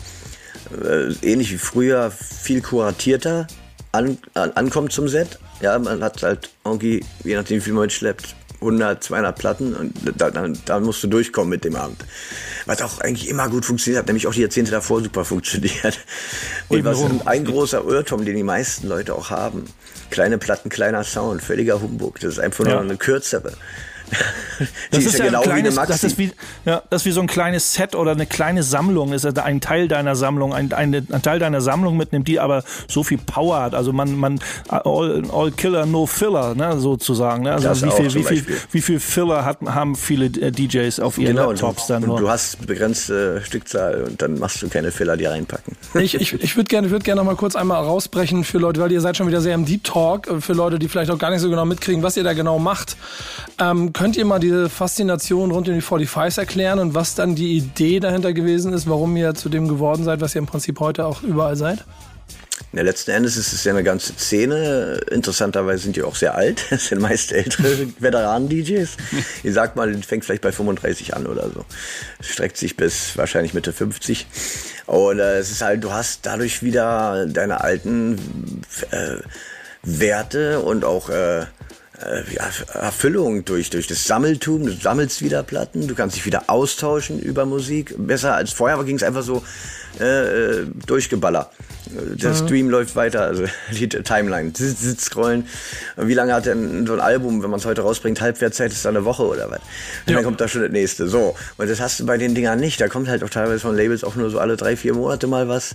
äh, 0.71 1.13
ähnlich 1.21 1.51
wie 1.51 1.57
früher 1.57 2.11
viel 2.11 2.61
kuratierter 2.61 3.47
an, 3.91 4.17
an, 4.33 4.51
ankommt 4.53 4.91
zum 4.91 5.07
Set. 5.07 5.39
Ja, 5.61 5.77
man 5.79 6.03
hat 6.03 6.23
halt 6.23 6.49
irgendwie, 6.63 7.03
je 7.23 7.35
nachdem 7.35 7.57
wie 7.57 7.61
viel 7.61 7.73
man 7.73 7.83
mitschleppt, 7.83 8.35
100, 8.61 9.03
200 9.03 9.37
Platten 9.37 9.73
und 9.73 9.93
da, 10.17 10.29
dann, 10.31 10.57
da 10.65 10.79
musst 10.79 11.01
du 11.03 11.07
durchkommen 11.07 11.49
mit 11.49 11.63
dem 11.63 11.75
Abend. 11.75 12.03
Was 12.65 12.81
auch 12.81 12.99
eigentlich 12.99 13.29
immer 13.29 13.47
gut 13.47 13.65
funktioniert 13.65 13.99
hat, 14.01 14.07
nämlich 14.07 14.27
auch 14.27 14.33
die 14.33 14.41
Jahrzehnte 14.41 14.71
davor 14.71 15.01
super 15.01 15.23
funktioniert. 15.25 15.97
Und 16.67 16.83
was 16.83 16.99
ein 17.25 17.45
großer 17.45 17.83
Irrtum, 17.83 18.25
den 18.25 18.35
die 18.35 18.43
meisten 18.43 18.87
Leute 18.87 19.15
auch 19.15 19.29
haben. 19.29 19.63
Kleine 20.11 20.37
Platten, 20.37 20.69
kleiner 20.69 21.03
Sound, 21.03 21.41
völliger 21.41 21.81
Humbug. 21.81 22.19
Das 22.19 22.33
ist 22.33 22.39
einfach 22.39 22.65
nur 22.65 22.73
Ja. 22.73 22.79
eine 22.81 22.97
kürzere. 22.97 23.53
Das 24.91 24.99
die 24.99 25.05
ist, 25.05 25.17
ja 25.19 25.25
genau 25.25 25.41
ein 25.41 25.45
wie 25.47 25.51
eine 25.51 25.61
kleines, 25.61 25.75
Maxi. 25.75 25.91
das 25.91 26.03
ist 26.03 26.17
wie, 26.17 26.31
ja, 26.65 26.81
das 26.89 27.01
ist 27.01 27.05
wie 27.05 27.11
so 27.11 27.21
ein 27.21 27.27
kleines 27.27 27.73
Set 27.73 27.95
oder 27.95 28.11
eine 28.11 28.25
kleine 28.25 28.63
Sammlung. 28.63 29.13
Ist 29.13 29.23
ja 29.25 29.31
ein 29.43 29.61
Teil 29.61 29.87
deiner 29.87 30.15
Sammlung, 30.15 30.53
ein, 30.53 30.73
ein, 30.73 30.93
ein 30.93 31.21
Teil 31.21 31.39
deiner 31.39 31.61
Sammlung 31.61 31.95
mitnimmt, 31.97 32.27
die 32.27 32.39
aber 32.39 32.63
so 32.87 33.03
viel 33.03 33.17
Power 33.17 33.61
hat. 33.61 33.75
Also 33.75 33.93
man, 33.93 34.15
man, 34.17 34.39
all, 34.67 35.23
all 35.31 35.51
Killer, 35.51 35.85
no 35.85 36.05
Filler, 36.05 36.55
ne, 36.55 36.79
sozusagen. 36.79 37.43
Ne? 37.43 37.53
Also 37.53 37.69
Das 37.69 37.81
wie 37.83 37.87
auch 37.87 37.95
viel, 37.95 38.05
wie 38.13 38.23
viel, 38.23 38.37
Beispiel. 38.41 38.57
wie 38.71 38.81
viel 38.81 38.99
Filler 38.99 39.45
hat, 39.45 39.61
haben 39.61 39.95
viele 39.95 40.29
DJs 40.29 40.99
auf 40.99 41.17
ihren 41.17 41.35
Genau, 41.35 41.51
Laptops 41.51 41.87
dann 41.87 42.03
und 42.03 42.09
nur? 42.09 42.19
du 42.19 42.29
hast 42.29 42.65
begrenzte 42.67 43.41
Stückzahl 43.45 44.03
und 44.03 44.21
dann 44.21 44.39
machst 44.39 44.61
du 44.61 44.69
keine 44.69 44.91
Filler, 44.91 45.15
die 45.17 45.25
reinpacken. 45.25 45.75
Ich, 45.95 46.15
ich, 46.15 46.33
ich 46.33 46.55
würde 46.55 46.67
gerne 46.67 46.89
würd 46.91 47.03
gerne 47.03 47.21
noch 47.21 47.25
mal 47.25 47.35
kurz 47.35 47.55
einmal 47.55 47.83
rausbrechen 47.83 48.43
für 48.43 48.57
Leute, 48.57 48.81
weil 48.81 48.91
ihr 48.91 49.01
seid 49.01 49.17
schon 49.17 49.27
wieder 49.27 49.41
sehr 49.41 49.55
im 49.55 49.65
Deep 49.65 49.83
Talk, 49.83 50.27
äh, 50.27 50.41
für 50.41 50.53
Leute, 50.53 50.79
die 50.79 50.87
vielleicht 50.87 51.11
auch 51.11 51.17
gar 51.19 51.29
nicht 51.31 51.41
so 51.41 51.49
genau 51.49 51.65
mitkriegen, 51.65 52.03
was 52.03 52.17
ihr 52.17 52.23
da 52.23 52.33
genau 52.33 52.59
macht. 52.59 52.97
Ähm, 53.59 53.93
könnt 53.99 54.15
ihr 54.15 54.23
mal 54.23 54.39
diese 54.39 54.69
Faszination 54.69 55.51
rund 55.51 55.67
um 55.67 55.73
die 55.73 55.81
45s 55.81 56.39
erklären 56.39 56.79
und 56.79 56.93
was 56.93 57.15
dann 57.15 57.35
die 57.35 57.57
Idee 57.57 57.99
dahinter 57.99 58.31
gewesen 58.31 58.71
ist, 58.71 58.87
warum 58.87 59.17
ihr 59.17 59.35
zu 59.35 59.49
dem 59.49 59.67
geworden 59.67 60.05
seid, 60.05 60.21
was 60.21 60.33
ihr 60.35 60.39
im 60.39 60.45
Prinzip 60.45 60.79
heute 60.79 61.05
auch 61.05 61.21
überall 61.21 61.57
seid? 61.57 61.83
Ja, 62.71 62.83
letzten 62.83 63.11
Endes 63.11 63.35
ist 63.35 63.51
es 63.51 63.65
ja 63.65 63.73
eine 63.73 63.83
ganze 63.83 64.13
Szene. 64.13 65.01
Interessanterweise 65.11 65.83
sind 65.83 65.97
die 65.97 66.03
auch 66.03 66.15
sehr 66.15 66.35
alt. 66.35 66.63
Das 66.69 66.87
sind 66.87 67.01
meist 67.01 67.33
ältere 67.33 67.87
Veteranen-DJs. 67.99 68.89
Ich 69.43 69.53
sag 69.53 69.75
mal, 69.75 69.93
fängt 70.01 70.23
vielleicht 70.23 70.43
bei 70.43 70.53
35 70.53 71.17
an 71.17 71.27
oder 71.27 71.49
so. 71.49 71.65
Streckt 72.21 72.55
sich 72.55 72.77
bis 72.77 73.17
wahrscheinlich 73.17 73.53
Mitte 73.53 73.73
50. 73.73 74.27
Und 74.85 75.19
äh, 75.19 75.39
es 75.39 75.51
ist 75.51 75.61
halt, 75.61 75.83
du 75.83 75.91
hast 75.91 76.25
dadurch 76.25 76.63
wieder 76.63 77.25
deine 77.25 77.59
alten 77.65 78.61
äh, 78.91 79.17
Werte 79.83 80.61
und 80.61 80.85
auch 80.85 81.09
äh, 81.09 81.47
Erfüllung 81.99 83.45
durch, 83.45 83.69
durch 83.69 83.87
das 83.87 84.05
Sammeltum. 84.05 84.65
Du 84.65 84.71
sammelst 84.71 85.21
wieder 85.21 85.43
Platten, 85.43 85.87
du 85.87 85.95
kannst 85.95 86.15
dich 86.15 86.25
wieder 86.25 86.43
austauschen 86.49 87.19
über 87.19 87.45
Musik. 87.45 87.93
Besser 87.97 88.35
als 88.35 88.51
vorher 88.53 88.83
ging 88.83 88.95
es 88.95 89.03
einfach 89.03 89.23
so 89.23 89.43
äh, 89.99 90.65
durchgeballer. 90.85 91.49
Der 91.91 92.35
Stream 92.35 92.69
läuft 92.69 92.95
weiter, 92.95 93.21
also 93.21 93.45
die 93.71 93.89
Timeline, 93.89 94.51
sitz, 94.55 95.05
scrollen. 95.05 95.47
Wie 95.97 96.13
lange 96.13 96.33
hat 96.33 96.45
denn 96.45 96.85
so 96.85 96.93
ein 96.93 96.99
Album, 96.99 97.41
wenn 97.41 97.49
man 97.49 97.59
es 97.59 97.65
heute 97.65 97.81
rausbringt, 97.81 98.21
Halbwertszeit 98.21 98.71
ist 98.71 98.85
da 98.85 98.89
eine 98.89 99.05
Woche 99.05 99.23
oder 99.23 99.49
was? 99.49 99.59
Und 100.05 100.13
dann 100.13 100.23
kommt 100.23 100.39
da 100.39 100.47
schon 100.47 100.61
das 100.61 100.71
nächste. 100.71 101.07
So. 101.07 101.35
Und 101.57 101.69
das 101.69 101.79
hast 101.79 101.99
du 101.99 102.05
bei 102.05 102.17
den 102.17 102.35
Dingern 102.35 102.59
nicht. 102.59 102.79
Da 102.79 102.87
kommt 102.87 103.07
halt 103.07 103.23
auch 103.23 103.29
teilweise 103.29 103.59
von 103.59 103.75
Labels 103.75 104.03
auch 104.03 104.15
nur 104.15 104.29
so 104.29 104.39
alle 104.39 104.55
drei, 104.55 104.75
vier 104.75 104.93
Monate 104.93 105.25
mal 105.25 105.47
was. 105.47 105.73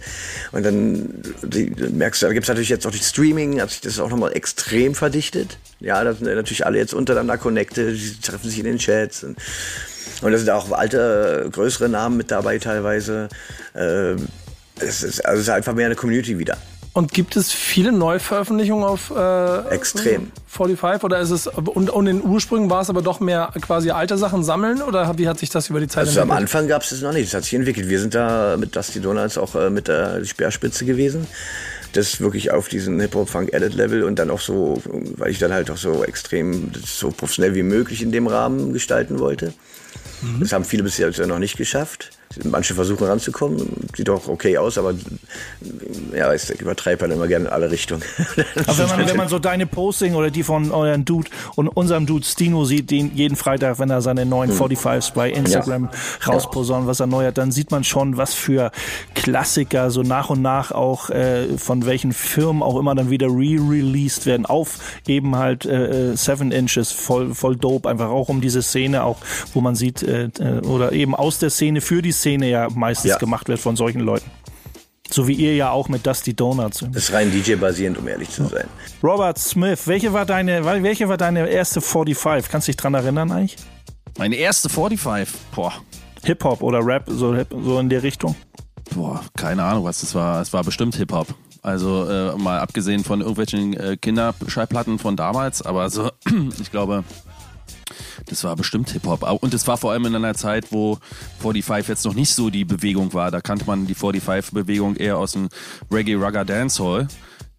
Und 0.53 0.65
dann 0.65 1.23
die, 1.43 1.73
merkst 1.93 2.23
du, 2.23 2.27
da 2.27 2.33
gibt's 2.33 2.49
natürlich 2.49 2.69
jetzt 2.69 2.87
auch 2.87 2.93
die 2.93 2.99
Streaming, 2.99 3.61
hat 3.61 3.71
sich 3.71 3.81
das 3.81 3.99
auch 3.99 4.11
nochmal 4.11 4.37
extrem 4.37 4.95
verdichtet. 4.95 5.59
Ja, 5.81 6.05
da 6.05 6.15
sind 6.15 6.27
natürlich 6.27 6.65
alle 6.65 6.79
jetzt 6.79 6.95
untereinander 6.95 7.39
connected, 7.39 7.97
die 7.97 8.21
treffen 8.21 8.49
sich 8.49 8.59
in 8.61 8.67
den 8.67 8.79
Chats. 8.79 9.25
Und, 9.25 9.37
und 10.23 10.33
da 10.33 10.39
sind 10.39 10.51
auch 10.51 10.71
alte, 10.73 11.49
größere 11.53 11.89
Namen 11.89 12.17
mit 12.17 12.31
dabei 12.31 12.59
teilweise. 12.59 13.29
Äh, 13.75 14.15
es 14.81 15.03
ist, 15.03 15.25
also 15.25 15.41
es 15.41 15.49
ist 15.49 15.51
einfach 15.51 15.75
mehr 15.75 15.87
eine 15.87 15.95
Community 15.95 16.39
wieder. 16.39 16.57
Und 16.95 17.13
gibt 17.13 17.37
es 17.37 17.51
viele 17.51 17.91
Neuveröffentlichungen 17.91 18.85
auf 18.85 19.11
äh, 19.11 19.69
Extrem. 19.69 20.31
45 20.47 21.03
oder 21.03 21.19
ist 21.19 21.31
es 21.31 21.49
und, 21.49 21.91
und 21.91 22.07
in 22.07 22.23
Ursprüngen 22.23 22.71
war 22.71 22.83
es 22.83 22.89
aber 22.89 23.03
doch 23.03 23.19
mehr 23.19 23.53
quasi 23.61 23.91
alte 23.91 24.17
Sachen 24.17 24.45
sammeln 24.45 24.81
oder 24.81 25.19
wie 25.19 25.27
hat 25.27 25.41
sich 25.41 25.51
das 25.51 25.69
über 25.71 25.81
die 25.81 25.89
Zeit 25.89 26.07
Also 26.07 26.21
am 26.21 26.31
entwickelt? 26.31 26.43
Anfang 26.43 26.69
gab 26.69 26.83
es 26.83 26.91
das 26.91 27.01
noch 27.01 27.13
nicht, 27.13 27.27
das 27.27 27.35
hat 27.35 27.43
sich 27.45 27.55
entwickelt. 27.55 27.89
Wir 27.89 27.99
sind 27.99 28.15
da 28.15 28.57
mit 28.57 28.77
Dusty 28.77 29.01
Donuts 29.01 29.39
auch 29.39 29.57
äh, 29.57 29.71
mit 29.71 29.89
der 29.89 30.25
Speerspitze 30.25 30.85
gewesen. 30.85 31.27
Das 31.95 32.21
wirklich 32.21 32.53
auf 32.53 32.69
diesen 32.69 33.01
Hip-Hop-Funk-Edit-Level 33.01 34.05
und 34.05 34.19
dann 34.21 34.31
auch 34.31 34.41
so, 34.41 34.81
weil 35.17 35.31
ich 35.31 35.41
dann 35.41 35.53
halt 35.53 35.73
auch 35.73 35.77
so 35.77 36.05
extrem 36.05 36.71
so 36.85 37.11
professionell 37.11 37.57
wie 37.57 37.63
möglich 37.65 38.03
in 38.03 38.13
dem 38.13 38.29
Rahmen 38.29 38.73
gestalten 38.73 39.19
wollte. 39.19 39.53
Das 40.41 40.53
haben 40.53 40.65
viele 40.65 40.83
bisher 40.83 41.11
noch 41.27 41.39
nicht 41.39 41.57
geschafft. 41.57 42.11
Manche 42.43 42.75
versuchen 42.75 43.07
ranzukommen, 43.07 43.89
sieht 43.97 44.11
auch 44.11 44.29
okay 44.29 44.59
aus, 44.59 44.77
aber 44.77 44.95
ja, 46.15 46.33
ich 46.35 46.51
übertreibe 46.61 47.03
halt 47.03 47.13
immer 47.13 47.29
gerne 47.29 47.47
in 47.47 47.51
alle 47.51 47.71
Richtungen. 47.71 48.03
Aber 48.67 48.79
wenn 48.79 48.89
man, 48.89 49.09
wenn 49.09 49.17
man 49.17 49.29
so 49.29 49.39
deine 49.39 49.67
Posting 49.67 50.15
oder 50.15 50.31
die 50.31 50.43
von 50.43 50.73
euren 50.73 51.05
Dude 51.05 51.31
und 51.55 51.69
unserem 51.69 52.07
Dude 52.07 52.25
Stino 52.25 52.65
sieht, 52.65 52.91
den 52.91 53.15
jeden 53.15 53.37
Freitag, 53.37 53.79
wenn 53.79 53.91
er 53.91 54.03
seine 54.03 54.27
neuen 54.27 54.51
45s 54.51 55.15
bei 55.15 55.31
Instagram 55.31 55.91
rausposaunt, 56.27 56.87
was 56.87 57.01
er 57.01 57.07
neu 57.07 57.27
hat, 57.27 57.39
dann 57.39 57.53
sieht 57.53 57.71
man 57.71 57.85
schon, 57.85 58.17
was 58.17 58.35
für 58.35 58.73
Klassiker 59.15 59.91
so 59.91 60.03
nach 60.03 60.31
und 60.31 60.43
nach 60.43 60.73
auch 60.73 61.11
äh, 61.11 61.57
von 61.59 61.87
welchen 61.87 62.13
Firmen 62.13 62.63
auch 62.63 62.79
immer 62.79 62.95
dann 62.95 63.11
wieder 63.11 63.29
re-released 63.29 64.27
werden. 64.27 64.47
Auf 64.47 64.79
eben 65.07 65.37
halt 65.37 65.65
äh, 65.67 66.13
äh, 66.13 66.17
Seven 66.17 66.53
Inches, 66.53 66.91
voll, 66.93 67.35
voll 67.35 67.57
dope, 67.57 67.89
einfach 67.89 68.09
auch 68.09 68.29
um 68.29 68.41
diese 68.41 68.63
Szene 68.63 69.05
auch, 69.05 69.19
wo 69.53 69.61
man 69.61 69.75
sieht, 69.75 70.03
äh, 70.03 70.31
äh, 70.39 70.61
oder 70.67 70.93
eben 70.93 71.15
aus 71.15 71.39
der 71.39 71.51
Szene 71.51 71.81
für 71.81 72.03
die 72.03 72.13
Szene 72.15 72.49
ja 72.49 72.69
meistens 72.75 73.11
Ja. 73.11 73.19
gemacht 73.19 73.49
wird 73.49 73.61
von 73.61 73.77
solchen 73.77 74.01
Leuten. 74.01 74.31
So 75.11 75.29
wie 75.29 75.35
ihr 75.35 75.55
ja 75.55 75.71
auch 75.71 75.89
mit 75.89 76.07
Dusty 76.07 76.35
Donuts. 76.35 76.79
Das 76.93 77.05
ist 77.05 77.13
rein 77.13 77.31
DJ-basierend, 77.31 77.99
um 77.99 78.09
ehrlich 78.09 78.31
zu 78.31 78.47
sein. 78.47 78.67
Robert 79.03 79.39
Smith, 79.39 79.87
welche 79.87 80.13
war 80.13 80.25
deine, 80.25 80.65
welche 80.65 81.09
war 81.09 81.17
deine 81.19 81.47
erste 81.49 81.81
45? 81.81 82.51
Kannst 82.51 82.67
du 82.69 82.73
dich 82.73 82.77
dran 82.79 82.95
erinnern 82.95 83.31
eigentlich? 83.31 83.57
Meine 84.19 84.37
erste 84.37 84.69
45, 84.69 85.35
boah, 85.55 85.73
Hip-Hop 86.25 86.63
oder 86.63 86.85
Rap, 86.85 87.05
so, 87.09 87.37
so 87.51 87.79
in 87.79 87.89
der 87.91 88.03
Richtung? 88.03 88.35
boah, 88.95 89.21
keine 89.37 89.63
Ahnung, 89.65 89.85
was 89.85 90.01
das 90.01 90.15
war. 90.15 90.41
Es 90.41 90.53
war 90.53 90.63
bestimmt 90.65 90.95
Hip-Hop. 90.97 91.29
Also 91.63 92.09
äh, 92.09 92.37
mal 92.37 92.59
abgesehen 92.61 93.03
von 93.05 93.21
irgendwelchen 93.21 93.75
äh, 93.75 93.97
Kinderschallplatten 93.97 94.99
von 94.99 95.17
damals, 95.17 95.63
aber 95.63 95.89
so, 95.91 96.11
ich 96.61 96.71
glaube, 96.71 97.05
das 98.27 98.45
war 98.45 98.57
bestimmt 98.57 98.91
Hip-Hop. 98.91 99.23
Und 99.43 99.55
es 99.55 99.67
war 99.67 99.77
vor 99.77 99.93
allem 99.93 100.07
in 100.07 100.15
einer 100.15 100.35
Zeit, 100.35 100.67
wo 100.71 100.99
45 101.41 101.89
jetzt 101.89 102.05
noch 102.05 102.15
nicht 102.15 102.35
so 102.35 102.51
die 102.51 102.65
Bewegung 102.65 103.13
war. 103.13 103.31
Da 103.31 103.41
kannte 103.41 103.65
man 103.67 103.87
die 103.87 103.95
45-Bewegung 103.95 104.97
eher 104.97 105.19
aus 105.19 105.33
dem 105.33 105.49
Reggae 105.91 106.15
Rugger 106.15 106.45
Dancehall. 106.45 107.09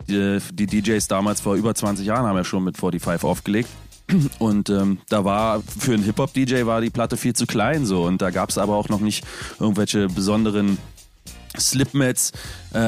Die, 0.08 0.39
die 0.51 0.67
DJs 0.67 1.08
damals 1.08 1.41
vor 1.41 1.56
über 1.56 1.73
20 1.73 2.06
Jahren 2.06 2.25
haben 2.25 2.38
ja 2.38 2.43
schon 2.43 2.63
mit 2.63 2.78
45 2.78 3.23
aufgelegt. 3.23 3.69
Und 4.39 4.69
ähm, 4.69 4.99
da 5.10 5.25
war 5.25 5.62
für 5.62 5.93
einen 5.93 6.04
Hip-Hop-DJ 6.04 6.65
war 6.65 6.82
die 6.82 6.91
Platte 6.91 7.17
viel 7.17 7.34
zu 7.34 7.45
klein 7.45 7.86
so. 7.86 8.04
Und 8.04 8.21
da 8.21 8.30
gab 8.30 8.49
es 8.49 8.58
aber 8.58 8.75
auch 8.75 8.89
noch 8.89 8.99
nicht 8.99 9.25
irgendwelche 9.60 10.08
besonderen 10.08 10.78
Slipmats 11.60 12.32
äh, 12.73 12.80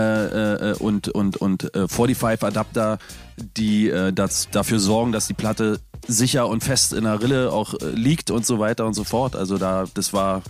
äh, 0.72 0.76
und, 0.78 1.10
und, 1.10 1.38
und 1.38 1.76
äh, 1.76 1.88
45 1.88 2.44
Adapter, 2.44 3.00
die 3.38 3.90
äh, 3.90 4.13
das, 4.13 4.50
dafür 4.52 4.80
sorgen, 4.80 5.12
dass 5.12 5.28
die 5.28 5.34
Platte 5.34 5.80
sicher 6.08 6.48
und 6.48 6.63
fest 6.63 6.93
in 6.93 7.04
der 7.04 7.22
Rille 7.22 7.52
auch 7.52 7.74
äh, 7.76 7.89
liegt 7.89 8.32
und 8.32 8.46
so 8.46 8.60
weiter 8.60 8.86
und 8.86 8.93
so 8.93 9.04
fort. 9.04 9.36
Also 9.36 9.58
da, 9.58 9.86
das 9.93 10.13
war, 10.13 10.41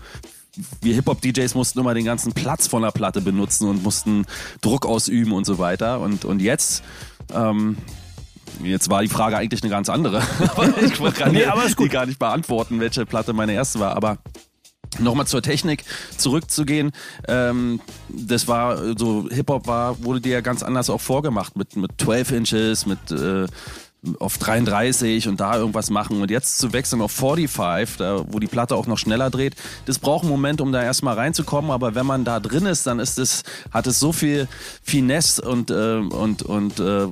wir 0.81 0.93
Hip-Hop-DJs 0.95 1.55
mussten 1.55 1.79
immer 1.79 1.93
den 1.93 2.05
ganzen 2.05 2.33
Platz 2.33 2.67
von 2.67 2.81
der 2.81 2.91
Platte 2.91 3.21
benutzen 3.21 3.67
und 3.67 3.83
mussten 3.83 4.25
Druck 4.61 4.85
ausüben 4.85 5.31
und 5.33 5.45
so 5.45 5.57
weiter. 5.57 5.99
Und, 5.99 6.25
und 6.25 6.41
jetzt, 6.41 6.83
ähm, 7.33 7.77
Jetzt 8.63 8.89
war 8.89 9.03
die 9.03 9.07
Frage 9.07 9.37
eigentlich 9.37 9.61
eine 9.61 9.69
ganz 9.69 9.87
andere. 9.87 10.17
ich 10.81 10.99
wollte 10.99 11.19
gar 11.19 11.29
Nee, 11.29 11.45
aber 11.45 11.63
die 11.67 11.89
gar 11.89 12.07
nicht 12.07 12.17
beantworten, 12.17 12.79
welche 12.79 13.05
Platte 13.05 13.33
meine 13.33 13.53
erste 13.53 13.79
war. 13.79 13.95
Aber 13.95 14.17
Nochmal 14.99 15.27
zur 15.27 15.41
Technik 15.41 15.83
zurückzugehen. 16.17 16.91
Ähm, 17.27 17.81
das 18.09 18.47
war 18.47 18.97
so 18.97 19.27
Hip-Hop 19.29 19.67
war 19.67 20.03
wurde 20.03 20.21
dir 20.21 20.31
ja 20.31 20.41
ganz 20.41 20.63
anders 20.63 20.89
auch 20.89 21.01
vorgemacht 21.01 21.55
mit 21.55 21.75
mit 21.75 21.91
12 21.99 22.31
Inches, 22.31 22.85
mit 22.85 23.11
äh, 23.11 23.47
auf 24.19 24.37
33 24.37 25.27
und 25.27 25.39
da 25.39 25.57
irgendwas 25.57 25.89
machen 25.89 26.21
und 26.21 26.29
jetzt 26.29 26.59
zu 26.59 26.71
wechseln 26.71 27.01
auf 27.01 27.11
45, 27.11 27.97
da, 27.97 28.23
wo 28.27 28.39
die 28.39 28.47
Platte 28.47 28.75
auch 28.75 28.87
noch 28.87 28.97
schneller 28.97 29.29
dreht, 29.29 29.55
das 29.85 29.99
braucht 29.99 30.23
einen 30.23 30.31
Moment, 30.31 30.61
um 30.61 30.71
da 30.71 30.83
erstmal 30.83 31.15
reinzukommen, 31.15 31.71
aber 31.71 31.95
wenn 31.95 32.05
man 32.05 32.23
da 32.23 32.39
drin 32.39 32.65
ist, 32.65 32.85
dann 32.85 32.99
ist 32.99 33.17
es, 33.17 33.43
hat 33.71 33.87
es 33.87 33.99
so 33.99 34.13
viel 34.13 34.47
Finesse 34.83 35.41
und, 35.41 35.71
äh, 35.71 35.95
und, 35.97 36.43
und 36.43 36.79
äh, 36.79 37.07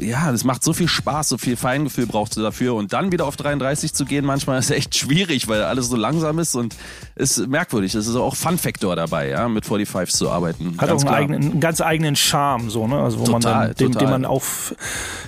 ja, 0.00 0.32
das 0.32 0.42
macht 0.42 0.64
so 0.64 0.72
viel 0.72 0.88
Spaß, 0.88 1.28
so 1.28 1.38
viel 1.38 1.56
Feingefühl 1.56 2.06
brauchst 2.06 2.36
du 2.36 2.42
dafür 2.42 2.74
und 2.74 2.92
dann 2.92 3.12
wieder 3.12 3.26
auf 3.26 3.36
33 3.36 3.94
zu 3.94 4.04
gehen, 4.04 4.24
manchmal 4.24 4.58
ist 4.58 4.70
echt 4.70 4.96
schwierig, 4.96 5.46
weil 5.46 5.62
alles 5.62 5.88
so 5.88 5.96
langsam 5.96 6.40
ist 6.40 6.56
und 6.56 6.74
ist 7.14 7.46
merkwürdig. 7.46 7.94
Es 7.94 8.08
ist 8.08 8.16
auch 8.16 8.34
Fun-Faktor 8.34 8.96
dabei, 8.96 9.28
ja, 9.28 9.48
mit 9.48 9.64
45s 9.64 10.16
zu 10.16 10.30
arbeiten. 10.30 10.76
Hat 10.78 10.90
auch 10.90 11.00
einen, 11.00 11.08
eigenen, 11.08 11.42
einen 11.52 11.60
ganz 11.60 11.80
eigenen 11.80 12.16
Charme, 12.16 12.70
so, 12.70 12.88
ne? 12.88 13.00
Also 13.00 13.20
wo 13.20 13.30
man 13.30 13.40
Total, 13.40 13.66
dann, 13.68 13.76
den, 13.76 13.92
den 13.92 14.10
man 14.10 14.24
auf, 14.24 14.74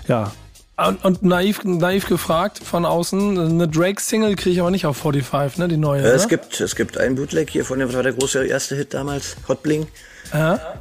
ja, 0.08 0.32
Und, 0.78 1.02
und 1.06 1.22
naiv, 1.22 1.64
naiv 1.64 2.06
gefragt 2.06 2.58
von 2.62 2.84
außen, 2.84 3.38
eine 3.38 3.66
Drake-Single 3.66 4.36
kriege 4.36 4.50
ich 4.50 4.60
aber 4.60 4.70
nicht 4.70 4.84
auf 4.84 4.98
45, 4.98 5.58
ne? 5.58 5.68
Die 5.68 5.78
neue. 5.78 6.02
Äh, 6.02 6.08
es, 6.08 6.24
ne? 6.24 6.28
gibt, 6.28 6.60
es 6.60 6.76
gibt 6.76 6.98
einen 6.98 7.14
Bootleg 7.14 7.48
hier 7.48 7.64
von 7.64 7.78
dem, 7.78 7.88
was 7.88 7.96
war 7.96 8.02
der 8.02 8.12
große 8.12 8.46
erste 8.46 8.76
Hit 8.76 8.92
damals? 8.92 9.36
Hot 9.48 9.62
Bling. 9.62 9.86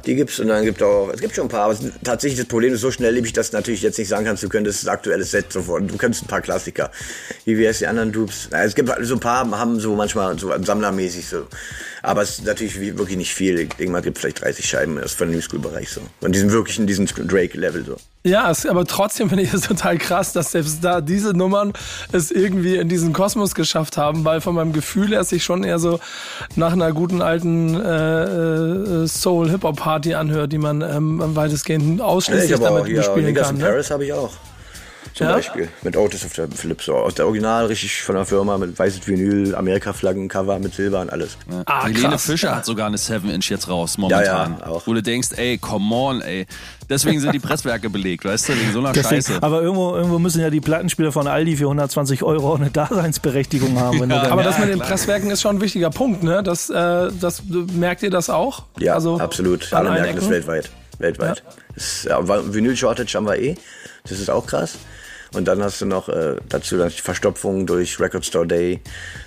Die 0.04 0.14
gibt's 0.16 0.40
und 0.40 0.48
dann 0.48 0.64
gibt 0.64 0.82
auch, 0.82 1.10
es 1.14 1.20
gibt 1.20 1.34
schon 1.34 1.46
ein 1.46 1.48
paar, 1.48 1.62
aber 1.62 1.72
es, 1.72 1.80
tatsächlich 2.02 2.38
das 2.38 2.48
Problem 2.48 2.74
ist 2.74 2.80
so 2.80 2.90
schnelllebig, 2.90 3.32
dass 3.32 3.50
du 3.50 3.56
natürlich 3.56 3.80
jetzt 3.80 3.98
nicht 3.98 4.08
sagen 4.08 4.24
kannst, 4.24 4.42
du 4.42 4.48
könntest 4.48 4.82
das 4.82 4.88
aktuelle 4.88 5.24
Set 5.24 5.52
sofort, 5.52 5.88
du 5.88 5.96
könntest 5.96 6.24
ein 6.24 6.28
paar 6.28 6.40
Klassiker. 6.40 6.90
Wie 7.44 7.56
wie 7.56 7.66
heißt 7.66 7.80
die 7.80 7.86
anderen 7.86 8.12
Dupes? 8.12 8.48
Es 8.50 8.74
gibt 8.74 8.90
so 9.02 9.14
ein 9.14 9.20
paar, 9.20 9.48
haben 9.58 9.78
so 9.80 9.94
manchmal 9.94 10.38
so 10.38 10.52
sammlermäßig 10.62 11.26
so. 11.26 11.46
Aber 12.02 12.22
es 12.22 12.38
ist 12.38 12.44
natürlich 12.44 12.78
wirklich 12.98 13.16
nicht 13.16 13.34
viel. 13.34 13.58
Es 13.58 14.02
gibt 14.02 14.18
vielleicht 14.18 14.42
30 14.42 14.68
Scheiben 14.68 14.96
das 14.96 15.06
ist 15.06 15.18
von 15.18 15.28
dem 15.28 15.36
New 15.36 15.42
School 15.42 15.60
Bereich 15.60 15.90
so. 15.90 16.00
Und 16.20 16.34
die 16.34 16.38
sind 16.38 16.52
wirklich 16.52 16.78
in 16.78 16.86
diesem 16.86 17.06
Drake-Level 17.06 17.84
so. 17.84 17.96
Ja, 18.26 18.50
es, 18.50 18.66
aber 18.66 18.84
trotzdem 18.84 19.28
finde 19.28 19.44
ich 19.44 19.54
es 19.54 19.60
total 19.68 19.98
krass, 19.98 20.32
dass 20.32 20.50
selbst 20.50 20.82
da 20.82 21.00
diese 21.00 21.30
Nummern 21.30 21.72
es 22.10 22.32
irgendwie 22.32 22.76
in 22.76 22.88
diesen 22.88 23.12
Kosmos 23.12 23.54
geschafft 23.54 23.96
haben, 23.96 24.24
weil 24.24 24.40
von 24.40 24.56
meinem 24.56 24.72
Gefühl 24.72 25.10
her 25.10 25.22
sich 25.22 25.44
schon 25.44 25.62
eher 25.62 25.78
so 25.78 26.00
nach 26.56 26.72
einer 26.72 26.92
guten 26.92 27.22
alten 27.22 27.80
äh, 27.80 28.24
äh, 29.04 29.06
Soul-Hip-Hop-Party 29.06 30.14
anhört, 30.14 30.52
die 30.52 30.58
man 30.58 30.80
ähm, 30.82 31.20
weitestgehend 31.36 32.00
Ja, 32.00 32.04
ausschließlich 32.04 32.50
ich 32.50 32.52
habe 32.54 32.64
auch 32.64 32.76
damit 32.78 32.86
hier 32.86 32.96
bespielen 32.96 33.26
Niggas 33.26 33.46
kann. 33.46 33.56
in 33.56 33.62
Ne? 33.62 33.68
Paris 33.68 33.90
habe 33.92 34.04
ich 34.04 34.12
auch. 34.12 34.30
Zum 35.14 35.26
Ja? 35.26 35.32
Beispiel. 35.34 35.68
Mit 35.82 35.96
Otis 35.96 36.24
auf 36.24 36.32
der. 36.34 36.48
So 36.80 36.94
aus 36.94 37.14
der 37.14 37.26
Original, 37.26 37.66
richtig 37.66 38.02
von 38.02 38.14
der 38.16 38.24
Firma, 38.24 38.58
mit 38.58 38.78
weißes 38.78 39.06
Vinyl, 39.06 39.54
Amerika-Flaggen, 39.54 40.28
Cover 40.28 40.58
mit 40.58 40.74
Silber 40.74 41.00
und 41.00 41.10
alles. 41.10 41.36
Ah, 41.66 41.84
Helene 41.84 42.08
krass. 42.10 42.24
Fischer 42.26 42.56
hat 42.56 42.64
sogar 42.66 42.86
eine 42.86 42.96
7-Inch 42.96 43.48
jetzt 43.50 43.68
raus, 43.68 43.98
momentan. 43.98 44.24
Ja, 44.24 44.58
ja, 44.60 44.66
auch. 44.66 44.86
Wo 44.86 44.94
du 44.94 45.02
denkst, 45.02 45.28
ey, 45.36 45.58
come 45.58 45.94
on, 45.94 46.20
ey. 46.22 46.46
Deswegen 46.88 47.20
sind 47.20 47.32
die 47.34 47.38
Presswerke 47.46 47.90
belegt, 47.90 48.24
weißt 48.24 48.48
du, 48.48 48.52
wegen 48.54 48.72
so 48.72 48.78
einer 48.80 48.92
deswegen, 48.92 49.22
Scheiße. 49.22 49.42
aber 49.42 49.62
irgendwo, 49.62 49.96
irgendwo 49.96 50.18
müssen 50.18 50.40
ja 50.40 50.50
die 50.50 50.60
Plattenspieler 50.60 51.10
von 51.12 51.26
Aldi 51.26 51.56
für 51.56 51.64
120 51.64 52.22
Euro 52.22 52.52
auch 52.52 52.58
eine 52.60 52.70
Daseinsberechtigung 52.70 53.78
haben. 53.80 54.00
Wenn 54.00 54.08
dann, 54.10 54.26
Aber 54.30 54.42
das 54.42 54.58
mit 54.58 54.68
den. 54.68 54.78
Presswerken 54.78 55.30
ist 55.30 55.40
schon 55.42 55.56
ein 55.56 55.60
wichtiger 55.60 55.90
Punkt, 55.90 56.22
ne? 56.22 56.42
Das, 56.42 56.70
äh, 56.70 57.10
das 57.20 57.42
merkt 57.74 58.02
ihr 58.02 58.10
das 58.10 58.30
auch? 58.30 58.64
Ja, 58.78 58.94
also, 58.94 59.18
absolut. 59.18 59.72
Alle 59.72 59.90
merken 59.90 60.14
das 60.16 60.24
Ecken? 60.24 60.30
weltweit. 60.30 60.70
Weltweit. 60.98 61.42
Das, 61.74 62.04
ja, 62.04 62.20
Vinyl-Shortage 62.26 63.14
haben 63.16 63.26
wir 63.26 63.36
eh. 63.38 63.56
Das 64.08 64.18
ist 64.20 64.30
auch 64.30 64.46
krass. 64.46 64.76
Und 65.34 65.46
dann 65.46 65.62
hast 65.62 65.80
du 65.80 65.86
noch 65.86 66.08
äh, 66.08 66.36
dazu 66.48 66.76
dann 66.78 66.88
die 66.88 67.00
Verstopfung 67.02 67.66
durch 67.66 67.98
Record 68.00 68.24
Store 68.24 68.46
Day, 68.46 68.80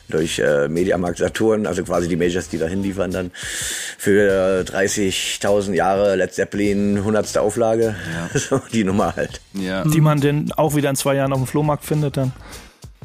durch 0.08 0.40
äh, 0.40 0.68
Mediamarkt 0.68 1.20
Saturn, 1.20 1.68
also 1.68 1.84
quasi 1.84 2.08
die 2.08 2.16
Majors, 2.16 2.50
die 2.50 2.58
dahin 2.58 2.82
liefern 2.82 3.12
dann 3.12 3.32
für 3.98 4.64
äh, 4.68 4.72
30.000 4.72 5.74
Jahre 5.74 6.16
Led 6.16 6.34
Zeppelin 6.34 6.98
100. 6.98 7.38
Auflage, 7.38 7.96
so 8.34 8.62
die 8.74 8.84
Nummer 8.84 9.16
halt. 9.16 9.42
Ja. 9.54 9.84
Die 9.84 10.02
man 10.02 10.22
denn 10.22 10.52
auch 10.54 10.76
wieder 10.76 10.90
in 10.90 10.96
zwei 10.96 11.16
Jahren 11.16 11.34
auf 11.34 11.40
dem 11.40 11.48
Flohmarkt 11.48 11.86
findet 11.86 12.18
dann. 12.18 12.32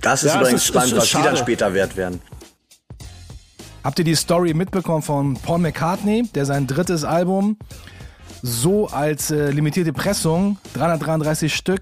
Das 0.01 0.23
ist 0.23 0.33
Ja, 0.35 0.41
übrigens 0.41 0.63
ist- 0.63 0.69
spannend, 0.69 0.93
es 0.93 0.99
ist 0.99 0.99
was 1.03 1.09
die 1.11 1.15
dann 1.17 1.25
schade. 1.25 1.37
später 1.39 1.75
wert 1.75 1.97
werden. 1.97 2.21
Habt 3.83 3.99
ihr 3.99 4.05
die 4.05 4.15
Story 4.15 4.55
mitbekommen 4.55 5.03
von 5.03 5.35
Paul 5.35 5.59
McCartney, 5.59 6.23
der 6.35 6.47
sein 6.47 6.67
drittes 6.67 7.05
Album 7.05 7.59
so 8.43 8.87
als 8.89 9.31
äh, 9.31 9.51
limitierte 9.51 9.93
Pressung, 9.93 10.59
333 10.75 11.55
Stück 11.55 11.81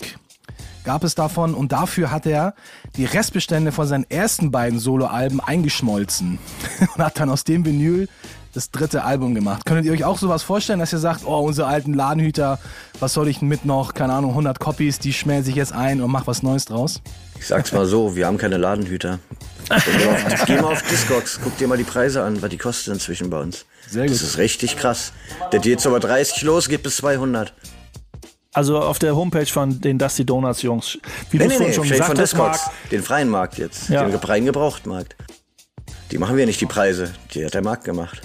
gab 0.84 1.04
es 1.04 1.14
davon 1.14 1.54
und 1.54 1.72
dafür 1.72 2.10
hat 2.10 2.26
er 2.26 2.54
die 2.96 3.04
Restbestände 3.04 3.72
von 3.72 3.86
seinen 3.86 4.08
ersten 4.10 4.50
beiden 4.50 4.78
Soloalben 4.78 5.40
eingeschmolzen 5.40 6.38
und 6.96 7.04
hat 7.04 7.18
dann 7.18 7.30
aus 7.30 7.44
dem 7.44 7.64
Vinyl 7.64 8.08
das 8.54 8.70
dritte 8.70 9.04
Album 9.04 9.34
gemacht. 9.34 9.64
Könntet 9.64 9.86
ihr 9.86 9.92
euch 9.92 10.04
auch 10.04 10.18
sowas 10.18 10.42
vorstellen, 10.42 10.78
dass 10.78 10.92
ihr 10.92 10.98
sagt, 10.98 11.24
oh, 11.24 11.40
unsere 11.40 11.68
alten 11.68 11.94
Ladenhüter, 11.94 12.58
was 13.00 13.14
soll 13.14 13.28
ich 13.28 13.38
denn 13.38 13.48
mit 13.48 13.64
noch, 13.64 13.94
keine 13.94 14.12
Ahnung, 14.12 14.30
100 14.30 14.60
Copies, 14.60 14.98
die 14.98 15.12
schmelze 15.12 15.50
ich 15.50 15.56
jetzt 15.56 15.72
ein 15.72 16.02
und 16.02 16.10
mach 16.10 16.26
was 16.26 16.42
Neues 16.42 16.66
draus? 16.66 17.00
Ich 17.38 17.46
sag's 17.46 17.72
mal 17.72 17.86
so, 17.86 18.14
wir 18.14 18.26
haben 18.26 18.38
keine 18.38 18.58
Ladenhüter. 18.58 19.18
Geh 19.68 20.04
mal 20.04 20.14
auf, 20.14 20.44
geh 20.46 20.56
mal 20.56 20.72
auf 20.72 20.82
Discogs, 20.82 21.40
guck 21.42 21.56
dir 21.56 21.66
mal 21.66 21.78
die 21.78 21.84
Preise 21.84 22.22
an, 22.22 22.42
was 22.42 22.50
die 22.50 22.58
kosten 22.58 22.92
inzwischen 22.92 23.30
bei 23.30 23.40
uns. 23.40 23.64
Sehr 23.88 24.02
gut. 24.02 24.14
Das 24.14 24.22
ist 24.22 24.38
richtig 24.38 24.76
krass. 24.76 25.12
Der 25.50 25.60
geht 25.60 25.80
so 25.80 25.90
bei 25.90 25.98
30 25.98 26.42
los, 26.42 26.68
geht 26.68 26.82
bis 26.82 26.96
200. 26.98 27.52
Also 28.54 28.78
auf 28.80 28.98
der 28.98 29.16
Homepage 29.16 29.46
von 29.46 29.80
den 29.80 29.98
Dusty 29.98 30.26
Donuts 30.26 30.62
Jungs. 30.62 30.98
Wie 31.30 31.38
Nee, 31.38 31.44
du 31.44 31.58
nee, 31.58 31.66
nee, 31.68 31.72
schon 31.72 31.88
gesagt 31.88 32.10
von 32.10 32.18
hast, 32.18 32.32
Discogs, 32.32 32.60
den 32.90 33.02
freien 33.02 33.28
Markt 33.30 33.58
jetzt, 33.58 33.88
Ja. 33.88 34.04
den 34.04 34.20
freien 34.20 34.44
Gebrauchtmarkt. 34.44 35.16
Die 36.10 36.18
machen 36.18 36.36
wir 36.36 36.44
nicht, 36.44 36.60
die 36.60 36.66
Preise. 36.66 37.10
Die 37.34 37.44
hat 37.44 37.54
der 37.54 37.62
Markt 37.62 37.84
gemacht. 37.84 38.20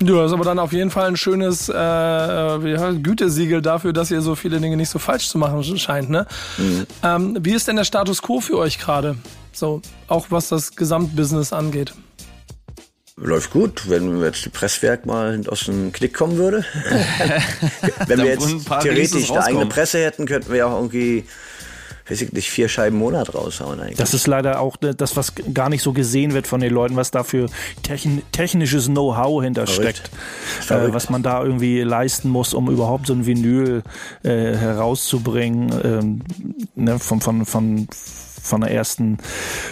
Du, 0.00 0.16
das 0.16 0.26
ist 0.26 0.34
aber 0.34 0.44
dann 0.44 0.58
auf 0.58 0.72
jeden 0.72 0.90
Fall 0.90 1.06
ein 1.06 1.16
schönes 1.16 1.68
äh, 1.68 1.72
wie 1.74 2.76
heißt, 2.76 3.04
Gütesiegel 3.04 3.62
dafür, 3.62 3.92
dass 3.92 4.10
ihr 4.10 4.20
so 4.22 4.34
viele 4.34 4.60
Dinge 4.60 4.76
nicht 4.76 4.90
so 4.90 4.98
falsch 4.98 5.28
zu 5.28 5.38
machen 5.38 5.62
scheint. 5.78 6.10
Ne? 6.10 6.26
Ähm, 7.04 7.38
wie 7.40 7.52
ist 7.52 7.68
denn 7.68 7.76
der 7.76 7.84
Status 7.84 8.20
quo 8.20 8.40
für 8.40 8.58
euch 8.58 8.78
gerade? 8.80 9.16
So, 9.52 9.80
auch 10.08 10.26
was 10.30 10.48
das 10.48 10.74
Gesamtbusiness 10.74 11.52
angeht. 11.52 11.94
Läuft 13.16 13.50
gut, 13.52 13.88
wenn 13.88 14.20
jetzt 14.20 14.44
die 14.44 14.48
Presswerk 14.48 15.06
mal 15.06 15.40
aus 15.46 15.66
dem 15.66 15.92
Knick 15.92 16.14
kommen 16.14 16.36
würde. 16.36 16.64
wenn 18.08 18.18
wir 18.18 18.26
jetzt 18.26 18.48
theoretisch 18.82 19.30
eine 19.30 19.44
eigene. 19.44 19.66
Presse 19.66 20.04
hätten, 20.04 20.26
könnten 20.26 20.52
wir 20.52 20.66
auch 20.66 20.74
irgendwie, 20.74 21.24
weiß 22.08 22.22
ich 22.22 22.32
nicht, 22.32 22.50
vier 22.50 22.68
Scheiben 22.68 22.96
im 22.96 23.00
Monat 23.00 23.32
raushauen 23.32 23.78
eigentlich. 23.78 23.98
Das 23.98 24.14
ist 24.14 24.26
leider 24.26 24.58
auch 24.58 24.76
das, 24.76 25.16
was 25.16 25.32
gar 25.54 25.68
nicht 25.68 25.82
so 25.82 25.92
gesehen 25.92 26.34
wird 26.34 26.48
von 26.48 26.60
den 26.60 26.72
Leuten, 26.74 26.96
was 26.96 27.12
da 27.12 27.22
für 27.22 27.46
techn 27.84 28.22
technisches 28.32 28.86
Know-how 28.86 29.44
hintersteckt. 29.44 30.10
Äh, 30.68 30.92
was 30.92 31.08
man 31.08 31.22
da 31.22 31.40
irgendwie 31.40 31.82
leisten 31.82 32.28
muss, 32.28 32.52
um 32.52 32.68
überhaupt 32.68 33.06
so 33.06 33.12
ein 33.12 33.26
Vinyl 33.26 33.84
äh, 34.24 34.56
herauszubringen. 34.56 35.72
Ähm, 35.84 36.20
ne, 36.74 36.98
von, 36.98 37.20
von, 37.20 37.46
von, 37.46 37.86
von 38.44 38.60
der 38.60 38.70
ersten 38.70 39.18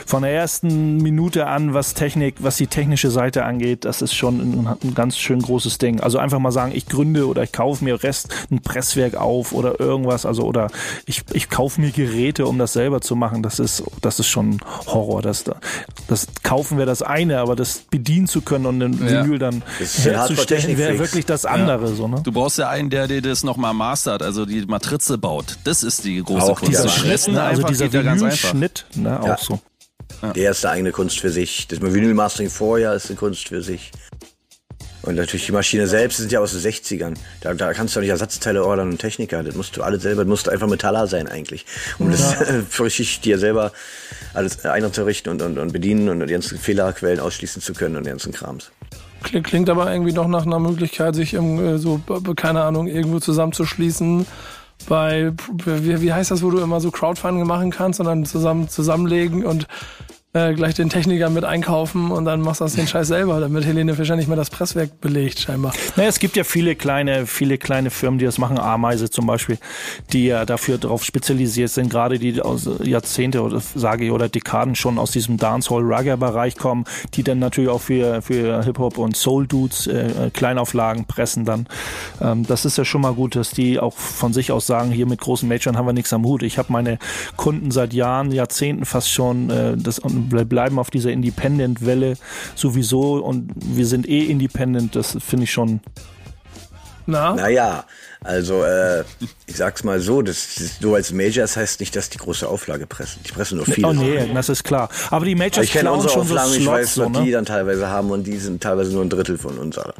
von 0.07 0.23
der 0.23 0.33
ersten 0.33 0.97
Minute 0.97 1.47
an, 1.47 1.75
was 1.75 1.95
Technik, 1.95 2.37
was 2.41 2.57
die 2.57 2.67
technische 2.67 3.11
Seite 3.11 3.45
angeht, 3.45 3.85
das 3.85 4.01
ist 4.03 4.15
schon 4.15 4.41
ein, 4.41 4.69
ein 4.83 4.95
ganz 4.95 5.19
schön 5.19 5.41
großes 5.41 5.79
Ding. 5.79 6.01
Also 6.01 6.19
einfach 6.19 6.39
mal 6.39 6.53
sagen, 6.53 6.73
ich 6.75 6.87
gründe 6.87 7.27
oder 7.29 7.43
ich 7.43 7.53
kaufe 7.53 7.85
mir 7.85 8.03
Rest 8.03 8.35
ein 8.51 8.63
Presswerk 8.63 9.15
auf 9.15 9.53
oder 9.53 9.79
irgendwas, 9.79 10.25
also 10.25 10.43
oder 10.45 10.69
ich, 11.07 11.23
ich 11.33 11.51
kaufe 11.51 11.81
mir 11.81 11.91
Geräte, 11.91 12.47
um 12.47 12.59
das 12.59 12.73
selber 12.73 13.01
zu 13.01 13.15
machen. 13.15 13.43
Das 13.43 13.59
ist 13.59 13.83
das 14.01 14.19
ist 14.19 14.29
schon 14.29 14.61
Horror. 14.87 15.23
Das 15.23 15.45
das 16.09 16.27
kaufen 16.43 16.79
wäre 16.79 16.87
das 16.87 17.03
eine, 17.03 17.41
aber 17.41 17.57
das 17.57 17.81
bedienen 17.91 18.27
zu 18.27 18.41
können 18.41 18.67
und 18.67 18.81
den 18.81 18.93
Ja. 19.07 19.25
Vinyl 19.25 19.39
dann 19.39 19.63
ja 20.05 20.13
herzustellen, 20.13 20.79
wäre 20.79 20.99
wirklich 20.99 21.27
das 21.27 21.45
andere, 21.45 21.89
so 21.89 22.09
ne? 22.09 22.21
Du 22.25 22.33
brauchst 22.33 22.59
ja 22.59 22.69
einen, 22.69 22.89
der 22.89 23.07
dir 23.09 23.21
das 23.21 23.45
nochmal 23.45 23.75
mastert, 23.75 24.23
also 24.23 24.47
die 24.47 24.65
Matrize 24.65 25.19
baut. 25.19 25.59
Das 25.65 25.83
ist 25.83 26.05
die 26.05 26.23
große 26.23 26.43
Auch 26.53 26.59
Kunst. 26.59 26.71
dieser 26.71 26.81
Aber 26.85 26.91
Schnitt, 26.91 27.13
Resten 27.13 27.33
Ne? 27.33 27.43
Also 27.43 27.63
dieser 27.63 27.89
geht 27.89 28.07
ja. 28.62 28.68
Vinylschnitt, 28.68 28.85
ne, 28.96 29.20
auch 29.20 29.27
Ja. 29.27 29.37
so. 29.38 29.61
Der 30.35 30.51
ist 30.53 30.64
eine 30.64 30.75
eigene 30.75 30.92
Kunst 30.92 31.20
für 31.20 31.31
sich. 31.31 31.66
Das 31.68 31.81
Vinyl-Mastering 31.81 32.51
vorher 32.51 32.92
ist 32.94 33.09
eine 33.09 33.16
Kunst 33.16 33.48
für 33.48 33.62
sich. 33.62 33.90
Und 35.03 35.16
natürlich 35.16 35.46
die 35.46 35.53
Maschine 35.53 35.88
selbst 35.88 36.18
sind 36.18 36.31
ja 36.31 36.38
aus 36.38 36.53
den 36.53 36.61
60ern. 36.61 37.14
Da, 37.40 37.55
da 37.55 37.72
kannst 37.72 37.96
du 37.96 38.01
nicht 38.01 38.11
Ersatzteile 38.11 38.64
ordern 38.64 38.90
und 38.90 38.98
Techniker. 38.98 39.42
Das 39.42 39.57
musst 39.57 39.77
du 39.77 39.83
alles 39.83 40.03
selber, 40.03 40.22
das 40.22 40.29
musst 40.29 40.46
du 40.46 40.53
einfach 40.53 40.68
Metaller 40.68 41.09
sein 41.09 41.27
eigentlich. 41.27 41.66
Um 41.98 42.11
das 42.11 42.35
für 42.68 42.87
dich 42.87 43.20
dir 43.20 43.38
selber 43.38 43.72
alles 44.33 44.64
einzurichten 44.64 45.33
und, 45.33 45.42
und, 45.42 45.59
und 45.59 45.72
bedienen 45.72 46.09
und 46.09 46.20
die 46.20 46.33
ganzen 46.33 46.57
Fehlerquellen 46.57 47.18
ausschließen 47.18 47.61
zu 47.61 47.72
können 47.72 47.96
und 47.96 48.05
den 48.05 48.12
ganzen 48.12 48.33
Krams. 48.33 48.70
Klingt, 49.25 49.46
klingt 49.46 49.70
aber 49.70 49.90
irgendwie 49.90 50.12
doch 50.12 50.29
nach 50.29 50.46
einer 50.46 50.61
Möglichkeit, 50.61 51.16
sich 51.16 51.35
im, 51.35 51.59
äh, 51.59 51.79
so, 51.79 52.01
keine 52.37 52.62
Ahnung, 52.62 52.87
irgendwo 52.87 53.18
zusammenzuschließen. 53.18 54.27
Bei, 54.88 55.33
wie, 55.64 56.01
wie 56.01 56.12
heißt 56.12 56.31
das, 56.31 56.42
wo 56.42 56.51
du 56.51 56.59
immer 56.59 56.81
so 56.81 56.90
Crowdfunding 56.90 57.47
machen 57.47 57.71
kannst 57.71 58.01
und 58.01 58.07
dann 58.07 58.25
zusammen 58.25 58.68
zusammenlegen 58.68 59.45
und 59.45 59.66
äh, 60.35 60.55
gleich 60.55 60.75
den 60.75 60.88
Techniker 60.88 61.29
mit 61.29 61.45
einkaufen 61.45 62.11
und 62.11 62.25
dann 62.25 62.40
machst 62.40 62.61
du 62.61 62.64
das 62.64 62.75
den 62.75 62.87
Scheiß 62.87 63.09
selber, 63.09 63.38
damit 63.40 63.66
Helene 63.66 63.95
Fischer 63.95 64.16
nicht 64.16 64.29
mehr 64.29 64.37
das 64.37 64.49
Presswerk 64.49 64.99
belegt, 65.01 65.40
scheinbar. 65.40 65.75
Naja, 65.97 66.09
es 66.09 66.18
gibt 66.18 66.37
ja 66.37 66.45
viele 66.45 66.75
kleine, 66.75 67.27
viele 67.27 67.59
kleine 67.59 67.90
Firmen, 67.90 68.18
die 68.18 68.25
das 68.25 68.38
machen. 68.38 68.59
Ameise 68.59 69.11
zum 69.11 69.27
Beispiel, 69.27 69.59
die 70.12 70.27
ja 70.27 70.47
dafür 70.47 70.79
darauf 70.79 71.05
spezialisiert 71.05 71.71
sind, 71.71 71.90
gerade 71.90 72.18
die 72.18 72.40
aus 72.40 72.66
Jahrzehnte 72.83 73.42
oder 73.42 73.61
sage 73.61 74.07
ich 74.07 74.11
oder 74.11 74.31
Dekaden 74.31 74.75
schon 74.75 74.99
aus 74.99 75.11
diesem 75.11 75.37
Dancehall 75.37 75.83
Rugger 75.83 76.16
Bereich 76.16 76.57
kommen, 76.57 76.85
die 77.12 77.23
dann 77.23 77.38
natürlich 77.38 77.68
auch 77.68 77.83
für 77.83 78.23
für 78.23 78.64
Hip 78.64 78.79
Hop 78.79 78.97
und 78.97 79.16
Soul 79.16 79.47
Dudes 79.47 79.87
äh, 79.87 80.31
Kleinauflagen 80.33 81.05
pressen 81.05 81.45
dann. 81.45 81.66
Ähm, 82.23 82.47
das 82.47 82.64
ist 82.64 82.79
ja 82.79 82.87
schon 82.87 83.03
mal 83.03 83.12
gut, 83.12 83.37
dass 83.37 83.51
die 83.51 83.79
auch 83.79 83.95
von 83.95 84.33
sich 84.33 84.51
aus 84.51 84.66
sagen, 84.66 84.92
hier 84.92 85.07
mit 85.07 85.21
großen 85.21 85.47
Majors 85.47 85.77
haben 85.77 85.87
wir 85.87 85.92
nichts 85.92 86.12
am 86.14 86.25
Hut. 86.25 86.42
Ich 86.42 86.57
habe 86.57 86.73
meine 86.73 86.99
Kunden 87.37 87.71
seit 87.71 87.92
Jahren, 87.92 88.33
Jahrzehnten 88.33 88.87
fast 88.87 89.11
schon 89.11 89.51
äh, 89.51 89.77
das 89.77 89.99
und 89.99 90.22
ble- 90.29 90.45
bleiben 90.45 90.79
auf 90.79 90.91
dieser 90.91 91.11
Independent 91.11 91.85
Welle 91.85 92.15
sowieso 92.55 93.15
und 93.25 93.51
wir 93.57 93.87
sind 93.87 94.09
eh 94.09 94.25
independent. 94.27 94.95
Das 94.97 95.17
finde 95.21 95.45
ich 95.45 95.53
schon 95.53 95.81
Na? 97.07 97.35
Naja, 97.35 97.85
also 98.25 98.63
äh, 98.65 99.05
ich 99.47 99.57
sag's 99.57 99.85
mal 99.85 100.01
so, 100.01 100.23
das, 100.23 100.55
das 100.59 100.79
so 100.81 100.95
als 100.95 101.13
Major, 101.13 101.43
das 101.43 101.57
heißt 101.57 101.81
nicht, 101.81 101.95
dass 101.97 102.11
die 102.11 102.19
große 102.19 102.47
Auflage 102.49 102.87
pressen. 102.87 103.21
Die 103.27 103.33
pressen 103.33 103.57
nur 103.59 103.67
viele. 103.67 103.89
Oh 103.89 103.93
nee, 103.93 104.31
das 104.33 104.49
ist 104.49 104.65
klar. 104.65 104.89
Aber 105.11 105.25
die 105.25 105.35
Majors 105.35 105.65
Ich 105.67 105.73
klauen 105.73 105.97
unsere 105.97 106.13
schon 106.15 106.27
so 106.27 106.35
Auflagen, 106.35 106.55
ich 106.55 106.63
Slots, 106.63 106.79
weiß, 106.79 106.95
so, 106.95 107.05
was 107.07 107.13
die 107.21 107.27
ne? 107.27 107.33
dann 107.33 107.45
teilweise 107.45 107.89
haben 107.89 108.11
und 108.11 108.25
die 108.25 108.37
sind 108.39 108.63
teilweise 108.63 108.93
nur 108.93 109.03
ein 109.03 109.11
Drittel 109.11 109.39
von 109.39 109.59
unserer. 109.59 109.95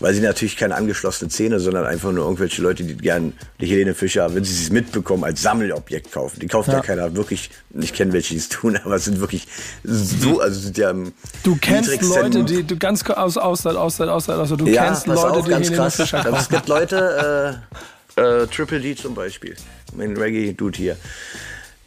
Weil 0.00 0.14
sie 0.14 0.20
natürlich 0.20 0.56
keine 0.56 0.74
angeschlossene 0.74 1.30
Szene, 1.30 1.60
sondern 1.60 1.86
einfach 1.86 2.12
nur 2.12 2.24
irgendwelche 2.24 2.62
Leute, 2.62 2.84
die 2.84 2.96
gern 2.96 3.32
die 3.60 3.66
Helene 3.66 3.94
Fischer, 3.94 4.34
wenn 4.34 4.44
sie 4.44 4.62
es 4.64 4.70
mitbekommen, 4.70 5.24
als 5.24 5.42
Sammelobjekt 5.42 6.12
kaufen. 6.12 6.40
Die 6.40 6.46
kauft 6.46 6.68
ja, 6.68 6.74
Ja. 6.74 6.80
keiner 6.80 7.14
wirklich, 7.16 7.50
ich 7.78 7.92
kenne 7.92 8.12
welche, 8.12 8.34
die 8.34 8.38
es 8.40 8.48
tun, 8.48 8.78
aber 8.84 8.96
es 8.96 9.04
sind 9.04 9.20
wirklich 9.20 9.46
so, 9.84 10.40
also 10.40 10.60
sind 10.60 10.78
ja 10.78 10.90
im 10.90 11.12
Du 11.42 11.56
kennst 11.60 12.02
Leute, 12.02 12.44
die 12.44 12.64
du 12.64 12.76
ganz 12.76 13.02
aus 13.08 13.36
Auszeit, 13.36 13.76
Auszeit, 13.76 14.08
Auszeit, 14.08 14.38
also 14.38 14.56
du 14.56 14.66
ja, 14.66 14.86
kennst 14.86 15.06
Leute, 15.06 15.30
auf, 15.30 15.44
die 15.44 15.50
ganz 15.50 15.66
Helene 15.66 15.82
krass. 15.82 15.96
Fischer 15.96 16.18
Also 16.18 16.30
es 16.30 16.36
kaufen. 16.48 16.54
gibt 16.54 16.68
Leute, 16.68 17.58
äh, 17.60 17.61
äh, 18.16 18.46
Triple 18.46 18.80
D 18.80 18.94
zum 18.94 19.14
Beispiel, 19.14 19.56
mein 19.94 20.16
Reggae-Dude 20.16 20.76
hier. 20.76 20.96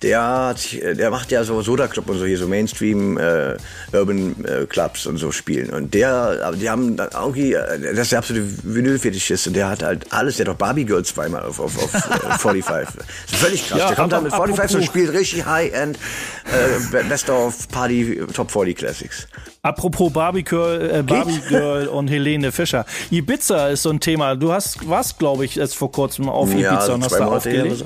Der, 0.02 0.22
hat, 0.22 0.74
äh, 0.74 0.94
der 0.94 1.10
macht 1.10 1.32
ja 1.32 1.44
so 1.44 1.62
Soda 1.62 1.88
Club 1.88 2.10
und 2.10 2.20
so 2.20 2.26
hier 2.26 2.38
so 2.38 2.48
Mainstream 2.48 3.18
äh, 3.18 3.56
Urban 3.94 4.44
äh, 4.46 4.66
Clubs 4.66 5.06
und 5.06 5.18
so 5.18 5.32
spielen. 5.32 5.70
Und 5.70 5.94
der 5.94 6.42
aber 6.44 6.58
die 6.58 6.70
haben 6.70 6.98
dann 6.98 7.10
irgendwie 7.14 7.54
äh, 7.54 7.80
das 7.80 8.00
ist 8.00 8.12
der 8.12 8.20
absolute 8.20 8.46
Vinylfetischist 8.64 9.48
und 9.48 9.56
der 9.56 9.70
hat 9.70 9.84
halt 9.84 10.12
alles. 10.12 10.38
Der 10.38 10.46
hat 10.46 10.54
doch 10.54 10.58
Barbie 10.58 10.86
Girl 10.86 11.04
zweimal 11.04 11.44
auf 11.44 11.60
auf, 11.60 11.78
auf 11.82 11.94
äh, 11.94 12.38
45 12.38 12.96
das 12.96 13.32
ist 13.32 13.36
völlig 13.36 13.68
krass. 13.68 13.80
Ja, 13.80 13.88
der 13.88 13.96
kommt 13.96 14.12
dann 14.12 14.24
mit 14.24 14.34
45 14.34 14.78
und 14.78 14.84
spielt 14.84 15.14
richtig 15.14 15.46
High 15.46 15.74
End 15.74 15.98
äh, 16.46 17.04
Best 17.08 17.30
of 17.30 17.68
Party 17.70 18.22
Top 18.34 18.52
40 18.52 18.78
Classics. 18.78 19.28
Apropos 19.62 20.14
Barbie 20.14 20.44
Girl, 20.44 20.92
äh, 20.92 21.02
Barbie 21.02 21.42
Girl 21.50 21.88
und 21.88 22.08
Helene 22.08 22.52
Fischer. 22.52 22.86
Ibiza 23.10 23.70
ist 23.70 23.82
so 23.82 23.90
ein 23.90 24.00
Thema. 24.00 24.36
Du 24.36 24.52
hast 24.52 24.88
was, 24.88 25.18
glaube 25.18 25.46
ich, 25.46 25.56
jetzt 25.56 25.76
vor 25.76 25.92
kurzem 25.92 26.30
auf 26.30 26.52
Ibiza 26.52 26.94
und 26.94 27.04
hast 27.04 27.12
zwei 27.12 27.20
da 27.20 27.26
aufgelegt. 27.26 27.86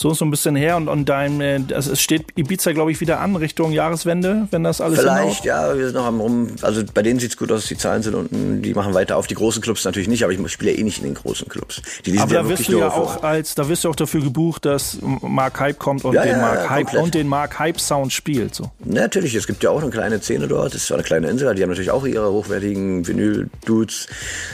So. 0.00 0.10
Ist 0.12 0.18
so 0.18 0.24
ein 0.24 0.30
bisschen 0.30 0.56
her 0.56 0.76
und, 0.76 0.88
und 0.88 1.06
dein, 1.08 1.40
äh, 1.40 1.60
das, 1.60 1.86
es 1.86 2.00
steht 2.00 2.26
Ibiza, 2.36 2.72
glaube 2.72 2.90
ich, 2.92 3.00
wieder 3.00 3.20
an 3.20 3.36
Richtung 3.36 3.72
Jahreswende, 3.72 4.46
wenn 4.50 4.64
das 4.64 4.80
alles 4.80 5.00
Vielleicht, 5.00 5.44
ja, 5.44 5.76
wir 5.76 5.86
sind 5.86 5.94
noch 5.94 6.06
am 6.06 6.20
rum. 6.20 6.48
Also 6.62 6.82
bei 6.94 7.02
denen 7.02 7.20
sieht's 7.20 7.36
gut 7.36 7.50
aus, 7.52 7.66
die 7.66 7.76
Zahlen 7.76 8.02
sind 8.02 8.14
unten, 8.14 8.62
die 8.62 8.74
machen 8.74 8.94
weiter 8.94 9.16
auf. 9.16 9.26
Die 9.26 9.34
großen 9.34 9.60
Clubs 9.62 9.84
natürlich 9.84 10.08
nicht, 10.08 10.22
aber 10.24 10.32
ich 10.32 10.52
spiele 10.52 10.72
ja 10.72 10.78
eh 10.78 10.82
nicht 10.82 10.98
in 10.98 11.04
den 11.04 11.14
großen 11.14 11.48
Clubs. 11.48 11.82
Aber 12.18 12.32
da 12.34 12.48
wirst 12.48 12.68
du 12.68 12.78
ja 12.78 12.88
auch 12.88 12.96
auf- 12.96 13.24
als, 13.24 13.54
da 13.54 13.68
wirst 13.68 13.84
du 13.84 13.90
auch 13.90 13.96
dafür 13.96 14.22
gebucht, 14.22 14.64
dass 14.64 14.98
Mark 15.02 15.58
Hype 15.60 15.78
kommt 15.78 16.04
und 16.04 16.14
Ja, 16.14 16.22
den 16.22 16.32
ja, 16.32 16.38
Mark 16.38 16.70
Hype 16.70 16.84
komplett. 16.86 17.02
und 17.02 17.14
den 17.14 17.26
Mark 17.28 17.58
Hype 17.58 17.80
Sound 17.80 18.12
spielt. 18.12 18.54
So. 18.54 18.70
Natürlich, 18.84 19.34
es 19.34 19.46
gibt 19.46 19.62
ja 19.62 19.70
auch 19.70 19.82
eine 19.82 19.90
kleine 19.90 20.20
Szene 20.20 20.48
dort. 20.48 20.68
Das 20.74 20.74
ist 20.82 20.86
zwar 20.86 20.96
eine 20.98 21.04
kleine 21.04 21.28
Insel, 21.28 21.54
die 21.54 21.62
haben 21.62 21.70
natürlich 21.70 21.90
auch 21.90 22.06
ihre 22.06 22.30
hochwertigen 22.30 23.06
Vinyl-Dudes, 23.06 24.06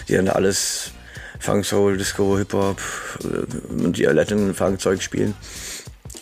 die 0.09 0.14
dann 0.14 0.26
da 0.26 0.33
alles 0.33 0.90
Funk, 1.44 1.66
Soul, 1.66 1.98
Disco, 1.98 2.38
Hip-Hop 2.38 2.80
äh, 3.22 3.83
und 3.85 3.98
die 3.98 4.04
Latin-Funk-Zeug 4.04 5.02
spielen. 5.02 5.35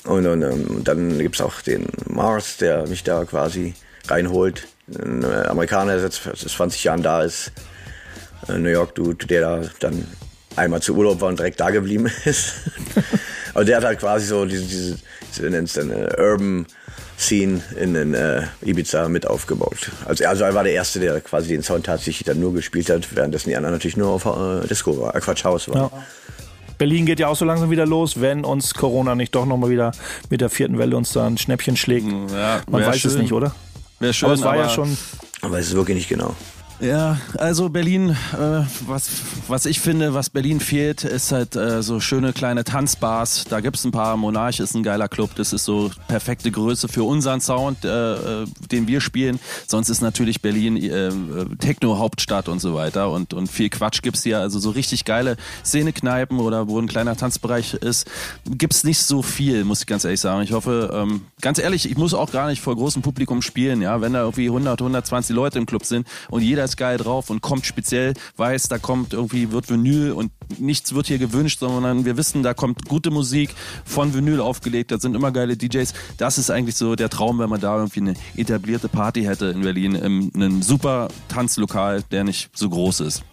Und, 0.04 0.26
und 0.26 0.42
ähm, 0.42 0.82
dann 0.82 1.18
gibt's 1.18 1.40
auch 1.40 1.60
den 1.60 1.86
Mars, 2.08 2.56
der 2.56 2.86
mich 2.88 3.04
da 3.04 3.24
quasi 3.24 3.74
reinholt. 4.08 4.66
Ein 4.88 5.22
äh, 5.22 5.46
Amerikaner, 5.46 5.96
der 5.96 6.10
seit 6.10 6.36
20 6.36 6.82
Jahren 6.82 7.04
da 7.04 7.22
ist. 7.22 7.52
Ein 8.48 8.62
New 8.62 8.70
York-Dude, 8.70 9.26
der 9.26 9.40
da 9.42 9.68
dann 9.78 10.08
einmal 10.56 10.82
zu 10.82 10.96
Urlaub 10.96 11.20
war 11.20 11.28
und 11.28 11.38
direkt 11.38 11.60
da 11.60 11.70
geblieben 11.70 12.10
ist. 12.24 12.54
Aber 13.54 13.64
der 13.64 13.76
hat 13.76 13.84
halt 13.84 14.00
quasi 14.00 14.26
so 14.26 14.44
diese, 14.44 14.64
diese, 14.64 14.98
diese 15.30 15.50
nennt 15.50 15.68
es 15.68 15.74
dann 15.74 15.90
äh, 15.90 16.14
Urban 16.18 16.66
Scene 17.22 17.62
in, 17.80 17.94
in 17.94 18.14
äh, 18.14 18.42
Ibiza 18.62 19.08
mit 19.08 19.26
aufgebaut. 19.26 19.90
Also, 20.06 20.24
also 20.26 20.44
er 20.44 20.54
war 20.54 20.64
der 20.64 20.72
Erste, 20.74 21.00
der 21.00 21.20
quasi 21.20 21.48
den 21.48 21.62
Sound 21.62 21.86
tatsächlich 21.86 22.24
dann 22.24 22.40
nur 22.40 22.52
gespielt 22.52 22.90
hat, 22.90 23.14
währenddessen 23.14 23.48
die 23.50 23.56
anderen 23.56 23.74
natürlich 23.74 23.96
nur 23.96 24.08
auf 24.10 24.26
äh, 24.26 24.66
Disco 24.68 25.00
war, 25.00 25.14
äh, 25.14 25.20
Quatsch 25.20 25.44
House 25.44 25.68
war. 25.68 25.76
Ja. 25.76 25.90
Berlin 26.78 27.06
geht 27.06 27.20
ja 27.20 27.28
auch 27.28 27.36
so 27.36 27.44
langsam 27.44 27.70
wieder 27.70 27.86
los, 27.86 28.20
wenn 28.20 28.44
uns 28.44 28.74
Corona 28.74 29.14
nicht 29.14 29.34
doch 29.34 29.46
nochmal 29.46 29.70
wieder 29.70 29.92
mit 30.30 30.40
der 30.40 30.50
vierten 30.50 30.78
Welle 30.78 30.96
uns 30.96 31.12
da 31.12 31.26
ein 31.26 31.38
Schnäppchen 31.38 31.76
schlägt. 31.76 32.06
Ja, 32.32 32.60
Man 32.68 32.84
weiß 32.84 33.04
es 33.04 33.12
schön. 33.12 33.22
nicht, 33.22 33.32
oder? 33.32 33.54
Wäre 34.00 34.12
schön, 34.12 34.26
Aber 34.26 34.34
es 34.34 34.42
war 34.42 34.56
ja 34.56 34.62
aber- 34.64 34.70
schon. 34.70 34.98
Aber 35.42 35.58
es 35.58 35.68
ist 35.68 35.74
wirklich 35.74 35.96
nicht 35.96 36.08
genau. 36.08 36.34
Ja, 36.82 37.16
also 37.38 37.68
Berlin, 37.68 38.10
äh, 38.10 38.64
was, 38.86 39.08
was 39.46 39.66
ich 39.66 39.78
finde, 39.78 40.14
was 40.14 40.30
Berlin 40.30 40.58
fehlt, 40.58 41.04
ist 41.04 41.30
halt 41.30 41.54
äh, 41.54 41.80
so 41.80 42.00
schöne 42.00 42.32
kleine 42.32 42.64
Tanzbars. 42.64 43.44
Da 43.48 43.60
gibt's 43.60 43.84
ein 43.84 43.92
paar. 43.92 44.16
Monarch 44.16 44.58
ist 44.58 44.74
ein 44.74 44.82
geiler 44.82 45.06
Club. 45.06 45.30
Das 45.36 45.52
ist 45.52 45.64
so 45.64 45.92
perfekte 46.08 46.50
Größe 46.50 46.88
für 46.88 47.04
unseren 47.04 47.40
Sound, 47.40 47.84
äh, 47.84 48.42
äh, 48.42 48.46
den 48.72 48.88
wir 48.88 49.00
spielen. 49.00 49.38
Sonst 49.68 49.90
ist 49.90 50.00
natürlich 50.00 50.42
Berlin 50.42 50.76
äh, 50.76 51.12
Techno-Hauptstadt 51.60 52.48
und 52.48 52.58
so 52.58 52.74
weiter. 52.74 53.12
Und, 53.12 53.32
und 53.32 53.46
viel 53.46 53.70
Quatsch 53.70 54.02
gibt's 54.02 54.24
hier. 54.24 54.40
Also 54.40 54.58
so 54.58 54.70
richtig 54.70 55.04
geile 55.04 55.36
Szenekneipen 55.64 56.40
oder 56.40 56.66
wo 56.66 56.80
ein 56.80 56.88
kleiner 56.88 57.16
Tanzbereich 57.16 57.74
ist, 57.74 58.10
gibt's 58.44 58.82
nicht 58.82 58.98
so 58.98 59.22
viel, 59.22 59.62
muss 59.62 59.82
ich 59.82 59.86
ganz 59.86 60.04
ehrlich 60.04 60.20
sagen. 60.20 60.42
Ich 60.42 60.50
hoffe, 60.50 60.90
ähm, 60.92 61.22
ganz 61.42 61.60
ehrlich, 61.60 61.88
ich 61.88 61.96
muss 61.96 62.12
auch 62.12 62.32
gar 62.32 62.48
nicht 62.48 62.60
vor 62.60 62.74
großem 62.74 63.02
Publikum 63.02 63.40
spielen. 63.40 63.82
Ja, 63.82 64.00
wenn 64.00 64.14
da 64.14 64.22
irgendwie 64.22 64.48
100, 64.48 64.80
120 64.80 65.36
Leute 65.36 65.60
im 65.60 65.66
Club 65.66 65.84
sind 65.84 66.08
und 66.28 66.42
jeder 66.42 66.64
ist 66.64 66.71
geil 66.76 66.98
drauf 66.98 67.30
und 67.30 67.40
kommt 67.40 67.66
speziell, 67.66 68.14
weiß, 68.36 68.68
da 68.68 68.78
kommt 68.78 69.12
irgendwie, 69.12 69.52
wird 69.52 69.68
Vinyl 69.70 70.12
und 70.12 70.32
nichts 70.58 70.94
wird 70.94 71.06
hier 71.06 71.18
gewünscht, 71.18 71.60
sondern 71.60 72.04
wir 72.04 72.16
wissen, 72.16 72.42
da 72.42 72.54
kommt 72.54 72.86
gute 72.86 73.10
Musik 73.10 73.54
von 73.84 74.14
Vinyl 74.14 74.40
aufgelegt, 74.40 74.90
da 74.90 74.98
sind 74.98 75.14
immer 75.14 75.32
geile 75.32 75.56
DJs. 75.56 75.92
Das 76.16 76.38
ist 76.38 76.50
eigentlich 76.50 76.76
so 76.76 76.96
der 76.96 77.08
Traum, 77.08 77.38
wenn 77.38 77.50
man 77.50 77.60
da 77.60 77.76
irgendwie 77.76 78.00
eine 78.00 78.14
etablierte 78.36 78.88
Party 78.88 79.22
hätte 79.22 79.46
in 79.46 79.62
Berlin, 79.62 79.94
in 79.94 80.30
einem 80.34 80.62
super 80.62 81.08
Tanzlokal, 81.28 82.02
der 82.10 82.24
nicht 82.24 82.50
so 82.54 82.68
groß 82.68 83.00
ist. 83.00 83.24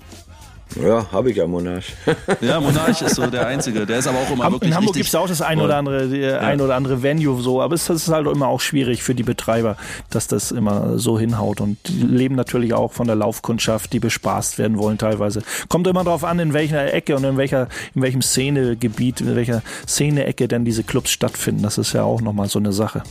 Ja, 0.76 1.12
habe 1.12 1.32
ich 1.32 1.38
ja 1.38 1.48
Monarch. 1.48 1.86
Ja, 2.42 2.60
Monarch 2.60 3.02
ist 3.02 3.16
so 3.16 3.26
der 3.28 3.48
Einzige, 3.48 3.86
der 3.86 4.00
ist 4.00 4.08
aber 4.08 4.20
auch 4.20 4.30
immer 4.32 4.44
Ham- 4.44 4.54
wirklich 4.54 4.70
In 4.70 4.78
Hamburg 4.78 4.94
gibt 4.96 5.08
es 5.08 5.16
auch 5.16 5.28
das 5.28 5.42
ein 5.42 5.60
oder 5.60 5.78
andere, 5.78 6.08
die, 6.08 6.24
ein 6.26 6.62
oder 6.62 6.76
andere 6.76 7.02
Venue 7.02 7.42
so, 7.42 7.62
aber 7.62 7.74
es 7.76 7.90
ist 7.90 8.08
halt 8.10 8.28
immer 8.28 8.48
auch 8.48 8.62
schwierig 8.62 9.02
für 9.02 9.16
die 9.16 9.24
Betreiber, 9.24 9.78
dass 10.12 10.28
das 10.28 10.52
immer 10.52 11.00
so 11.00 11.18
hinhaut. 11.20 11.60
Und 11.60 11.78
die 11.88 12.02
leben 12.04 12.36
natürlich 12.36 12.74
auch 12.74 12.92
von 12.94 13.08
der 13.08 13.16
Laufkundschaft, 13.16 13.92
die 13.94 14.00
bespaßt 14.00 14.60
werden 14.60 14.78
wollen 14.78 14.98
teilweise. 15.00 15.42
Kommt 15.70 15.88
immer 15.88 16.04
darauf 16.04 16.24
an, 16.24 16.40
in 16.40 16.54
welcher 16.54 16.94
Ecke 16.94 17.16
und 17.16 17.24
in 17.24 17.38
welcher, 17.38 17.68
in 17.96 18.02
welchem 18.04 18.22
Szenegebiet, 18.22 19.22
in 19.22 19.36
welcher 19.36 19.64
Szeneecke 19.88 20.48
denn 20.48 20.66
diese 20.66 20.84
Clubs 20.84 21.10
stattfinden. 21.12 21.64
Das 21.64 21.78
ist 21.78 21.94
ja 21.94 22.04
auch 22.04 22.22
nochmal 22.22 22.48
so 22.48 22.60
eine 22.60 22.74
Sache. 22.74 23.02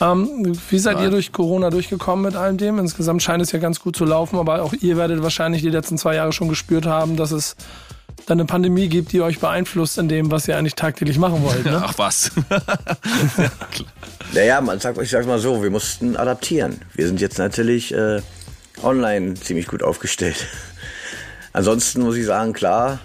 Ähm, 0.00 0.56
wie 0.70 0.78
seid 0.78 1.00
ihr 1.00 1.10
durch 1.10 1.32
Corona 1.32 1.70
durchgekommen 1.70 2.24
mit 2.24 2.36
all 2.36 2.54
dem? 2.54 2.78
Insgesamt 2.78 3.22
scheint 3.22 3.42
es 3.42 3.52
ja 3.52 3.58
ganz 3.58 3.80
gut 3.80 3.96
zu 3.96 4.04
laufen, 4.04 4.38
aber 4.38 4.62
auch 4.62 4.72
ihr 4.72 4.96
werdet 4.96 5.22
wahrscheinlich 5.22 5.62
die 5.62 5.68
letzten 5.68 5.98
zwei 5.98 6.14
Jahre 6.14 6.32
schon 6.32 6.48
gespürt 6.48 6.86
haben, 6.86 7.16
dass 7.16 7.32
es 7.32 7.56
dann 8.26 8.38
eine 8.38 8.46
Pandemie 8.46 8.88
gibt, 8.88 9.12
die 9.12 9.20
euch 9.20 9.40
beeinflusst 9.40 9.98
in 9.98 10.08
dem, 10.08 10.30
was 10.30 10.46
ihr 10.48 10.56
eigentlich 10.56 10.74
tagtäglich 10.74 11.18
machen 11.18 11.42
wollt. 11.42 11.64
Ne? 11.64 11.80
Ach 11.84 11.98
was. 11.98 12.30
Naja, 14.32 14.60
man 14.60 14.78
sagt, 14.78 14.96
ich 14.98 15.10
sag's 15.10 15.26
mal 15.26 15.40
so, 15.40 15.60
wir 15.60 15.70
mussten 15.70 16.16
adaptieren. 16.16 16.80
Wir 16.94 17.08
sind 17.08 17.20
jetzt 17.20 17.38
natürlich 17.38 17.92
äh, 17.92 18.22
online 18.80 19.34
ziemlich 19.34 19.66
gut 19.66 19.82
aufgestellt. 19.82 20.46
Ansonsten 21.52 22.02
muss 22.02 22.16
ich 22.16 22.26
sagen, 22.26 22.52
klar, 22.52 23.00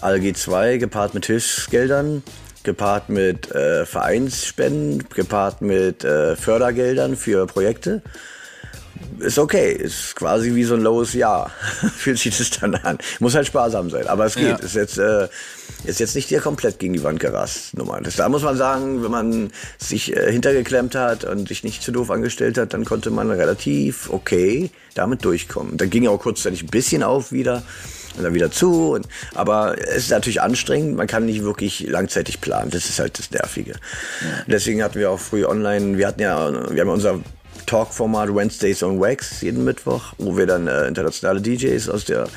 ALG 0.00 0.34
2 0.36 0.78
gepaart 0.78 1.14
mit 1.14 1.26
Hilfsgeldern, 1.26 2.24
gepaart 2.64 3.08
mit 3.08 3.50
äh, 3.52 3.86
Vereinsspenden, 3.86 5.08
gepaart 5.10 5.60
mit 5.62 6.04
äh, 6.04 6.34
Fördergeldern 6.36 7.16
für 7.16 7.46
Projekte. 7.46 8.02
Ist 9.18 9.38
okay, 9.38 9.72
ist 9.72 10.16
quasi 10.16 10.54
wie 10.54 10.64
so 10.64 10.74
ein 10.74 10.80
lowes 10.80 11.14
Jahr. 11.14 11.50
Fühlt 11.96 12.18
sich 12.18 12.36
das 12.36 12.50
dann 12.50 12.74
an. 12.74 12.98
Muss 13.20 13.34
halt 13.34 13.46
sparsam 13.46 13.90
sein, 13.90 14.06
aber 14.06 14.24
es 14.24 14.34
geht. 14.34 14.48
Ja. 14.48 14.56
Ist 14.56 14.74
jetzt 14.74 14.98
äh, 14.98 15.28
ist 15.84 16.00
jetzt 16.00 16.14
nicht 16.14 16.30
dir 16.30 16.40
komplett 16.40 16.78
gegen 16.78 16.94
die 16.94 17.02
Wand 17.02 17.20
gerast. 17.20 17.76
Nummer. 17.76 18.00
Das, 18.00 18.16
da 18.16 18.28
muss 18.28 18.42
man 18.42 18.56
sagen, 18.56 19.02
wenn 19.04 19.10
man 19.10 19.50
sich 19.78 20.16
äh, 20.16 20.32
hintergeklemmt 20.32 20.94
hat 20.94 21.24
und 21.24 21.48
sich 21.48 21.62
nicht 21.64 21.82
zu 21.82 21.92
doof 21.92 22.10
angestellt 22.10 22.56
hat, 22.56 22.72
dann 22.72 22.84
konnte 22.84 23.10
man 23.10 23.30
relativ 23.30 24.10
okay 24.10 24.70
damit 24.94 25.24
durchkommen. 25.24 25.76
Dann 25.76 25.90
ging 25.90 26.06
auch 26.08 26.18
kurzzeitig 26.18 26.62
ein 26.62 26.68
bisschen 26.68 27.02
auf 27.02 27.32
wieder 27.32 27.62
und 28.16 28.24
dann 28.24 28.34
wieder 28.34 28.50
zu. 28.50 28.92
Und, 28.92 29.06
aber 29.34 29.76
es 29.78 30.04
ist 30.04 30.10
natürlich 30.10 30.40
anstrengend. 30.40 30.96
Man 30.96 31.06
kann 31.06 31.26
nicht 31.26 31.42
wirklich 31.42 31.86
langzeitig 31.88 32.40
planen. 32.40 32.70
Das 32.70 32.88
ist 32.88 32.98
halt 32.98 33.18
das 33.18 33.30
Nervige. 33.30 33.74
Deswegen 34.46 34.82
hatten 34.82 34.98
wir 34.98 35.10
auch 35.10 35.20
früh 35.20 35.44
online. 35.44 35.98
Wir 35.98 36.06
hatten 36.06 36.20
ja, 36.20 36.52
wir 36.52 36.80
haben 36.80 36.88
ja 36.88 36.94
unser 36.94 37.20
Talk-Format 37.66 38.34
Wednesdays 38.34 38.82
on 38.82 39.00
Wax 39.00 39.40
jeden 39.40 39.64
Mittwoch, 39.64 40.12
wo 40.18 40.36
wir 40.36 40.46
dann 40.46 40.66
äh, 40.66 40.86
internationale 40.86 41.40
DJs 41.40 41.88
aus 41.88 42.04
der 42.04 42.28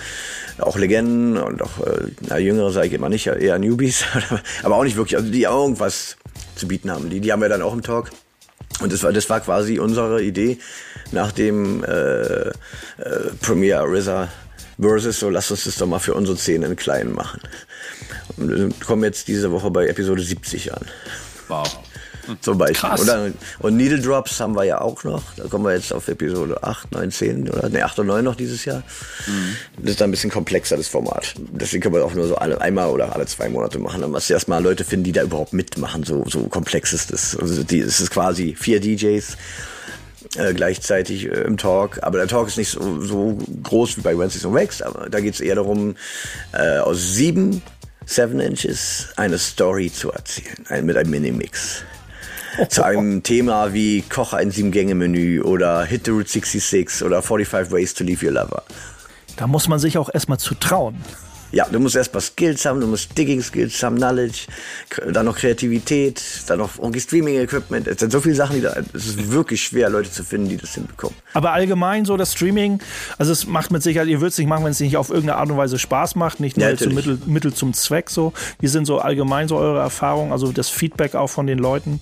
auch 0.59 0.77
Legenden 0.77 1.37
und 1.37 1.61
auch 1.61 1.85
äh, 1.85 2.07
na, 2.21 2.37
jüngere 2.37 2.71
sage 2.71 2.87
ich 2.87 2.93
immer 2.93 3.09
nicht, 3.09 3.27
eher 3.27 3.59
Newbies, 3.59 4.05
aber 4.63 4.75
auch 4.75 4.83
nicht 4.83 4.95
wirklich, 4.95 5.17
also 5.17 5.29
die 5.29 5.43
irgendwas 5.43 6.17
zu 6.55 6.67
bieten 6.67 6.89
haben. 6.89 7.09
Die, 7.09 7.19
die 7.19 7.31
haben 7.31 7.41
wir 7.41 7.49
dann 7.49 7.61
auch 7.61 7.73
im 7.73 7.83
Talk. 7.83 8.09
Und 8.79 8.93
das 8.93 9.03
war, 9.03 9.11
das 9.11 9.29
war 9.29 9.39
quasi 9.39 9.79
unsere 9.79 10.21
Idee 10.21 10.59
nach 11.11 11.31
dem 11.31 11.83
äh, 11.83 11.89
äh, 11.89 12.53
Premier 13.41 13.83
RZA 13.83 14.29
Versus, 14.79 15.19
so 15.19 15.29
lass 15.29 15.49
uns 15.49 15.63
das 15.63 15.77
doch 15.77 15.87
mal 15.87 15.99
für 15.99 16.13
unsere 16.13 16.37
Szene 16.37 16.67
in 16.67 16.75
klein 16.75 17.11
machen. 17.11 17.41
Und 18.37 18.49
wir 18.49 18.69
kommen 18.85 19.03
jetzt 19.03 19.27
diese 19.27 19.51
Woche 19.51 19.71
bei 19.71 19.87
Episode 19.87 20.21
70 20.21 20.73
an. 20.73 20.85
Wow. 21.47 21.79
Zum 22.41 22.57
Beispiel. 22.57 22.89
Krass. 22.89 23.01
Oder, 23.01 23.31
und 23.59 23.77
Needle 23.77 23.99
Drops 23.99 24.39
haben 24.39 24.55
wir 24.55 24.65
ja 24.65 24.81
auch 24.81 25.03
noch. 25.03 25.23
Da 25.35 25.45
kommen 25.47 25.65
wir 25.65 25.73
jetzt 25.73 25.93
auf 25.93 26.07
Episode 26.07 26.61
8, 26.61 26.91
9, 26.91 27.11
10 27.11 27.49
oder 27.49 27.69
ne, 27.69 27.85
8 27.85 27.99
und 27.99 28.07
9 28.07 28.23
noch 28.23 28.35
dieses 28.35 28.65
Jahr. 28.65 28.83
Das 29.77 29.91
ist 29.91 30.01
dann 30.01 30.09
ein 30.09 30.11
bisschen 30.11 30.29
komplexer, 30.29 30.77
das 30.77 30.87
Format. 30.87 31.35
Deswegen 31.37 31.81
können 31.81 31.95
wir 31.95 32.05
auch 32.05 32.13
nur 32.13 32.27
so 32.27 32.35
alle, 32.35 32.59
einmal 32.61 32.89
oder 32.89 33.15
alle 33.15 33.25
zwei 33.25 33.49
Monate 33.49 33.79
machen. 33.79 34.01
Dann 34.01 34.11
musst 34.11 34.29
du 34.29 34.33
erstmal 34.33 34.61
Leute 34.61 34.83
finden, 34.83 35.05
die 35.05 35.11
da 35.11 35.23
überhaupt 35.23 35.53
mitmachen. 35.53 36.03
So, 36.03 36.25
so 36.27 36.43
komplex 36.47 36.93
ist 36.93 37.11
das. 37.11 37.37
Also 37.37 37.63
die, 37.63 37.79
es 37.79 38.01
ist 38.01 38.11
quasi 38.11 38.55
vier 38.59 38.79
DJs 38.79 39.37
äh, 40.35 40.53
gleichzeitig 40.53 41.25
äh, 41.25 41.41
im 41.41 41.57
Talk. 41.57 41.99
Aber 42.01 42.17
der 42.17 42.27
Talk 42.27 42.47
ist 42.47 42.57
nicht 42.57 42.69
so, 42.69 43.01
so 43.01 43.37
groß 43.63 43.97
wie 43.97 44.01
bei 44.01 44.17
Wednesdays 44.17 44.45
on 44.45 44.53
Wax, 44.53 44.81
aber 44.81 45.09
da 45.09 45.19
geht 45.19 45.35
es 45.35 45.39
eher 45.39 45.55
darum, 45.55 45.95
äh, 46.53 46.79
aus 46.79 47.13
sieben 47.13 47.61
Seven 48.05 48.39
Inches 48.39 49.09
eine 49.17 49.37
Story 49.37 49.91
zu 49.91 50.11
erzählen, 50.11 50.65
ein, 50.69 50.85
mit 50.85 50.95
einem 50.95 51.11
Minimix. 51.11 51.83
Zu 52.69 52.83
einem 52.83 53.21
Thema 53.21 53.73
wie 53.73 54.01
Koch 54.01 54.33
ein 54.33 54.49
Sieben-Gänge-Menü 54.49 55.41
oder 55.41 55.83
Hit 55.83 56.05
the 56.05 56.11
Route 56.11 56.29
66 56.29 57.03
oder 57.03 57.21
45 57.21 57.71
Ways 57.71 57.93
to 57.93 58.03
Leave 58.03 58.25
Your 58.25 58.31
Lover. 58.31 58.63
Da 59.35 59.45
muss 59.45 59.67
man 59.67 59.77
sich 59.77 59.97
auch 59.97 60.09
erstmal 60.11 60.39
zu 60.39 60.55
trauen. 60.55 60.95
Ja, 61.51 61.65
du 61.71 61.79
musst 61.79 61.95
erst 61.95 62.13
mal 62.13 62.19
Skills 62.21 62.65
haben, 62.65 62.81
du 62.81 62.87
musst 62.87 63.17
Digging-Skills 63.17 63.81
haben, 63.83 63.95
Knowledge, 63.97 64.47
dann 65.11 65.25
noch 65.25 65.37
Kreativität, 65.37 66.21
dann 66.47 66.59
noch 66.59 66.77
irgendwie 66.77 66.99
Streaming-Equipment. 66.99 67.87
Es 67.87 67.99
sind 67.99 68.11
so 68.11 68.19
viele 68.19 68.35
Sachen, 68.35 68.57
die 68.57 68.61
da, 68.61 68.75
es 68.93 69.07
ist 69.07 69.31
wirklich 69.31 69.61
schwer, 69.63 69.89
Leute 69.89 70.11
zu 70.11 70.23
finden, 70.23 70.49
die 70.49 70.57
das 70.57 70.73
hinbekommen. 70.75 71.15
Aber 71.33 71.53
allgemein 71.53 72.05
so 72.05 72.17
das 72.17 72.33
Streaming, 72.33 72.79
also 73.17 73.31
es 73.31 73.47
macht 73.47 73.71
mit 73.71 73.81
Sicherheit, 73.83 74.07
ihr 74.07 74.19
würdet 74.19 74.33
es 74.33 74.37
nicht 74.39 74.47
machen, 74.47 74.65
wenn 74.65 74.71
es 74.71 74.79
nicht 74.79 74.97
auf 74.97 75.09
irgendeine 75.09 75.39
Art 75.39 75.49
und 75.49 75.57
Weise 75.57 75.79
Spaß 75.79 76.15
macht, 76.15 76.39
nicht 76.39 76.57
nur 76.57 76.67
Ja, 76.69 76.75
zum. 76.75 76.93
Mittel, 76.93 77.19
Mittel 77.25 77.53
zum 77.53 77.73
Zweck 77.73 78.09
so. 78.09 78.33
Wie 78.59 78.67
sind 78.67 78.85
so 78.85 78.99
allgemein 78.99 79.47
so 79.47 79.57
eure 79.57 79.79
Erfahrungen, 79.79 80.31
also 80.31 80.51
das 80.51 80.69
Feedback 80.69 81.15
auch 81.15 81.27
von 81.29 81.47
den 81.47 81.59
Leuten? 81.59 81.99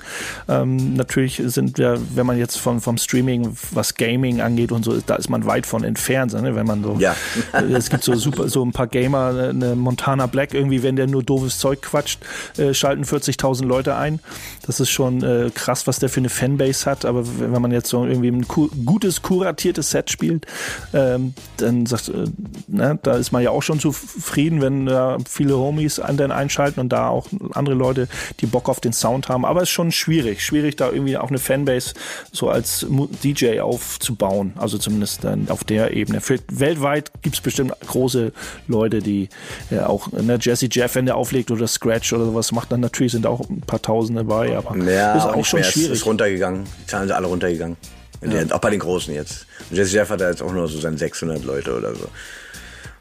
Ähm, 0.48 0.96
natürlich 0.96 1.42
sind 1.46 1.78
wir, 1.78 2.00
wenn 2.16 2.26
man 2.26 2.38
jetzt 2.38 2.58
von, 2.58 2.82
vom 2.82 2.98
Streaming, 2.98 3.56
was 3.72 3.96
Gaming 3.96 4.42
angeht 4.42 4.72
und 4.72 4.84
so, 4.84 5.00
da 5.06 5.16
ist 5.16 5.30
man 5.30 5.46
weit 5.46 5.66
von 5.66 5.84
entfernt, 5.84 6.34
ne? 6.34 6.56
wenn 6.56 6.66
man 6.66 6.84
so, 6.84 6.96
Ja. 7.00 7.16
es 7.74 7.90
gibt 7.90 8.04
so 8.04 8.16
super, 8.16 8.48
so 8.50 8.64
ein 8.64 8.72
paar 8.72 8.88
Gamer, 8.88 9.35
eine 9.38 9.76
Montana 9.76 10.28
Black, 10.28 10.54
irgendwie, 10.54 10.84
wenn 10.84 10.96
der 10.96 11.08
nur 11.08 11.24
doofes 11.24 11.60
Zeug 11.60 11.82
quatscht, 11.82 12.20
äh, 12.58 12.74
schalten 12.74 13.04
40.000 13.04 13.66
Leute 13.66 13.96
ein. 13.96 14.20
Das 14.66 14.80
ist 14.80 14.90
schon 14.90 15.24
äh, 15.24 15.52
krass, 15.54 15.88
was 15.88 16.00
der 16.00 16.10
für 16.10 16.20
eine 16.20 16.30
Fanbase 16.30 16.90
hat. 16.90 17.06
Aber 17.06 17.24
wenn 17.40 17.62
man 17.62 17.72
jetzt 17.72 17.90
so 17.90 18.06
irgendwie 18.06 18.30
ein 18.30 18.48
ku 18.48 18.70
gutes, 18.86 19.22
kuratiertes 19.22 19.92
Set 19.92 20.10
spielt, 20.10 20.46
ähm, 20.94 21.34
dann 21.58 21.86
sagt, 21.86 22.10
äh, 22.10 22.26
ne, 22.68 23.00
da 23.02 23.16
ist 23.16 23.32
man 23.32 23.44
ja 23.44 23.52
auch 23.52 23.64
schon 23.64 23.80
zufrieden, 23.80 24.62
wenn 24.62 24.86
da 24.86 25.18
viele 25.28 25.58
Homies 25.58 26.00
an 26.00 26.18
den 26.18 26.32
einschalten 26.32 26.80
und 26.80 26.90
da 26.90 27.10
auch 27.10 27.28
andere 27.54 27.76
Leute, 27.76 28.08
die 28.40 28.46
Bock 28.46 28.70
auf 28.70 28.80
den 28.80 28.94
Sound 28.94 29.30
haben. 29.30 29.46
Aber 29.46 29.62
es 29.62 29.70
ist 29.70 29.74
schon 29.74 29.92
schwierig, 29.92 30.44
schwierig 30.44 30.76
da 30.76 30.90
irgendwie 30.92 31.18
auch 31.18 31.30
eine 31.30 31.40
Fanbase 31.40 31.94
so 32.32 32.50
als 32.50 32.86
DJ 33.24 33.60
aufzubauen. 33.60 34.54
Also 34.58 34.78
zumindest 34.78 35.24
dann 35.24 35.50
auf 35.50 35.64
der 35.64 35.94
Ebene. 35.94 36.22
Für, 36.22 36.40
weltweit 36.52 37.12
gibt 37.22 37.36
es 37.36 37.42
bestimmt 37.42 37.74
große 37.86 38.32
Leute, 38.68 39.00
die 39.00 39.25
äh, 39.72 39.80
auch, 39.80 40.12
ne, 40.12 40.38
Jesse 40.42 40.68
Jeff, 40.72 40.96
wenn 40.96 41.06
der 41.06 41.16
auflegt 41.18 41.52
oder 41.52 41.68
Scratch 41.68 42.14
oder 42.14 42.26
sowas 42.26 42.52
macht, 42.52 42.72
dann 42.72 42.80
natürlich 42.80 43.12
sind 43.14 43.26
auch 43.26 43.50
ein 43.50 43.62
paar 43.62 43.82
Tausende 43.82 44.24
bei, 44.24 44.56
aber 44.58 44.76
Ja, 44.78 45.16
ist 45.16 45.24
auch, 45.24 45.36
auch 45.36 45.46
schon 45.46 45.60
mehr. 45.60 45.68
Es 45.70 45.74
schwierig. 45.74 45.92
ist 45.92 46.06
runtergegangen. 46.06 46.64
Die 46.84 46.88
Zahlen 46.88 47.08
sind 47.08 47.16
alle 47.16 47.28
runtergegangen. 47.28 47.78
Der- 48.22 48.56
Auch 48.56 48.60
bei 48.60 48.72
den 48.72 48.80
Großen 48.80 49.14
jetzt. 49.14 49.46
Und 49.70 49.78
Jesse 49.78 49.96
Jeff 49.98 50.10
hat 50.10 50.20
da 50.22 50.30
jetzt 50.30 50.42
auch 50.42 50.52
nur 50.52 50.68
so 50.68 50.80
seine 50.80 50.98
600 50.98 51.44
Leute 51.44 51.76
oder 51.78 51.94
so. 51.94 52.08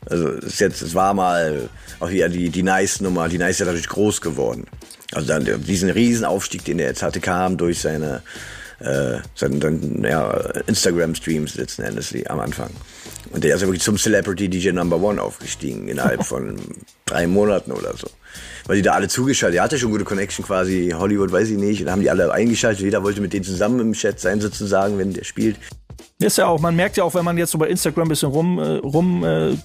Also 0.06 0.28
es 0.32 0.44
ist 0.44 0.60
jetzt, 0.60 0.82
es 0.82 0.94
war 0.94 1.14
mal 1.14 1.68
auch 2.00 2.10
die, 2.10 2.28
die, 2.28 2.50
die 2.50 2.62
Nice-Nummer. 2.62 3.28
Die 3.30 3.38
Nice 3.38 3.52
ist 3.52 3.60
ja 3.60 3.66
dadurch 3.66 3.88
groß 3.88 4.20
geworden. 4.20 4.66
Also 5.12 5.28
dann 5.28 5.62
diesen 5.64 5.88
Riesenaufstieg, 5.88 6.64
den 6.64 6.78
er 6.78 6.88
jetzt 6.88 7.02
hatte, 7.02 7.20
kam 7.20 7.56
durch 7.56 7.80
seine, 7.80 8.22
äh, 8.80 9.18
seine, 9.34 9.78
ja, 10.02 10.30
Instagram-Streams 10.66 11.54
letzten 11.54 11.82
Endes 11.82 12.12
am 12.26 12.40
Anfang. 12.40 12.70
Und 13.30 13.44
der 13.44 13.54
ist 13.54 13.60
ja 13.62 13.66
wirklich 13.66 13.82
zum 13.82 13.96
Celebrity 13.96 14.48
DJ 14.48 14.70
Number 14.70 15.00
One 15.00 15.20
aufgestiegen 15.20 15.88
innerhalb 15.88 16.24
von 16.26 16.58
drei 17.06 17.26
Monaten 17.26 17.72
oder 17.72 17.96
so. 17.96 18.08
Weil 18.66 18.76
die 18.76 18.82
da 18.82 18.92
alle 18.92 19.08
zugeschaltet, 19.08 19.58
er 19.58 19.64
hatte 19.64 19.78
schon 19.78 19.90
gute 19.90 20.04
Connection 20.04 20.44
quasi, 20.44 20.94
Hollywood 20.96 21.32
weiß 21.32 21.50
ich 21.50 21.58
nicht, 21.58 21.80
und 21.80 21.86
da 21.86 21.92
haben 21.92 22.00
die 22.00 22.10
alle 22.10 22.32
eingeschaltet, 22.32 22.82
jeder 22.82 23.02
wollte 23.02 23.20
mit 23.20 23.32
denen 23.32 23.44
zusammen 23.44 23.80
im 23.80 23.92
Chat 23.92 24.20
sein 24.20 24.40
sozusagen, 24.40 24.98
wenn 24.98 25.12
der 25.12 25.24
spielt. 25.24 25.56
Ist 26.20 26.38
ja 26.38 26.46
auch, 26.46 26.60
man 26.60 26.76
merkt 26.76 26.96
ja 26.96 27.04
auch, 27.04 27.14
wenn 27.14 27.24
man 27.24 27.36
jetzt 27.36 27.50
so 27.50 27.58
bei 27.58 27.68
Instagram 27.68 28.06
ein 28.06 28.08
bisschen 28.08 28.30
rum, 28.30 28.58
äh, 28.58 28.76
rum 28.76 29.24
äh, 29.24 29.56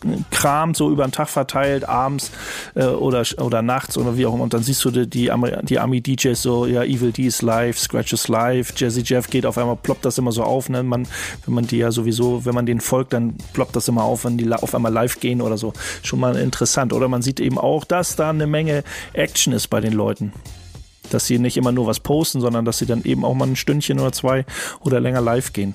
so 0.73 0.89
über 0.89 1.03
den 1.03 1.11
Tag 1.11 1.29
verteilt, 1.29 1.87
abends 1.87 2.31
äh, 2.75 2.85
oder, 2.85 3.23
oder 3.37 3.61
nachts 3.61 3.97
oder 3.97 4.17
wie 4.17 4.25
auch 4.25 4.33
immer, 4.33 4.43
und 4.43 4.53
dann 4.53 4.63
siehst 4.63 4.83
du 4.83 4.91
die, 4.91 5.07
die, 5.07 5.31
die 5.63 5.79
Ami-DJs 5.79 6.41
so, 6.41 6.65
ja, 6.65 6.83
Evil 6.83 7.11
D 7.11 7.27
ist 7.27 7.41
live, 7.43 7.77
Scratch 7.77 8.13
ist 8.13 8.27
live, 8.27 8.73
Jazzy 8.75 9.01
Jeff 9.01 9.29
geht 9.29 9.45
auf 9.45 9.57
einmal, 9.57 9.75
ploppt 9.75 10.05
das 10.05 10.17
immer 10.17 10.31
so 10.31 10.43
auf, 10.43 10.69
ne? 10.69 10.83
Man, 10.83 11.07
wenn 11.45 11.53
man 11.53 11.67
die 11.67 11.77
ja 11.77 11.91
sowieso, 11.91 12.45
wenn 12.45 12.55
man 12.55 12.65
denen 12.65 12.81
folgt, 12.81 13.13
dann 13.13 13.35
ploppt 13.53 13.75
das 13.75 13.87
immer 13.87 14.03
auf, 14.03 14.25
wenn 14.25 14.37
die 14.37 14.51
auf 14.51 14.73
einmal 14.75 14.91
live 14.91 15.19
gehen 15.19 15.41
oder 15.41 15.57
so. 15.57 15.73
Schon 16.03 16.19
mal 16.19 16.35
interessant. 16.35 16.93
Oder 16.93 17.07
man 17.07 17.21
sieht 17.21 17.39
eben 17.39 17.57
auch, 17.57 17.85
dass 17.85 18.15
da 18.15 18.29
eine 18.29 18.47
Menge 18.47 18.83
Action 19.13 19.53
ist 19.53 19.67
bei 19.67 19.81
den 19.81 19.93
Leuten. 19.93 20.33
Dass 21.09 21.27
sie 21.27 21.39
nicht 21.39 21.57
immer 21.57 21.71
nur 21.71 21.87
was 21.87 21.99
posten, 21.99 22.41
sondern 22.41 22.65
dass 22.65 22.77
sie 22.77 22.85
dann 22.85 23.03
eben 23.03 23.25
auch 23.25 23.33
mal 23.33 23.47
ein 23.47 23.55
Stündchen 23.55 23.99
oder 23.99 24.11
zwei 24.11 24.45
oder 24.81 24.99
länger 24.99 25.21
live 25.21 25.53
gehen. 25.53 25.73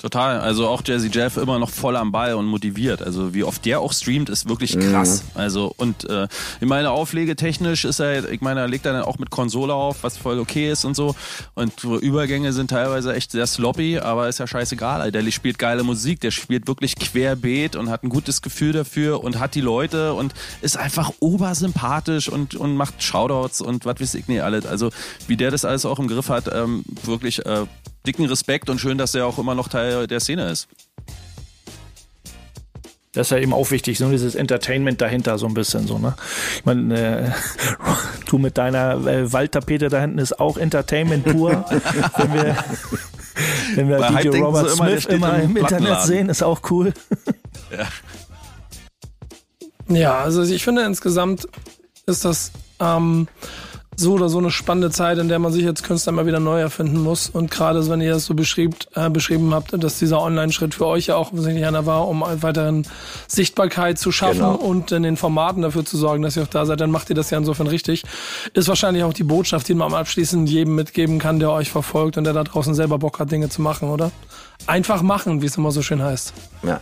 Total. 0.00 0.38
Also 0.40 0.68
auch 0.68 0.82
Jazzy 0.84 1.08
Jeff 1.12 1.36
immer 1.36 1.58
noch 1.58 1.70
voll 1.70 1.96
am 1.96 2.12
Ball 2.12 2.34
und 2.34 2.46
motiviert. 2.46 3.02
Also 3.02 3.34
wie 3.34 3.42
oft 3.42 3.64
der 3.64 3.80
auch 3.80 3.92
streamt, 3.92 4.30
ist 4.30 4.48
wirklich 4.48 4.78
krass. 4.78 5.24
Also 5.34 5.72
und 5.76 6.08
äh, 6.08 6.28
ich 6.60 6.68
meine, 6.68 6.90
auflegetechnisch 6.90 7.84
ist 7.84 7.98
er, 7.98 8.30
ich 8.30 8.40
meine, 8.40 8.60
er 8.60 8.68
legt 8.68 8.86
dann 8.86 9.02
auch 9.02 9.18
mit 9.18 9.30
Konsole 9.30 9.74
auf, 9.74 10.02
was 10.02 10.16
voll 10.16 10.38
okay 10.38 10.70
ist 10.70 10.84
und 10.84 10.94
so. 10.94 11.16
Und 11.54 11.82
Übergänge 11.82 12.52
sind 12.52 12.70
teilweise 12.70 13.12
echt 13.14 13.32
sehr 13.32 13.46
sloppy, 13.46 13.98
aber 13.98 14.28
ist 14.28 14.38
ja 14.38 14.46
scheißegal. 14.46 15.10
Der 15.10 15.28
spielt 15.30 15.58
geile 15.58 15.82
Musik, 15.82 16.20
der 16.20 16.30
spielt 16.30 16.68
wirklich 16.68 16.94
querbeet 16.96 17.74
und 17.76 17.90
hat 17.90 18.04
ein 18.04 18.08
gutes 18.08 18.40
Gefühl 18.40 18.72
dafür 18.72 19.24
und 19.24 19.38
hat 19.38 19.54
die 19.54 19.60
Leute 19.60 20.14
und 20.14 20.32
ist 20.62 20.76
einfach 20.76 21.12
obersympathisch 21.18 22.28
und, 22.28 22.54
und 22.54 22.76
macht 22.76 23.02
Shoutouts 23.02 23.60
und 23.60 23.84
was 23.84 24.00
weiß 24.00 24.14
ich 24.14 24.28
nicht 24.28 24.42
alles. 24.42 24.64
Also 24.64 24.90
wie 25.26 25.36
der 25.36 25.50
das 25.50 25.64
alles 25.64 25.84
auch 25.84 25.98
im 25.98 26.06
Griff 26.06 26.28
hat, 26.28 26.50
ähm, 26.52 26.84
wirklich 27.04 27.44
äh, 27.44 27.66
dicken 28.08 28.24
Respekt 28.24 28.70
und 28.70 28.80
schön, 28.80 28.96
dass 28.96 29.14
er 29.14 29.26
auch 29.26 29.38
immer 29.38 29.54
noch 29.54 29.68
Teil 29.68 30.06
der 30.06 30.20
Szene 30.20 30.50
ist. 30.50 30.66
Das 33.12 33.26
ist 33.26 33.30
ja 33.30 33.38
eben 33.38 33.52
auch 33.52 33.70
wichtig, 33.70 33.98
so 33.98 34.10
dieses 34.10 34.34
Entertainment 34.34 35.00
dahinter 35.00 35.38
so 35.38 35.46
ein 35.46 35.54
bisschen 35.54 35.86
so, 35.86 35.98
ne? 35.98 36.14
Ich 36.56 36.64
meine, 36.64 37.26
äh, 37.26 37.30
du 38.26 38.38
mit 38.38 38.56
deiner 38.56 39.06
äh, 39.06 39.32
Waldtapete 39.32 39.88
da 39.88 40.00
hinten 40.00 40.18
ist 40.18 40.40
auch 40.40 40.56
Entertainment 40.56 41.24
pur. 41.24 41.64
wenn 42.16 42.32
wir, 42.32 42.56
wenn 43.74 43.88
wir 43.88 43.98
Bei 43.98 44.08
Hype 44.08 44.30
DJ 44.30 44.38
Robert 44.40 44.72
immer, 44.72 44.88
Smith 44.88 45.06
immer 45.06 45.36
im 45.36 45.50
im 45.50 45.56
Internet 45.58 46.02
sehen, 46.02 46.28
ist 46.28 46.42
auch 46.42 46.60
cool. 46.70 46.94
Ja, 49.88 50.18
also 50.18 50.42
ich 50.42 50.64
finde 50.64 50.82
insgesamt 50.84 51.48
ist 52.06 52.24
das 52.24 52.52
ähm, 52.80 53.28
so 54.00 54.12
oder 54.12 54.28
so 54.28 54.38
eine 54.38 54.50
spannende 54.52 54.90
Zeit, 54.90 55.18
in 55.18 55.28
der 55.28 55.40
man 55.40 55.52
sich 55.52 55.66
als 55.66 55.82
Künstler 55.82 56.12
immer 56.12 56.24
wieder 56.24 56.38
neu 56.38 56.60
erfinden 56.60 57.02
muss. 57.02 57.28
Und 57.28 57.50
gerade 57.50 57.88
wenn 57.88 58.00
ihr 58.00 58.12
das 58.12 58.26
so 58.26 58.34
beschriebt, 58.34 58.88
äh, 58.94 59.10
beschrieben 59.10 59.52
habt, 59.52 59.72
dass 59.82 59.98
dieser 59.98 60.20
Online-Schritt 60.22 60.74
für 60.74 60.86
euch 60.86 61.06
ja 61.08 61.16
auch 61.16 61.32
offensichtlich 61.32 61.66
einer 61.66 61.84
war, 61.84 62.06
um 62.06 62.22
eine 62.22 62.40
weiteren 62.42 62.86
Sichtbarkeit 63.26 63.98
zu 63.98 64.12
schaffen 64.12 64.38
Genau. 64.38 64.54
und 64.54 64.92
in 64.92 65.02
den 65.02 65.16
Formaten 65.16 65.62
dafür 65.62 65.84
zu 65.84 65.96
sorgen, 65.96 66.22
dass 66.22 66.36
ihr 66.36 66.44
auch 66.44 66.48
da 66.48 66.64
seid, 66.64 66.80
dann 66.80 66.92
macht 66.92 67.10
ihr 67.10 67.16
das 67.16 67.30
ja 67.30 67.38
insofern 67.38 67.66
richtig. 67.66 68.04
Ist 68.54 68.68
wahrscheinlich 68.68 69.02
auch 69.02 69.12
die 69.12 69.24
Botschaft, 69.24 69.66
die 69.68 69.74
man 69.74 69.92
abschließend 69.92 70.48
jedem 70.48 70.76
mitgeben 70.76 71.18
kann, 71.18 71.40
der 71.40 71.50
euch 71.50 71.70
verfolgt 71.70 72.16
und 72.18 72.24
der 72.24 72.32
da 72.34 72.44
draußen 72.44 72.74
selber 72.74 72.98
Bock 72.98 73.18
hat, 73.18 73.32
Dinge 73.32 73.48
zu 73.48 73.62
machen, 73.62 73.88
oder? 73.90 74.12
Einfach 74.66 75.02
machen, 75.02 75.42
wie 75.42 75.46
es 75.46 75.56
immer 75.56 75.72
so 75.72 75.82
schön 75.82 76.02
heißt. 76.02 76.32
Ja, 76.62 76.80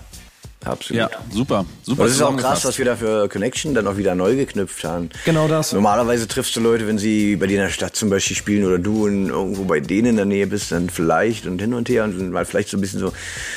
absolut. 0.66 1.00
Ja, 1.00 1.10
super. 1.30 1.64
Super 1.82 2.02
Und 2.02 2.08
es 2.08 2.14
ist 2.14 2.22
auch 2.22 2.36
krass, 2.36 2.64
was 2.64 2.78
wir 2.78 2.84
da 2.84 2.96
für 2.96 3.28
Connection 3.28 3.74
dann 3.74 3.86
auch 3.86 3.96
wieder 3.96 4.14
neu 4.14 4.36
geknüpft 4.36 4.84
haben. 4.84 5.10
Genau 5.24 5.48
das. 5.48 5.72
Normalerweise 5.72 6.28
triffst 6.28 6.54
du 6.56 6.60
Leute, 6.60 6.86
wenn 6.86 6.98
sie 6.98 7.36
bei 7.36 7.46
dir 7.46 7.58
in 7.58 7.62
der 7.64 7.70
Stadt 7.70 7.96
zum 7.96 8.10
Beispiel 8.10 8.36
spielen 8.36 8.64
oder 8.64 8.78
du 8.78 9.06
in, 9.06 9.28
irgendwo 9.28 9.64
bei 9.64 9.80
denen 9.80 10.08
in 10.08 10.16
der 10.16 10.24
Nähe 10.24 10.46
bist, 10.46 10.72
dann 10.72 10.90
vielleicht 10.90 11.46
und 11.46 11.60
hin 11.60 11.74
und 11.74 11.88
her 11.88 12.04
und 12.04 12.30
mal 12.30 12.44
vielleicht 12.44 12.68
so 12.68 12.76
ein 12.76 12.80
bisschen 12.80 13.00
so 13.00 13.12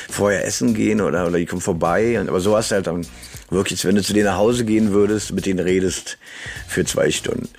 vorher 0.10 0.45
essen 0.45 0.74
gehen 0.74 1.01
oder, 1.01 1.28
oder 1.28 1.38
die 1.38 1.45
kommen 1.45 1.62
vorbei. 1.62 2.20
Und, 2.20 2.30
aber 2.30 2.39
so 2.39 2.55
hast 2.55 2.72
du 2.72 2.76
halt 2.76 2.88
dann 2.88 3.05
wirklich, 3.49 3.84
wenn 3.86 3.95
du 3.95 4.03
zu 4.03 4.14
denen 4.14 4.26
nach 4.26 4.38
Hause 4.38 4.66
gehen 4.66 4.91
würdest, 4.91 5.34
mit 5.34 5.45
denen 5.45 5.60
redest 5.60 6.18
für 6.68 6.86
zwei 6.86 7.12
Stunden. 7.12 7.49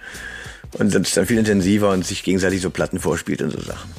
Und 0.79 0.95
das 0.95 1.03
ist 1.03 1.17
dann 1.17 1.27
viel 1.27 1.39
intensiver 1.39 1.91
und 1.91 2.07
sich 2.07 2.23
gegenseitig 2.23 2.61
so 2.61 2.71
Platten 2.71 3.01
vorspielt 3.01 3.43
und 3.43 3.51
so 3.51 3.61
Sachen. 3.61 3.91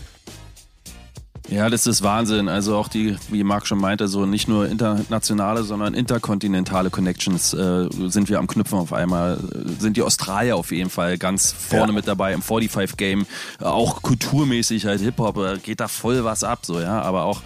Ja, 1.52 1.70
das 1.70 1.86
ist 1.86 2.02
Wahnsinn. 2.02 2.48
Also 2.48 2.78
auch 2.78 2.88
die, 2.88 3.18
wie 3.30 3.44
Marc 3.44 3.68
schon 3.68 3.78
meinte, 3.78 4.08
so 4.08 4.26
nicht 4.26 4.48
nur 4.48 4.70
internationale, 4.70 5.64
sondern 5.64 5.94
interkontinentale 5.94 6.90
Connections 6.90 7.54
äh, 7.54 7.90
sind 8.08 8.30
wir 8.30 8.40
am 8.40 8.48
Knüpfen 8.48 8.80
auf 8.80 8.94
einmal. 8.94 9.38
Sind 9.78 9.98
die 9.98 10.02
Australier 10.02 10.56
auf 10.56 10.72
jeden 10.72 10.90
Fall 10.90 11.18
ganz 11.18 11.52
vorne 11.52 11.88
Ja. 11.88 11.92
mit 11.94 12.08
dabei 12.08 12.32
im 12.34 12.42
45-Game. 12.42 13.26
Äh, 13.60 13.66
auch 13.66 14.02
kulturmäßig 14.02 14.86
halt 14.86 15.02
Hip-Hop, 15.02 15.38
äh, 15.38 15.58
geht 15.58 15.82
da 15.82 15.90
voll 15.90 16.24
was 16.24 16.46
ab, 16.46 16.60
so, 16.66 16.80
ja. 16.80 17.02
Aber 17.02 17.24
auch, 17.26 17.42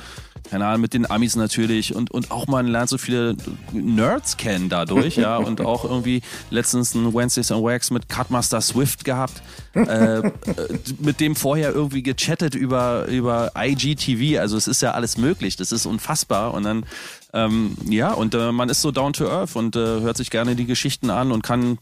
keine 0.49 0.65
Ahnung, 0.65 0.81
mit 0.81 0.93
den 0.93 1.09
Amis 1.09 1.35
natürlich 1.35 1.95
und, 1.95 2.11
und 2.11 2.31
auch 2.31 2.47
man 2.47 2.67
lernt 2.67 2.89
so 2.89 2.97
viele 2.97 3.35
Nerds 3.71 4.37
kennen 4.37 4.69
dadurch, 4.69 5.15
ja. 5.17 5.37
Und 5.45 5.61
auch 5.61 5.85
irgendwie 5.85 6.21
letztens 6.49 6.93
ein 6.95 7.13
Wednesdays 7.13 7.51
on 7.51 7.63
Wax 7.63 7.91
mit 7.91 8.09
Cutmaster 8.09 8.61
Swift 8.61 9.05
gehabt. 9.05 9.41
äh, 9.73 10.19
äh, 10.19 10.31
mit 10.99 11.19
dem 11.19 11.35
vorher 11.35 11.71
irgendwie 11.71 12.03
gechattet 12.03 12.55
über, 12.55 13.05
über 13.07 13.51
IGTV. 13.55 14.39
Also 14.39 14.57
es 14.57 14.67
ist 14.67 14.81
ja 14.81 14.91
alles 14.91 15.17
möglich. 15.17 15.55
Das 15.55 15.71
ist 15.71 15.85
unfassbar. 15.85 16.53
Und 16.53 16.63
dann, 16.63 16.85
ähm, 17.35 17.75
ja, 17.89 18.13
und 18.13 18.33
äh, 18.33 18.53
man 18.53 18.69
ist 18.69 18.81
so 18.81 18.91
down 18.91 19.11
to 19.11 19.27
earth 19.29 19.57
und 19.57 19.75
äh, 19.75 19.79
hört 19.79 20.15
sich 20.15 20.29
gerne 20.29 20.55
die 20.55 20.65
Geschichten 20.65 21.09
an 21.09 21.33
und 21.33 21.41
kann 21.43 21.77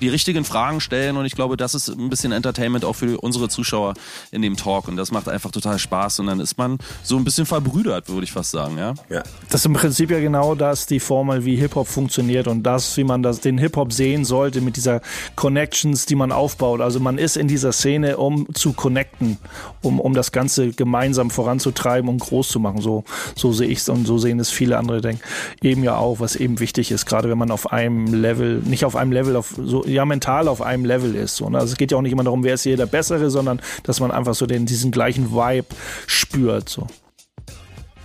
die 0.00 0.08
richtigen 0.08 0.44
Fragen 0.44 0.80
stellen. 0.80 1.16
Und 1.16 1.24
ich 1.24 1.36
glaube, 1.36 1.56
das 1.56 1.76
ist 1.76 1.88
ein 1.88 2.10
bisschen 2.10 2.32
Entertainment 2.32 2.84
auch 2.84 2.94
für 2.94 3.20
unsere 3.20 3.48
Zuschauer 3.48 3.94
in 4.32 4.42
dem 4.42 4.56
Talk. 4.56 4.88
Und 4.88 4.96
das 4.96 5.12
macht 5.12 5.28
einfach 5.28 5.52
total 5.52 5.78
Spaß. 5.78 6.18
Und 6.18 6.26
dann 6.26 6.40
ist 6.40 6.58
man 6.58 6.78
so 7.04 7.16
ein 7.16 7.22
bisschen 7.22 7.46
verbrüdert, 7.46 8.08
würde 8.08 8.24
ich 8.24 8.32
fast 8.32 8.50
sagen, 8.50 8.76
ja. 8.76 8.94
Ja. 9.08 9.22
Das 9.50 9.60
ist 9.60 9.66
im 9.66 9.74
Prinzip 9.74 10.10
ja 10.10 10.18
genau 10.18 10.56
das, 10.56 10.86
die 10.86 10.98
Formel, 10.98 11.44
wie 11.44 11.54
Hip-Hop 11.54 11.86
funktioniert 11.86 12.48
und 12.48 12.64
das, 12.64 12.96
wie 12.96 13.04
man 13.04 13.22
das, 13.22 13.38
den 13.38 13.56
Hip-Hop 13.56 13.92
sehen 13.92 14.24
sollte 14.24 14.60
mit 14.60 14.76
dieser 14.76 15.00
Connections, 15.36 16.06
die 16.06 16.16
man 16.16 16.32
aufbaut. 16.32 16.80
Also 16.80 16.98
man 16.98 17.18
ist 17.18 17.36
in 17.36 17.46
dieser 17.46 17.70
Szene, 17.70 18.16
um 18.16 18.52
zu 18.52 18.72
connecten, 18.72 19.38
um, 19.80 20.00
um 20.00 20.12
das 20.12 20.32
Ganze 20.32 20.72
gemeinsam 20.72 21.30
voranzutreiben 21.30 22.10
und 22.10 22.18
groß 22.18 22.48
zu 22.48 22.58
machen. 22.58 22.80
So, 22.80 23.04
so 23.36 23.52
sehe 23.52 23.68
ich 23.68 23.78
es 23.78 23.88
und 23.88 24.04
so 24.04 24.18
sehen 24.18 24.40
es 24.40 24.50
viele 24.50 24.76
andere, 24.76 24.87
denken. 25.00 25.22
Eben 25.62 25.82
ja 25.84 25.96
auch, 25.96 26.20
was 26.20 26.36
eben 26.36 26.60
wichtig 26.60 26.90
ist, 26.90 27.06
gerade 27.06 27.28
wenn 27.28 27.38
man 27.38 27.50
auf 27.50 27.72
einem 27.72 28.12
Level, 28.12 28.60
nicht 28.64 28.84
auf 28.84 28.96
einem 28.96 29.12
Level, 29.12 29.36
auf 29.36 29.54
so, 29.56 29.84
ja, 29.86 30.04
mental 30.04 30.48
auf 30.48 30.62
einem 30.62 30.84
Level 30.84 31.14
ist. 31.14 31.36
So, 31.36 31.48
ne? 31.48 31.58
Also 31.58 31.72
es 31.72 31.78
geht 31.78 31.92
ja 31.92 31.98
auch 31.98 32.02
nicht 32.02 32.12
immer 32.12 32.24
darum, 32.24 32.44
wer 32.44 32.54
ist 32.54 32.62
hier 32.62 32.76
der 32.76 32.86
Bessere, 32.86 33.30
sondern 33.30 33.60
dass 33.82 34.00
man 34.00 34.10
einfach 34.10 34.34
so 34.34 34.46
den, 34.46 34.66
diesen 34.66 34.90
gleichen 34.90 35.32
Vibe 35.32 35.68
spürt. 36.06 36.68
So. 36.68 36.86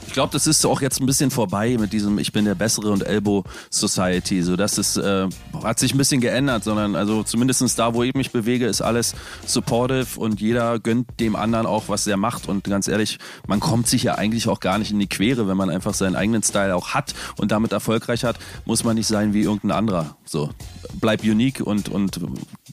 Ich 0.08 0.14
glaube, 0.14 0.32
das 0.32 0.46
ist 0.48 0.64
auch 0.66 0.82
jetzt 0.82 1.00
ein 1.00 1.06
bisschen 1.06 1.32
vorbei 1.32 1.76
mit 1.80 1.92
diesem 1.92 2.20
Ich 2.20 2.32
bin 2.32 2.46
der 2.46 2.56
Bessere 2.56 2.92
und 2.92 3.04
Elbow 3.04 3.44
Society. 3.70 4.44
So, 4.44 4.56
das 4.56 4.78
ist, 4.78 4.98
äh, 4.98 5.28
hat 5.64 5.80
sich 5.80 5.94
ein 5.94 5.98
bisschen 5.98 6.22
geändert, 6.22 6.64
sondern 6.64 6.96
also 6.96 7.24
zumindestens 7.24 7.76
da, 7.76 7.94
wo 7.94 8.04
ich 8.04 8.14
mich 8.14 8.32
bewege, 8.32 8.68
ist 8.68 8.82
alles 8.82 9.16
supportive 9.46 10.20
und 10.20 10.40
jeder 10.40 10.80
gönnt 10.80 11.20
dem 11.20 11.36
anderen 11.36 11.66
auch, 11.66 11.86
was 11.88 12.06
er 12.06 12.18
macht. 12.18 12.48
Und 12.48 12.66
ganz 12.66 12.88
ehrlich, 12.88 13.18
man 13.48 13.60
kommt 13.60 13.88
sich 13.88 14.04
ja 14.04 14.16
eigentlich 14.16 14.48
auch 14.48 14.60
gar 14.60 14.78
nicht 14.78 14.92
in 14.92 15.00
die 15.00 15.08
Quere, 15.08 15.48
wenn 15.48 15.58
man 15.58 15.70
einfach 15.70 15.94
seinen 15.94 16.16
eigenen 16.16 16.44
Style 16.44 16.76
auch 16.76 16.90
hat 16.90 17.14
und 17.38 17.52
damit 17.52 17.72
erfolgreich 17.72 18.24
hat, 18.24 18.38
muss 18.66 18.84
man 18.84 18.96
nicht 18.96 19.08
sein 19.08 19.34
wie 19.34 19.42
irgendein 19.42 19.72
anderer. 19.72 20.16
So, 20.26 20.52
bleib 21.00 21.24
unique 21.24 21.62
und, 21.62 21.90
und 21.90 22.20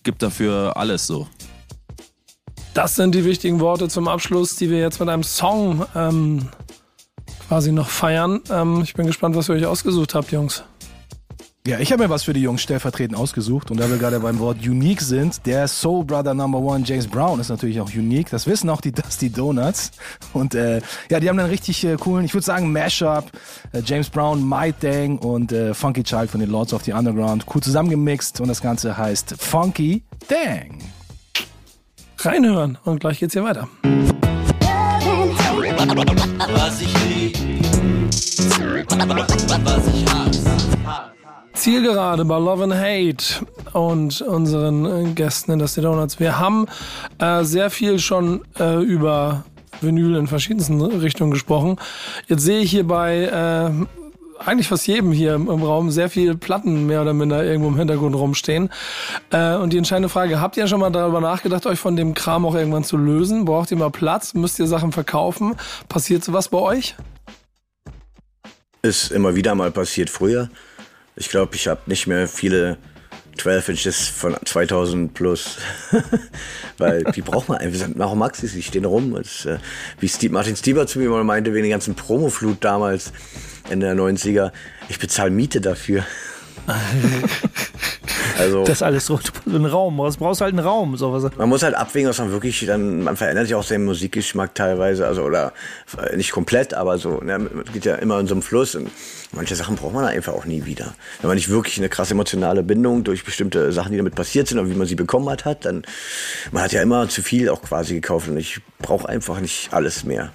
gib 0.02 0.18
dafür 0.18 0.76
alles 0.76 1.06
so. 1.06 1.26
Das 2.74 2.94
sind 2.94 3.14
die 3.14 3.24
wichtigen 3.24 3.58
Worte 3.60 3.88
zum 3.88 4.06
Abschluss, 4.06 4.54
die 4.54 4.70
wir 4.70 4.78
jetzt 4.78 5.00
mit 5.00 5.08
einem 5.08 5.24
Song 5.24 5.84
ähm, 5.96 6.48
quasi 7.50 7.72
noch 7.72 7.88
feiern. 7.88 8.40
Ähm, 8.48 8.80
ich 8.84 8.94
bin 8.94 9.08
gespannt, 9.08 9.34
was 9.34 9.48
ihr 9.48 9.56
euch 9.56 9.66
ausgesucht 9.66 10.14
habt, 10.14 10.30
Jungs. 10.30 10.62
Ja, 11.66 11.80
ich 11.80 11.90
habe 11.90 12.04
mir 12.04 12.08
was 12.08 12.22
für 12.22 12.32
die 12.32 12.42
Jungs 12.42 12.62
stellvertretend 12.62 13.18
ausgesucht 13.18 13.72
und 13.72 13.80
da 13.80 13.90
wir 13.90 13.98
gerade 13.98 14.20
beim 14.20 14.38
Wort 14.38 14.58
unique 14.64 15.00
sind, 15.00 15.44
der 15.46 15.66
Soul 15.66 16.04
Brother 16.04 16.32
Number 16.32 16.60
One 16.60 16.84
James 16.86 17.08
Brown 17.08 17.40
ist 17.40 17.48
natürlich 17.48 17.80
auch 17.80 17.92
unique. 17.92 18.30
Das 18.30 18.46
wissen 18.46 18.70
auch 18.70 18.80
die 18.80 18.92
Dusty 19.02 19.30
Donuts 19.30 19.90
und 20.32 20.54
äh, 20.54 20.80
ja, 21.10 21.18
die 21.18 21.28
haben 21.28 21.40
einen 21.40 21.50
richtig 21.50 21.84
äh, 21.84 21.96
coolen, 21.96 22.24
ich 22.24 22.34
würde 22.34 22.44
sagen 22.44 22.72
Mashup, 22.72 23.24
äh, 23.72 23.82
James 23.84 24.08
Brown, 24.10 24.48
My 24.48 24.72
Dang 24.78 25.18
und 25.18 25.50
äh, 25.50 25.74
Funky 25.74 26.04
Child 26.04 26.30
von 26.30 26.38
den 26.38 26.50
Lords 26.50 26.72
of 26.72 26.84
the 26.84 26.92
Underground 26.92 27.46
cool 27.52 27.60
zusammengemixt 27.60 28.40
und 28.40 28.46
das 28.46 28.62
Ganze 28.62 28.96
heißt 28.96 29.34
Funky 29.40 30.04
Dang. 30.28 30.78
Reinhören 32.16 32.78
und 32.84 33.00
gleich 33.00 33.18
geht's 33.18 33.34
hier 33.34 33.42
weiter. 33.42 33.66
Was 36.54 36.80
ich 36.80 36.99
Zielgerade 41.54 42.24
bei 42.24 42.38
Love 42.38 42.64
and 42.64 42.74
Hate 42.74 43.46
und 43.72 44.22
unseren 44.22 44.86
äh, 44.86 45.12
Gästen 45.12 45.52
in 45.52 45.58
das 45.58 45.74
Donuts. 45.74 46.18
Wir 46.18 46.38
haben 46.38 46.66
äh, 47.18 47.44
sehr 47.44 47.70
viel 47.70 47.98
schon 47.98 48.40
äh, 48.58 48.82
über 48.82 49.44
Vinyl 49.80 50.16
in 50.16 50.26
verschiedensten 50.26 50.80
Richtungen 50.80 51.30
gesprochen. 51.30 51.76
Jetzt 52.28 52.42
sehe 52.42 52.60
ich 52.60 52.70
hier 52.70 52.86
bei 52.86 53.24
äh, 53.24 53.70
eigentlich 54.44 54.68
fast 54.68 54.86
jedem 54.86 55.12
hier 55.12 55.34
im, 55.34 55.48
Raum 55.48 55.90
sehr 55.90 56.08
viel 56.08 56.36
Platten 56.36 56.86
mehr 56.86 57.02
oder 57.02 57.12
minder 57.12 57.44
irgendwo 57.44 57.68
im 57.68 57.76
Hintergrund 57.76 58.14
rumstehen. 58.14 58.70
Äh, 59.30 59.56
und 59.56 59.72
die 59.72 59.78
entscheidende 59.78 60.08
Frage, 60.08 60.40
habt 60.40 60.56
ihr 60.56 60.66
schon 60.66 60.80
mal 60.80 60.90
darüber 60.90 61.20
nachgedacht, 61.20 61.66
euch 61.66 61.78
von 61.78 61.96
dem 61.96 62.14
Kram 62.14 62.46
auch 62.46 62.54
irgendwann 62.54 62.84
zu 62.84 62.96
lösen? 62.96 63.44
Braucht 63.44 63.70
ihr 63.70 63.76
mal 63.76 63.90
Platz? 63.90 64.34
Müsst 64.34 64.58
ihr 64.58 64.66
Sachen 64.66 64.92
verkaufen? 64.92 65.56
Passiert 65.88 66.24
sowas 66.24 66.48
bei 66.48 66.58
euch? 66.58 66.96
Ist 68.82 69.12
immer 69.12 69.34
wieder 69.34 69.54
mal 69.54 69.70
passiert 69.70 70.10
früher. 70.10 70.48
Ich 71.16 71.28
glaube, 71.28 71.54
ich 71.54 71.68
habe 71.68 71.82
nicht 71.86 72.06
mehr 72.06 72.26
viele 72.28 72.78
12 73.36 73.70
Inches 73.70 74.08
von 74.08 74.36
2000 74.44 75.14
plus. 75.14 75.58
Weil 76.78 77.04
die 77.14 77.22
braucht 77.22 77.48
man 77.48 77.58
einfach. 77.58 77.78
Sind 77.78 78.00
auch 78.00 78.14
Maxis, 78.14 78.52
die 78.52 78.62
stehen 78.62 78.84
rum. 78.84 79.14
Das, 79.14 79.44
äh, 79.46 79.58
wie 79.98 80.08
Steve, 80.08 80.32
Martin 80.32 80.56
Stieber 80.56 80.86
zu 80.86 80.98
mir 80.98 81.10
mal 81.10 81.24
meinte, 81.24 81.52
wegen 81.52 81.64
der 81.64 81.70
ganzen 81.70 81.94
Promoflut 81.94 82.64
damals 82.64 83.12
in 83.70 83.80
der 83.80 83.94
90er, 83.94 84.52
ich 84.88 84.98
bezahle 84.98 85.30
Miete 85.30 85.60
dafür. 85.60 86.04
also 88.38 88.60
Das 88.64 88.78
ist 88.78 88.82
alles 88.82 89.06
so 89.06 89.18
ein 89.46 89.64
Raum. 89.64 89.96
Du 89.96 90.18
brauchst 90.18 90.40
halt 90.40 90.52
einen 90.52 90.64
Raum. 90.64 90.96
So 90.96 91.12
was. 91.12 91.36
man 91.36 91.48
muss 91.48 91.62
halt 91.62 91.74
abwägen, 91.74 92.08
was 92.08 92.18
man 92.18 92.30
wirklich 92.32 92.64
dann, 92.66 93.02
man 93.02 93.16
verändert 93.16 93.46
sich 93.46 93.54
auch 93.54 93.62
seinen 93.62 93.84
Musikgeschmack 93.84 94.54
teilweise, 94.54 95.06
also 95.06 95.22
oder 95.22 95.52
äh, 95.98 96.16
nicht 96.16 96.32
komplett, 96.32 96.74
aber 96.74 96.98
so, 96.98 97.20
ne, 97.20 97.38
man 97.38 97.64
geht 97.72 97.84
ja 97.84 97.96
immer 97.96 98.18
in 98.20 98.26
so 98.26 98.34
einem 98.34 98.42
Fluss 98.42 98.74
und 98.74 98.90
manche 99.32 99.56
Sachen 99.56 99.76
braucht 99.76 99.94
man 99.94 100.04
einfach 100.04 100.32
auch 100.32 100.44
nie 100.44 100.64
wieder. 100.64 100.94
Wenn 101.20 101.28
man 101.28 101.36
nicht 101.36 101.48
wirklich 101.48 101.78
eine 101.78 101.88
krasse 101.88 102.14
emotionale 102.14 102.62
Bindung 102.62 103.04
durch 103.04 103.24
bestimmte 103.24 103.72
Sachen, 103.72 103.92
die 103.92 103.98
damit 103.98 104.14
passiert 104.14 104.48
sind 104.48 104.58
oder 104.58 104.70
wie 104.70 104.74
man 104.74 104.86
sie 104.86 104.94
bekommen 104.96 105.28
hat, 105.28 105.44
hat, 105.44 105.64
dann 105.64 105.82
man 106.52 106.62
hat 106.62 106.72
ja 106.72 106.82
immer 106.82 107.08
zu 107.08 107.22
viel 107.22 107.48
auch 107.48 107.62
quasi 107.62 107.94
gekauft 107.94 108.28
und 108.28 108.36
ich 108.36 108.60
brauche 108.78 109.08
einfach 109.08 109.40
nicht 109.40 109.72
alles 109.72 110.04
mehr. 110.04 110.32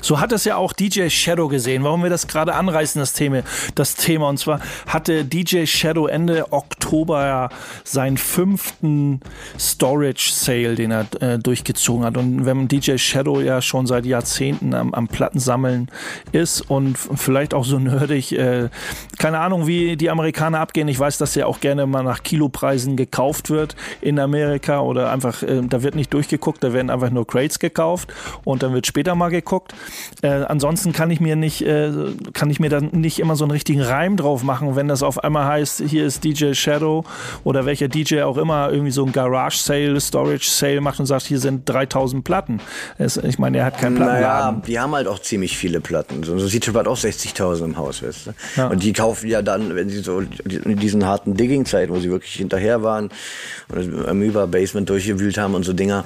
So 0.00 0.20
hat 0.20 0.32
es 0.32 0.44
ja 0.44 0.56
auch 0.56 0.72
DJ 0.72 1.08
Shadow 1.08 1.48
gesehen. 1.48 1.84
Warum 1.84 2.02
wir 2.02 2.10
das 2.10 2.26
gerade 2.26 2.54
anreißen, 2.54 2.98
das 2.98 3.12
Thema, 3.12 3.42
das 3.74 3.94
Thema. 3.94 4.28
Und 4.28 4.38
zwar 4.38 4.60
hatte 4.86 5.24
DJ 5.24 5.66
Shadow 5.66 6.06
Ende 6.06 6.52
Oktober 6.52 7.48
seinen 7.84 8.16
fünften 8.16 9.20
Storage 9.58 10.30
Sale, 10.32 10.74
den 10.74 10.90
er 10.90 11.06
äh, 11.20 11.38
durchgezogen 11.38 12.04
hat. 12.04 12.16
Und 12.16 12.46
wenn 12.46 12.68
DJ 12.68 12.96
Shadow 12.96 13.40
ja 13.40 13.62
schon 13.62 13.86
seit 13.86 14.06
Jahrzehnten 14.06 14.74
am, 14.74 14.94
am 14.94 15.08
Plattensammeln 15.08 15.88
ist 16.32 16.60
und 16.62 16.96
vielleicht 16.98 17.54
auch 17.54 17.64
so 17.64 17.78
nerdig, 17.78 18.32
äh, 18.32 18.68
keine 19.18 19.38
Ahnung, 19.38 19.66
wie 19.66 19.96
die 19.96 20.10
Amerikaner 20.10 20.60
abgehen. 20.60 20.88
Ich 20.88 20.98
weiß, 20.98 21.18
dass 21.18 21.36
er 21.36 21.48
auch 21.48 21.60
gerne 21.60 21.86
mal 21.86 22.02
nach 22.02 22.22
Kilopreisen 22.22 22.96
gekauft 22.96 23.50
wird 23.50 23.76
in 24.00 24.18
Amerika 24.18 24.80
oder 24.80 25.10
einfach, 25.10 25.42
äh, 25.42 25.62
da 25.62 25.82
wird 25.82 25.94
nicht 25.94 26.12
durchgeguckt, 26.12 26.62
da 26.62 26.72
werden 26.72 26.90
einfach 26.90 27.10
nur 27.10 27.26
Crates 27.26 27.58
gekauft 27.58 28.12
und 28.44 28.62
dann 28.62 28.72
wird 28.72 28.86
später 28.86 29.14
mal 29.14 29.30
geguckt. 29.30 29.74
Äh, 30.22 30.28
ansonsten 30.28 30.92
kann 30.92 31.10
ich 31.10 31.20
mir 31.20 31.36
nicht, 31.36 31.62
äh, 31.62 31.90
kann 32.32 32.50
ich 32.50 32.60
mir 32.60 32.70
dann 32.70 32.90
nicht 32.92 33.18
immer 33.18 33.36
so 33.36 33.44
einen 33.44 33.50
richtigen 33.50 33.82
Reim 33.82 34.16
drauf 34.16 34.42
machen, 34.42 34.76
wenn 34.76 34.88
das 34.88 35.02
auf 35.02 35.22
einmal 35.22 35.46
heißt, 35.46 35.82
hier 35.86 36.06
ist 36.06 36.24
DJ 36.24 36.54
Shadow 36.54 37.04
oder 37.44 37.66
welcher 37.66 37.88
DJ 37.88 38.22
auch 38.22 38.36
immer 38.36 38.70
irgendwie 38.70 38.92
so 38.92 39.04
ein 39.04 39.12
Garage 39.12 39.58
Sale, 39.58 40.00
Storage 40.00 40.48
Sale 40.48 40.80
macht 40.80 41.00
und 41.00 41.06
sagt, 41.06 41.24
hier 41.24 41.38
sind 41.38 41.68
3000 41.68 42.24
Platten. 42.24 42.60
Es, 42.98 43.16
ich 43.16 43.38
meine, 43.38 43.58
er 43.58 43.64
hat 43.66 43.78
keinen 43.78 43.94
Naja, 43.94 44.04
Plattenladen. 44.12 44.62
die 44.62 44.78
haben 44.78 44.94
halt 44.94 45.08
auch 45.08 45.18
ziemlich 45.18 45.56
viele 45.56 45.80
Platten. 45.80 46.22
So 46.22 46.38
so 46.38 46.46
sieht 46.46 46.66
hat 46.76 46.88
auch 46.88 46.96
60.000 46.98 47.64
im 47.64 47.76
Haus, 47.76 48.02
weißt 48.02 48.26
du. 48.26 48.30
Ja. 48.56 48.68
Und 48.68 48.82
die 48.82 48.92
kaufen 48.92 49.28
ja 49.28 49.42
dann, 49.42 49.74
wenn 49.74 49.88
sie 49.88 49.98
so 50.00 50.20
in 50.20 50.76
diesen 50.76 51.04
harten 51.06 51.34
Digging-Zeiten, 51.34 51.92
wo 51.92 51.98
sie 51.98 52.10
wirklich 52.10 52.34
hinterher 52.34 52.82
waren 52.82 53.10
und 53.68 54.06
am 54.06 54.22
Über-Basement 54.22 54.88
durchgewühlt 54.88 55.38
haben 55.38 55.54
und 55.54 55.64
so 55.64 55.72
Dinger, 55.72 56.04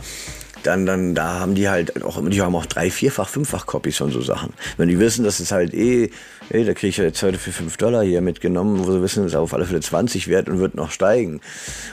dann, 0.62 0.86
dann, 0.86 1.14
da 1.14 1.40
haben 1.40 1.54
die 1.54 1.68
halt 1.68 2.02
auch, 2.02 2.22
die 2.28 2.42
haben 2.42 2.54
auch 2.54 2.66
drei, 2.66 2.90
vierfach, 2.90 3.28
fünffach 3.28 3.66
Copies 3.66 3.96
von 3.96 4.10
so 4.10 4.20
Sachen. 4.20 4.52
Wenn 4.76 4.88
die 4.88 4.98
wissen, 4.98 5.24
dass 5.24 5.40
es 5.40 5.52
halt 5.52 5.74
eh, 5.74 6.10
ey, 6.50 6.64
da 6.64 6.74
kriege 6.74 6.88
ich 6.88 6.96
ja 6.96 7.04
jetzt 7.04 7.22
heute 7.22 7.38
für 7.38 7.52
5 7.52 7.76
Dollar 7.76 8.02
hier 8.04 8.20
mitgenommen, 8.20 8.78
wo 8.86 8.90
sie 8.92 9.00
wissen, 9.02 9.24
es 9.24 9.32
ist 9.32 9.36
auf 9.36 9.54
alle 9.54 9.64
Fälle 9.64 9.80
20 9.80 10.28
wert 10.28 10.48
und 10.48 10.58
wird 10.60 10.74
noch 10.74 10.90
steigen. 10.90 11.40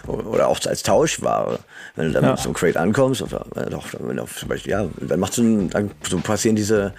Oder 0.08 0.48
auch 0.48 0.60
als 0.66 0.84
Tauschware. 0.84 1.60
Wenn 1.96 2.08
du 2.08 2.12
dann 2.14 2.24
Ja. 2.24 2.34
einem 2.36 2.54
Crate 2.54 2.80
ankommst, 2.80 3.22
oder, 3.22 3.46
äh, 3.56 3.70
doch, 3.70 3.86
wenn 4.00 4.18
du 4.18 4.24
auf, 4.24 4.36
zum 4.36 4.50
Beispiel, 4.50 4.72
ja, 4.72 4.86
dann 5.00 5.20
macht 5.20 5.34
so 5.34 5.42
ein, 5.42 5.70
dann 5.70 5.92
so 6.08 6.18
passieren 6.20 6.56
diese 6.56 6.94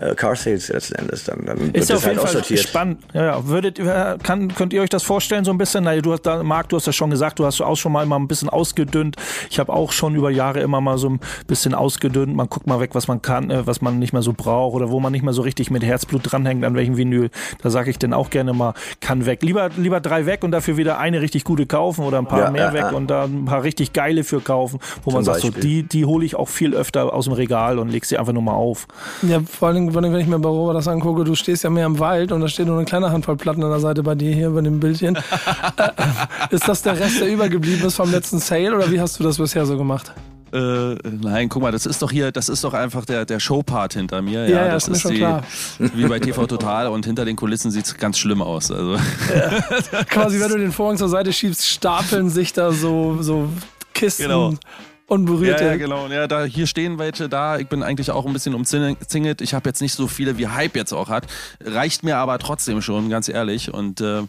äh, 0.00 0.14
Car 0.14 0.36
Sales 0.36 0.68
letzten 0.68 0.94
Endes, 0.96 1.24
dann, 1.24 1.44
dann 1.46 1.60
wird 1.60 1.76
Ist 1.76 1.88
ja 1.88 1.96
das 1.96 2.04
auf 2.04 2.10
jeden 2.10 2.18
halt 2.20 2.28
Fall 2.28 2.40
aussortiert. 2.40 2.60
spannend. 2.68 3.02
Ja, 3.12 3.24
ja. 3.24 3.46
Würdet, 3.46 3.78
kann, 4.22 4.54
könnt 4.54 4.72
ihr 4.72 4.82
euch 4.82 4.90
das 4.90 5.02
vorstellen 5.02 5.44
so 5.44 5.50
ein 5.50 5.58
bisschen? 5.58 5.84
Na, 5.84 5.96
du 6.00 6.12
hast 6.12 6.22
da, 6.22 6.42
Marc, 6.42 6.68
du 6.70 6.76
hast 6.76 6.86
ja 6.86 6.92
schon 6.92 7.10
gesagt, 7.10 7.38
du 7.38 7.46
hast 7.46 7.60
auch 7.60 7.76
schon 7.76 7.92
mal 7.92 8.02
immer 8.02 8.18
ein 8.18 8.28
bisschen 8.28 8.48
ausgedünnt. 8.48 9.16
Ich 9.50 9.58
habe 9.58 9.72
auch 9.72 9.92
schon 9.92 10.14
über 10.14 10.30
Jahre 10.30 10.60
immer 10.60 10.80
mal 10.80 10.98
so 10.98 11.08
ein 11.08 11.20
bisschen 11.46 11.74
ausgedünnt. 11.74 12.34
Man 12.34 12.48
guckt 12.48 12.66
mal 12.66 12.80
weg, 12.80 12.90
was 12.94 13.08
man 13.08 13.22
kann, 13.22 13.50
äh, 13.50 13.66
was 13.66 13.80
man 13.80 13.98
nicht 13.98 14.12
mehr 14.12 14.22
so 14.22 14.32
braucht 14.32 14.74
oder 14.74 14.90
wo 14.90 15.00
man 15.00 15.12
nicht 15.12 15.22
mehr 15.22 15.32
so 15.34 15.42
richtig 15.42 15.70
mit 15.70 15.82
Herzblut 15.84 16.20
dranhängt, 16.24 16.64
an 16.64 16.74
welchem 16.74 16.93
Vinyl. 16.96 17.30
Da 17.62 17.70
sage 17.70 17.90
ich 17.90 17.98
dann 17.98 18.12
auch 18.12 18.30
gerne 18.30 18.52
mal, 18.52 18.74
kann 19.00 19.26
weg. 19.26 19.42
Lieber, 19.42 19.70
lieber 19.76 20.00
drei 20.00 20.26
weg 20.26 20.44
und 20.44 20.50
dafür 20.50 20.76
wieder 20.76 20.98
eine 20.98 21.20
richtig 21.20 21.44
gute 21.44 21.66
kaufen 21.66 22.04
oder 22.04 22.18
ein 22.18 22.26
paar 22.26 22.44
Ja, 22.44 22.50
mehr 22.50 22.66
ja, 22.66 22.72
weg 22.72 22.84
ja. 22.90 22.90
und 22.90 23.08
da 23.08 23.24
ein 23.24 23.44
paar 23.44 23.62
richtig 23.62 23.92
geile 23.92 24.24
für 24.24 24.40
kaufen, 24.40 24.80
wo 25.04 25.10
man 25.10 25.24
sagt, 25.24 25.40
so, 25.40 25.50
die, 25.50 25.82
die 25.82 26.04
hole 26.04 26.24
ich 26.24 26.36
auch 26.36 26.48
viel 26.48 26.74
öfter 26.74 27.12
aus 27.12 27.24
dem 27.24 27.34
Regal 27.34 27.78
und 27.78 27.88
leg 27.88 28.04
sie 28.04 28.18
einfach 28.18 28.32
nur 28.32 28.42
mal 28.42 28.54
auf. 28.54 28.86
Ja, 29.22 29.40
vor 29.40 29.68
allem, 29.68 29.92
vor 29.92 30.02
allem, 30.02 30.12
wenn 30.12 30.20
ich 30.20 30.26
mir 30.26 30.38
bei 30.38 30.48
Robert 30.48 30.76
das 30.76 30.88
angucke, 30.88 31.24
du 31.24 31.34
stehst 31.34 31.64
ja 31.64 31.70
mehr 31.70 31.86
im 31.86 31.98
Wald 31.98 32.32
und 32.32 32.40
da 32.40 32.48
steht 32.48 32.66
nur 32.66 32.76
eine 32.76 32.84
kleine 32.84 33.10
Handvoll 33.10 33.36
Platten 33.36 33.62
an 33.62 33.70
der 33.70 33.80
Seite 33.80 34.02
bei 34.02 34.14
dir 34.14 34.34
hier 34.34 34.48
über 34.48 34.62
dem 34.62 34.80
Bildchen. 34.80 35.16
äh, 35.76 36.54
ist 36.54 36.68
das 36.68 36.82
der 36.82 36.98
Rest, 36.98 37.20
der 37.20 37.28
übergeblieben 37.28 37.86
ist 37.86 37.96
vom 37.96 38.10
letzten 38.10 38.38
Sale 38.38 38.74
oder 38.74 38.90
wie 38.90 39.00
hast 39.00 39.18
du 39.18 39.24
das 39.24 39.38
bisher 39.38 39.66
so 39.66 39.76
gemacht? 39.76 40.12
Äh, 40.54 40.94
nein, 41.20 41.48
guck 41.48 41.62
mal, 41.62 41.72
das 41.72 41.84
ist 41.84 42.00
doch 42.00 42.12
hier, 42.12 42.30
das 42.30 42.48
ist 42.48 42.62
doch 42.62 42.74
einfach 42.74 43.04
der, 43.04 43.24
der 43.24 43.40
Showpart 43.40 43.94
hinter 43.94 44.22
mir. 44.22 44.48
Ja, 44.48 44.66
ja, 44.66 44.72
das 44.74 44.84
ist 44.84 44.90
mir 44.90 44.98
schon 45.00 45.14
klar. 45.14 45.44
wie 45.78 46.06
bei 46.06 46.20
TV 46.20 46.46
Total 46.46 46.86
und 46.86 47.04
hinter 47.04 47.24
den 47.24 47.34
Kulissen 47.34 47.72
sieht 47.72 47.86
es 47.86 47.96
ganz 47.96 48.18
schlimm 48.18 48.40
aus. 48.40 48.70
Also. 48.70 48.96
Quasi, 50.08 50.38
wenn 50.38 50.48
du 50.50 50.58
den 50.58 50.70
Vorhang 50.70 50.96
zur 50.96 51.08
Seite 51.08 51.32
schiebst, 51.32 51.66
stapeln 51.66 52.30
sich 52.30 52.52
da 52.52 52.70
so, 52.70 53.20
so 53.20 53.48
Kisten. 53.94 54.24
Genau. 54.24 54.54
Unberührte. 55.06 55.64
Ja, 55.64 55.70
ja, 55.72 55.76
genau. 55.76 56.06
Ja, 56.08 56.26
da, 56.26 56.44
hier 56.44 56.66
stehen 56.66 56.98
welche 56.98 57.28
da. 57.28 57.58
Ich 57.58 57.68
bin 57.68 57.82
eigentlich 57.82 58.10
auch 58.10 58.24
ein 58.24 58.32
bisschen 58.32 58.54
umzingelt. 58.54 59.42
Ich 59.42 59.52
habe 59.52 59.68
jetzt 59.68 59.82
nicht 59.82 59.92
so 59.92 60.06
viele, 60.06 60.38
wie 60.38 60.48
Hype 60.48 60.76
jetzt 60.76 60.94
auch 60.94 61.10
hat. 61.10 61.26
Reicht 61.62 62.04
mir 62.04 62.16
aber 62.16 62.38
trotzdem 62.38 62.80
schon, 62.80 63.10
ganz 63.10 63.28
ehrlich. 63.28 63.72
Und 63.72 64.00
äh, 64.00 64.22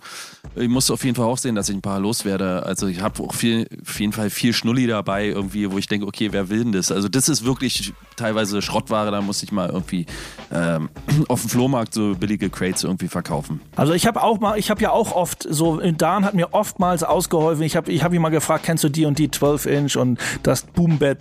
ich 0.56 0.68
muss 0.68 0.92
auf 0.92 1.06
jeden 1.06 1.16
Fall 1.16 1.26
auch 1.26 1.38
sehen, 1.38 1.56
dass 1.56 1.70
ich 1.70 1.76
ein 1.76 1.82
paar 1.82 2.02
loswerde. 2.02 2.64
Also 2.64 2.88
ich 2.88 3.02
habe 3.02 3.24
auch 3.24 3.34
viel, 3.34 3.68
auf 3.88 4.00
jeden 4.02 4.12
Fall 4.12 4.30
viel 4.30 4.52
Schnulli 4.52 4.86
dabei, 4.86 5.28
irgendwie, 5.28 5.72
wo 5.72 5.78
ich 5.78 5.88
denke, 5.88 6.08
okay, 6.08 6.34
wer 6.34 6.50
will 6.50 6.64
denn 6.64 6.74
das? 6.74 6.92
Also 6.92 7.08
das 7.08 7.30
ist 7.30 7.46
wirklich 7.46 7.94
teilweise 8.18 8.62
Schrottware. 8.62 9.12
Da 9.12 9.22
muss 9.22 9.44
ich 9.44 9.54
mal 9.54 9.70
irgendwie 9.70 10.06
ähm, 10.52 10.90
auf 11.30 11.40
dem 11.40 11.50
Flohmarkt 11.50 11.94
so 11.94 12.16
billige 12.16 12.50
Crates 12.50 12.84
irgendwie 12.84 13.08
verkaufen. 13.08 13.62
Also 13.78 13.94
ich 13.94 14.06
habe 14.08 14.22
auch 14.22 14.42
mal, 14.42 14.60
ich 14.60 14.70
habe 14.70 14.82
ja 14.82 14.92
auch 14.92 15.14
oft 15.14 15.48
so, 15.50 15.80
Dan 15.80 16.26
hat 16.26 16.34
mir 16.34 16.54
oftmals 16.54 17.04
ausgeholfen. 17.04 17.64
Ich 17.64 17.78
habe 17.78 17.90
ich 17.94 18.04
hab 18.04 18.14
ihn 18.14 18.22
mal 18.22 18.28
gefragt, 18.28 18.66
kennst 18.66 18.84
du 18.84 18.90
die 18.90 19.06
und 19.06 19.18
die 19.20 19.32
12 19.32 19.66
Inch 19.68 19.96
und 19.96 20.20
das 20.44 20.66
Boombett 20.76 21.20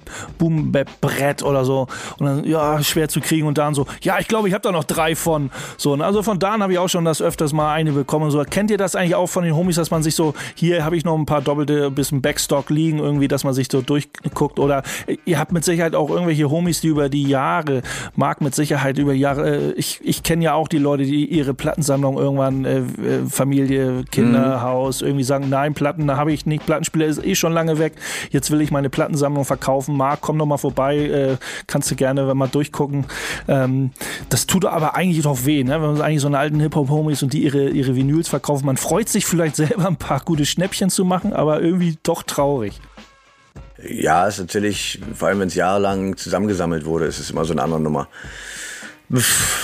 Brett 1.00 1.42
oder 1.42 1.64
so. 1.64 1.86
Und 2.18 2.26
dann, 2.26 2.44
ja, 2.44 2.82
schwer 2.82 3.08
zu 3.08 3.20
kriegen. 3.20 3.46
Und 3.46 3.58
Dan 3.58 3.74
so, 3.74 3.86
ja, 4.02 4.18
ich 4.18 4.28
glaube, 4.28 4.48
ich 4.48 4.54
habe 4.54 4.62
da 4.62 4.72
noch 4.72 4.84
drei 4.84 5.14
von. 5.14 5.50
So, 5.76 5.92
und 5.92 6.02
also 6.02 6.22
von 6.22 6.38
Dan 6.38 6.62
habe 6.62 6.72
ich 6.72 6.78
auch 6.78 6.88
schon 6.88 7.04
das 7.04 7.22
öfters 7.22 7.52
mal 7.52 7.72
eine 7.72 7.92
bekommen. 7.92 8.30
So, 8.30 8.42
kennt 8.42 8.70
ihr 8.70 8.78
das 8.78 8.96
eigentlich 8.96 9.14
auch 9.14 9.28
von 9.28 9.44
den 9.44 9.54
Homies, 9.54 9.76
dass 9.76 9.90
man 9.90 10.02
sich 10.02 10.14
so, 10.14 10.34
hier 10.54 10.84
habe 10.84 10.96
ich 10.96 11.04
noch 11.04 11.16
ein 11.16 11.26
paar 11.26 11.40
doppelte, 11.40 11.90
bisschen 11.90 12.22
Backstock 12.22 12.70
liegen 12.70 12.98
irgendwie, 12.98 13.28
dass 13.28 13.44
man 13.44 13.54
sich 13.54 13.68
so 13.70 13.82
durchguckt. 13.82 14.58
Oder 14.58 14.82
ihr 15.24 15.38
habt 15.38 15.52
mit 15.52 15.64
Sicherheit 15.64 15.94
auch 15.94 16.10
irgendwelche 16.10 16.50
Homies, 16.50 16.80
die 16.80 16.88
über 16.88 17.08
die 17.08 17.24
Jahre, 17.24 17.82
mag 18.16 18.40
mit 18.40 18.54
Sicherheit 18.54 18.98
über 18.98 19.12
Jahre, 19.12 19.56
äh, 19.56 19.72
ich, 19.72 20.00
ich 20.02 20.22
kenne 20.22 20.44
ja 20.44 20.54
auch 20.54 20.68
die 20.68 20.78
Leute, 20.78 21.04
die 21.04 21.26
ihre 21.26 21.54
Plattensammlung 21.54 22.18
irgendwann, 22.18 22.64
äh, 22.64 22.78
äh, 22.78 22.82
Familie, 23.28 24.04
Kinder, 24.10 24.62
Haus, 24.62 25.02
irgendwie 25.02 25.24
sagen, 25.24 25.48
nein, 25.48 25.74
Platten, 25.74 26.06
da 26.06 26.16
habe 26.16 26.32
ich 26.32 26.46
nicht, 26.46 26.66
Plattenspieler 26.66 27.06
ist 27.06 27.24
eh 27.24 27.34
schon 27.34 27.52
lange 27.52 27.78
weg, 27.78 27.94
jetzt 28.30 28.50
will 28.50 28.60
ich 28.60 28.70
meine 28.70 28.90
Plattensammlung 28.90 29.33
Sammlung 29.34 29.44
verkaufen. 29.44 29.96
Marc, 29.96 30.20
komm 30.20 30.38
doch 30.38 30.46
mal 30.46 30.58
vorbei, 30.58 30.96
äh, 30.96 31.36
kannst 31.66 31.90
du 31.90 31.96
gerne 31.96 32.34
mal 32.34 32.48
durchgucken. 32.48 33.06
Ähm, 33.48 33.90
das 34.28 34.46
tut 34.46 34.64
aber 34.64 34.94
eigentlich 34.94 35.24
doch 35.24 35.44
weh, 35.44 35.64
ne? 35.64 35.72
wenn 35.72 35.92
man 35.92 36.02
eigentlich 36.02 36.20
so 36.20 36.28
eine 36.28 36.38
alten 36.38 36.60
Hip-Hop-Homies 36.60 37.22
und 37.22 37.32
die 37.32 37.42
ihre, 37.42 37.68
ihre 37.68 37.96
Vinyls 37.96 38.28
verkaufen. 38.28 38.66
Man 38.66 38.76
freut 38.76 39.08
sich 39.08 39.26
vielleicht 39.26 39.56
selber 39.64 39.86
ein 39.86 39.96
paar 39.96 40.20
gute 40.20 40.46
Schnäppchen 40.46 40.90
zu 40.90 41.04
machen, 41.04 41.32
aber 41.32 41.60
irgendwie 41.60 41.98
doch 42.02 42.22
traurig. 42.22 42.80
Ja, 43.86 44.26
ist 44.26 44.38
natürlich, 44.38 45.00
vor 45.14 45.28
allem 45.28 45.40
wenn 45.40 45.48
es 45.48 45.54
jahrelang 45.54 46.16
zusammengesammelt 46.16 46.86
wurde, 46.86 47.06
ist 47.06 47.18
es 47.18 47.30
immer 47.30 47.44
so 47.44 47.52
eine 47.52 47.62
andere 47.62 47.80
Nummer. 47.80 48.08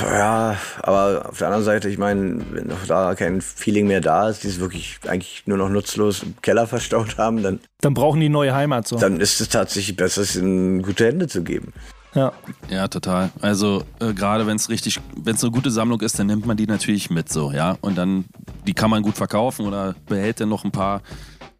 Ja, 0.02 0.56
aber 0.82 1.26
auf 1.28 1.38
der 1.38 1.48
anderen 1.48 1.64
Seite, 1.64 1.88
ich 1.88 1.98
meine, 1.98 2.40
wenn 2.52 2.66
noch 2.66 2.86
da 2.86 3.14
kein 3.14 3.40
Feeling 3.40 3.86
mehr 3.86 4.00
da 4.00 4.28
ist, 4.28 4.44
die 4.44 4.48
es 4.48 4.60
wirklich 4.60 4.98
eigentlich 5.08 5.42
nur 5.46 5.56
noch 5.58 5.68
nutzlos 5.68 6.22
im 6.22 6.34
Keller 6.42 6.66
verstaut 6.68 7.18
haben, 7.18 7.42
dann, 7.42 7.60
Dann 7.80 7.94
brauchen 7.94 8.20
die 8.20 8.28
neue 8.28 8.54
Heimat 8.54 8.86
so. 8.86 8.96
dann 8.98 9.20
ist 9.20 9.40
es 9.40 9.48
tatsächlich 9.48 9.96
besser, 9.96 10.22
es 10.22 10.36
in 10.36 10.82
gute 10.82 11.06
Hände 11.06 11.26
zu 11.26 11.42
geben. 11.42 11.72
Ja. 12.14 12.32
Ja, 12.68 12.88
total. 12.88 13.30
Also 13.40 13.84
äh, 14.00 14.12
gerade 14.12 14.46
wenn 14.46 14.56
es 14.56 14.68
richtig, 14.68 15.00
wenn 15.16 15.36
es 15.36 15.44
eine 15.44 15.52
gute 15.52 15.70
Sammlung 15.70 16.00
ist, 16.00 16.18
dann 16.18 16.26
nimmt 16.26 16.44
man 16.44 16.56
die 16.56 16.66
natürlich 16.66 17.08
mit 17.10 17.32
so, 17.32 17.52
ja. 17.52 17.76
Und 17.80 17.96
dann, 17.96 18.24
die 18.66 18.74
kann 18.74 18.90
man 18.90 19.02
gut 19.02 19.16
verkaufen 19.16 19.66
oder 19.66 19.94
behält 20.06 20.40
dann 20.40 20.48
noch 20.48 20.64
ein 20.64 20.72
paar. 20.72 21.02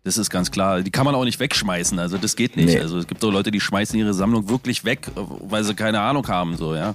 Das 0.03 0.18
ist 0.18 0.31
ganz 0.31 0.51
klar. 0.51 0.81
Die 0.81 0.91
kann 0.91 1.05
man 1.05 1.14
auch 1.14 1.24
nicht 1.24 1.39
wegschmeißen. 1.39 1.99
Also 1.99 2.18
das 2.18 2.35
geht 2.35 2.57
nicht. 2.57 2.74
Nee. 2.74 2.81
Also 2.81 2.99
es 2.99 3.07
gibt 3.07 3.20
so 3.20 3.31
Leute, 3.31 3.51
die 3.51 3.61
schmeißen 3.61 3.99
ihre 3.99 4.12
Sammlung 4.14 4.49
wirklich 4.49 4.85
weg, 4.85 5.09
äh, 5.14 5.20
weil 5.43 5.62
sie 5.62 5.74
keine 5.74 6.01
Ahnung 6.01 6.26
haben, 6.26 6.57
so, 6.57 6.74
ja. 6.74 6.95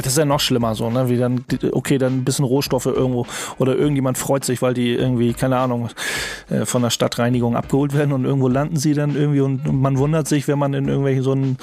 Das 0.00 0.12
ist 0.12 0.18
ja 0.18 0.24
noch 0.24 0.40
schlimmer 0.40 0.74
so, 0.74 0.90
ne? 0.90 1.08
Wie 1.08 1.16
dann, 1.16 1.44
okay, 1.72 1.98
dann 1.98 2.18
ein 2.18 2.24
bisschen 2.24 2.44
Rohstoffe 2.44 2.86
irgendwo 2.86 3.26
oder 3.58 3.76
irgendjemand 3.76 4.18
freut 4.18 4.44
sich, 4.44 4.62
weil 4.62 4.74
die 4.74 4.92
irgendwie, 4.92 5.32
keine 5.32 5.58
Ahnung, 5.58 5.90
äh, 6.50 6.64
von 6.64 6.82
der 6.82 6.90
Stadtreinigung 6.90 7.56
abgeholt 7.56 7.94
werden 7.94 8.12
und 8.12 8.24
irgendwo 8.24 8.48
landen 8.48 8.76
sie 8.76 8.94
dann 8.94 9.16
irgendwie 9.16 9.40
und 9.40 9.72
man 9.72 9.98
wundert 9.98 10.28
sich, 10.28 10.48
wenn 10.48 10.58
man 10.58 10.74
in 10.74 10.88
irgendwelchen 10.88 11.22
so 11.22 11.32
einen 11.32 11.58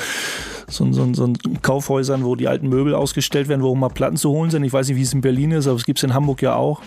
so, 0.68 0.92
so, 0.92 1.14
so 1.14 1.34
Kaufhäusern, 1.62 2.24
wo 2.24 2.36
die 2.36 2.48
alten 2.48 2.70
Möbel 2.70 2.96
ausgestellt 2.96 3.48
werden, 3.50 3.62
wo 3.62 3.76
mal 3.76 3.90
Platten 3.90 4.18
zu 4.18 4.30
holen 4.30 4.50
sind. 4.50 4.64
Ich 4.64 4.74
weiß 4.74 4.88
nicht, 4.88 4.98
wie 4.98 5.02
es 5.02 5.14
in 5.14 5.22
Berlin 5.22 5.52
ist, 5.52 5.68
aber 5.68 5.76
es 5.76 5.86
gibt 5.86 6.00
es 6.00 6.04
in 6.04 6.14
Hamburg 6.14 6.42
ja 6.42 6.56
auch. 6.56 6.82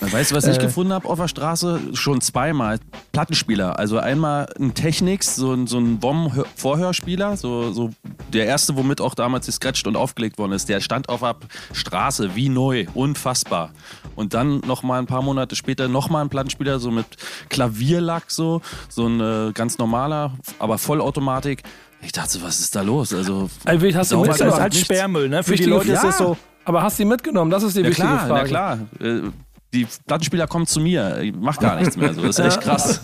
Weißt 0.00 0.32
du, 0.32 0.34
was 0.34 0.46
ich 0.46 0.56
Äh. 0.58 0.60
gefunden 0.62 0.92
habe 0.92 1.08
auf 1.08 1.18
der 1.18 1.28
Straße? 1.28 1.80
Schon 1.94 2.20
zweimal. 2.20 2.80
Plattenspieler. 3.12 3.78
Also 3.78 3.98
einmal 3.98 4.48
ein 4.58 4.74
Technics, 4.74 5.36
so 5.36 5.52
ein, 5.52 5.66
so 5.68 5.78
ein 5.78 6.00
Bomb-Vorhörspieler. 6.00 7.36
So, 7.36 7.72
so 7.72 7.90
der 8.32 8.46
erste, 8.46 8.76
womit 8.76 9.00
auch 9.00 9.14
damals 9.14 9.46
gescratcht 9.46 9.86
und 9.86 9.96
aufgelegt 9.96 10.38
worden 10.38 10.52
ist. 10.52 10.68
Der 10.68 10.80
stand 10.80 11.08
auf 11.08 11.20
der 11.20 11.36
Straße 11.72 12.34
wie 12.34 12.48
neu. 12.48 12.86
Unfassbar. 12.94 13.70
Und 14.16 14.34
dann 14.34 14.58
noch 14.66 14.82
mal 14.82 14.98
ein 14.98 15.06
paar 15.06 15.22
Monate 15.22 15.56
später 15.56 15.88
noch 15.88 16.10
mal 16.10 16.20
ein 16.22 16.28
Plattenspieler, 16.28 16.78
so 16.78 16.90
mit 16.90 17.06
Klavierlack, 17.48 18.24
so. 18.30 18.60
So 18.88 19.06
ein 19.06 19.20
äh, 19.20 19.52
ganz 19.52 19.78
normaler, 19.78 20.32
aber 20.58 20.78
Vollautomatik. 20.78 21.62
Ich 22.04 22.10
dachte, 22.12 22.30
so, 22.30 22.42
was 22.42 22.58
ist 22.58 22.74
da 22.74 22.82
los? 22.82 23.14
Also, 23.14 23.48
wie 23.78 23.94
hast 23.94 24.10
du 24.10 24.16
Das 24.16 24.34
ist 24.36 24.40
mitgenommen? 24.40 24.60
halt. 24.60 24.74
Sperrmüll, 24.74 25.28
ne? 25.28 25.44
Für 25.44 25.54
die 25.54 25.64
Leute 25.64 25.92
ist 25.92 26.00
Frage. 26.00 26.08
es 26.10 26.18
so. 26.18 26.36
Aber 26.64 26.82
hast 26.82 26.98
du 26.98 27.04
die 27.04 27.08
mitgenommen? 27.08 27.50
Das 27.50 27.62
ist 27.62 27.76
die 27.76 27.80
ja 27.82 27.86
wichtige 27.88 28.08
klar, 28.08 28.26
Frage. 28.26 28.32
na 28.34 28.44
klar. 28.44 28.78
Äh, 29.00 29.30
Die 29.72 29.86
Plattenspieler 30.06 30.46
kommen 30.46 30.66
zu 30.66 30.80
mir. 30.80 31.20
Ich 31.22 31.32
mach 31.34 31.58
gar 31.58 31.80
nichts 31.80 31.96
mehr. 31.96 32.12
So. 32.12 32.20
Das 32.22 32.38
ist 32.38 32.44
echt 32.44 32.60
krass. 32.60 33.00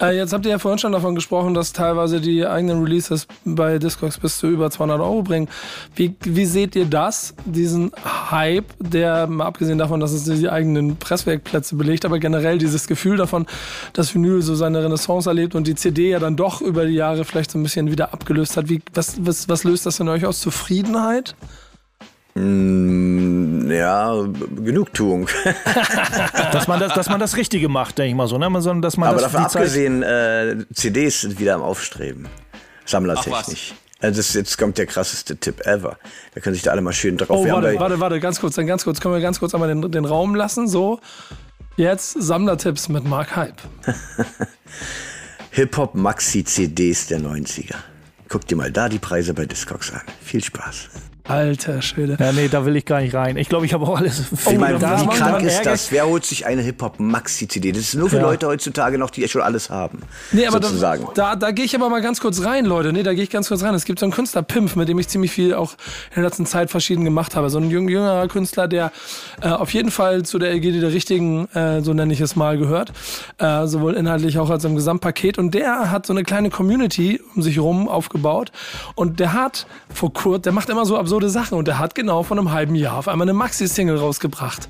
Äh, 0.00 0.16
jetzt 0.16 0.32
habt 0.32 0.44
ihr 0.44 0.50
ja 0.52 0.58
vorhin 0.58 0.78
schon 0.78 0.92
davon 0.92 1.14
gesprochen, 1.14 1.54
dass 1.54 1.72
teilweise 1.72 2.20
die 2.20 2.46
eigenen 2.46 2.82
Releases 2.82 3.26
bei 3.44 3.78
Discogs 3.78 4.18
bis 4.18 4.38
zu 4.38 4.46
über 4.46 4.70
200 4.70 5.00
Euro 5.00 5.22
bringen. 5.22 5.48
Wie, 5.94 6.14
wie 6.20 6.44
seht 6.44 6.76
ihr 6.76 6.84
das, 6.84 7.34
diesen 7.44 7.92
Hype, 8.30 8.72
der 8.78 9.26
mal 9.26 9.46
abgesehen 9.46 9.78
davon, 9.78 10.00
dass 10.00 10.12
es 10.12 10.24
die 10.24 10.48
eigenen 10.48 10.96
Presswerkplätze 10.96 11.76
belegt, 11.76 12.04
aber 12.04 12.18
generell 12.18 12.58
dieses 12.58 12.86
Gefühl 12.86 13.16
davon, 13.16 13.46
dass 13.92 14.14
Vinyl 14.14 14.42
so 14.42 14.54
seine 14.54 14.84
Renaissance 14.84 15.28
erlebt 15.28 15.54
und 15.54 15.66
die 15.66 15.74
CD 15.74 16.10
ja 16.10 16.18
dann 16.18 16.36
doch 16.36 16.60
über 16.60 16.84
die 16.84 16.94
Jahre 16.94 17.24
vielleicht 17.24 17.50
so 17.50 17.58
ein 17.58 17.62
bisschen 17.62 17.90
wieder 17.90 18.12
abgelöst 18.12 18.56
hat. 18.56 18.68
Wie, 18.68 18.82
was, 18.92 19.16
was, 19.24 19.48
was 19.48 19.64
löst 19.64 19.86
das 19.86 20.00
in 20.00 20.08
euch 20.08 20.26
aus? 20.26 20.40
Zufriedenheit? 20.40 21.34
Mm, 22.36 23.70
Ja, 23.70 24.12
Genugtuung. 24.62 25.28
Dass 26.52 26.68
man 26.68 26.78
das, 26.80 26.94
dass 26.94 27.08
man 27.08 27.18
das 27.20 27.36
Richtige 27.36 27.68
macht, 27.68 27.98
denke 27.98 28.10
ich 28.10 28.14
mal 28.14 28.28
so. 28.28 28.38
Ne? 28.38 28.60
Soll, 28.60 28.80
dass 28.80 28.96
man 28.96 29.08
Aber 29.08 29.20
das, 29.20 29.32
davon 29.32 29.44
die 29.46 29.48
Zeit- 29.52 29.62
abgesehen, 29.62 30.02
äh, 30.02 30.56
CDs 30.74 31.22
sind 31.22 31.38
wieder 31.40 31.54
am 31.54 31.62
Aufstreben. 31.62 32.28
Sammlertechnisch. 32.84 33.74
Also 34.00 34.18
das, 34.18 34.34
jetzt 34.34 34.58
kommt 34.58 34.76
der 34.78 34.86
krasseste 34.86 35.36
Tipp 35.36 35.66
ever. 35.66 35.96
Da 36.34 36.40
können 36.40 36.54
sich 36.54 36.62
da 36.62 36.70
alle 36.70 36.82
mal 36.82 36.92
schön 36.92 37.16
drauf. 37.16 37.30
Oh, 37.30 37.48
warte, 37.48 37.78
warte, 37.80 37.98
warte, 38.00 38.20
ganz 38.20 38.38
kurz, 38.40 38.54
dann 38.54 38.66
ganz 38.66 38.84
kurz. 38.84 39.00
Können 39.00 39.14
wir 39.14 39.20
ganz 39.20 39.40
kurz 39.40 39.54
einmal 39.54 39.68
den, 39.68 39.90
den 39.90 40.04
Raum 40.04 40.34
lassen? 40.34 40.68
So, 40.68 41.00
jetzt 41.76 42.12
Sammlertipps 42.12 42.88
mit 42.90 43.04
Mark 43.06 43.34
Hype. 43.36 43.56
Hip-Hop 45.50 45.94
Maxi-CDs 45.94 47.06
der 47.06 47.20
90er. 47.20 47.74
Guck 48.28 48.46
dir 48.46 48.56
mal 48.56 48.70
da 48.70 48.88
die 48.90 48.98
Preise 48.98 49.32
bei 49.32 49.46
Discogs 49.46 49.90
an. 49.92 50.02
Viel 50.22 50.44
Spaß. 50.44 50.88
Alter 51.28 51.82
Schwede. 51.82 52.16
Ja, 52.20 52.32
nee, 52.32 52.48
da 52.48 52.64
will 52.64 52.76
ich 52.76 52.84
gar 52.84 53.00
nicht 53.00 53.14
rein. 53.14 53.36
Ich 53.36 53.48
glaube, 53.48 53.66
ich 53.66 53.72
habe 53.74 53.84
auch 53.86 53.98
alles. 53.98 54.22
Ich 54.48 54.58
meine, 54.58 54.78
da 54.78 55.00
wie 55.00 55.06
krank 55.08 55.42
ist 55.42 55.64
das? 55.66 55.90
Wer 55.90 56.06
holt 56.06 56.24
sich 56.24 56.46
eine 56.46 56.62
Hip-Hop 56.62 57.00
Maxi-CD? 57.00 57.72
Das 57.72 57.80
ist 57.82 57.94
nur 57.94 58.08
für 58.08 58.16
Ja. 58.16 58.22
Leute 58.22 58.46
heutzutage 58.46 58.96
noch, 58.98 59.10
die 59.10 59.26
schon 59.28 59.42
alles 59.42 59.70
haben. 59.70 60.00
Nee, 60.32 60.46
aber 60.46 60.62
sozusagen. 60.62 61.06
da, 61.14 61.30
da, 61.30 61.36
da 61.36 61.50
gehe 61.50 61.64
ich 61.64 61.74
aber 61.74 61.88
mal 61.88 62.00
ganz 62.00 62.20
kurz 62.20 62.44
rein, 62.44 62.64
Leute. 62.64 62.92
Nee, 62.92 63.02
da 63.02 63.12
gehe 63.14 63.24
ich 63.24 63.30
ganz 63.30 63.48
kurz 63.48 63.62
rein. 63.62 63.74
Es 63.74 63.84
gibt 63.84 63.98
so 63.98 64.06
einen 64.06 64.12
Künstler, 64.12 64.42
Pimp, 64.42 64.76
mit 64.76 64.88
dem 64.88 64.98
ich 64.98 65.08
ziemlich 65.08 65.32
viel 65.32 65.54
auch 65.54 65.72
in 66.10 66.16
der 66.16 66.24
letzten 66.24 66.46
Zeit 66.46 66.70
verschieden 66.70 67.04
gemacht 67.04 67.34
habe. 67.34 67.50
So 67.50 67.58
ein 67.58 67.64
jüng- 67.70 67.88
jüngerer 67.90 68.28
Künstler, 68.28 68.68
der 68.68 68.92
äh, 69.42 69.48
auf 69.48 69.70
jeden 69.74 69.90
Fall 69.90 70.22
zu 70.24 70.38
der 70.38 70.52
Ägide 70.52 70.80
der 70.80 70.92
Richtigen, 70.92 71.46
äh, 71.54 71.80
so 71.82 71.92
nenne 71.92 72.12
ich 72.12 72.20
es 72.20 72.36
mal, 72.36 72.56
gehört. 72.58 72.92
Äh, 73.38 73.66
sowohl 73.66 73.94
inhaltlich 73.94 74.38
auch 74.38 74.50
als 74.50 74.64
im 74.64 74.76
Gesamtpaket. 74.76 75.38
Und 75.38 75.54
der 75.54 75.90
hat 75.90 76.06
so 76.06 76.12
eine 76.12 76.22
kleine 76.22 76.50
Community 76.50 77.20
um 77.34 77.42
sich 77.42 77.58
rum 77.58 77.88
aufgebaut. 77.88 78.52
Und 78.94 79.18
der 79.20 79.32
hat 79.32 79.66
vor 79.92 80.12
kurz, 80.12 80.42
der 80.42 80.52
macht 80.52 80.68
immer 80.68 80.86
so 80.86 80.96
absurde 81.16 81.30
Sachen. 81.30 81.56
Und 81.58 81.66
der 81.66 81.78
hat 81.78 81.94
genau 81.94 82.22
vor 82.22 82.36
einem 82.36 82.52
halben 82.52 82.74
Jahr 82.74 82.98
auf 82.98 83.08
einmal 83.08 83.24
eine 83.26 83.32
Maxi-Single 83.32 83.96
rausgebracht. 83.96 84.68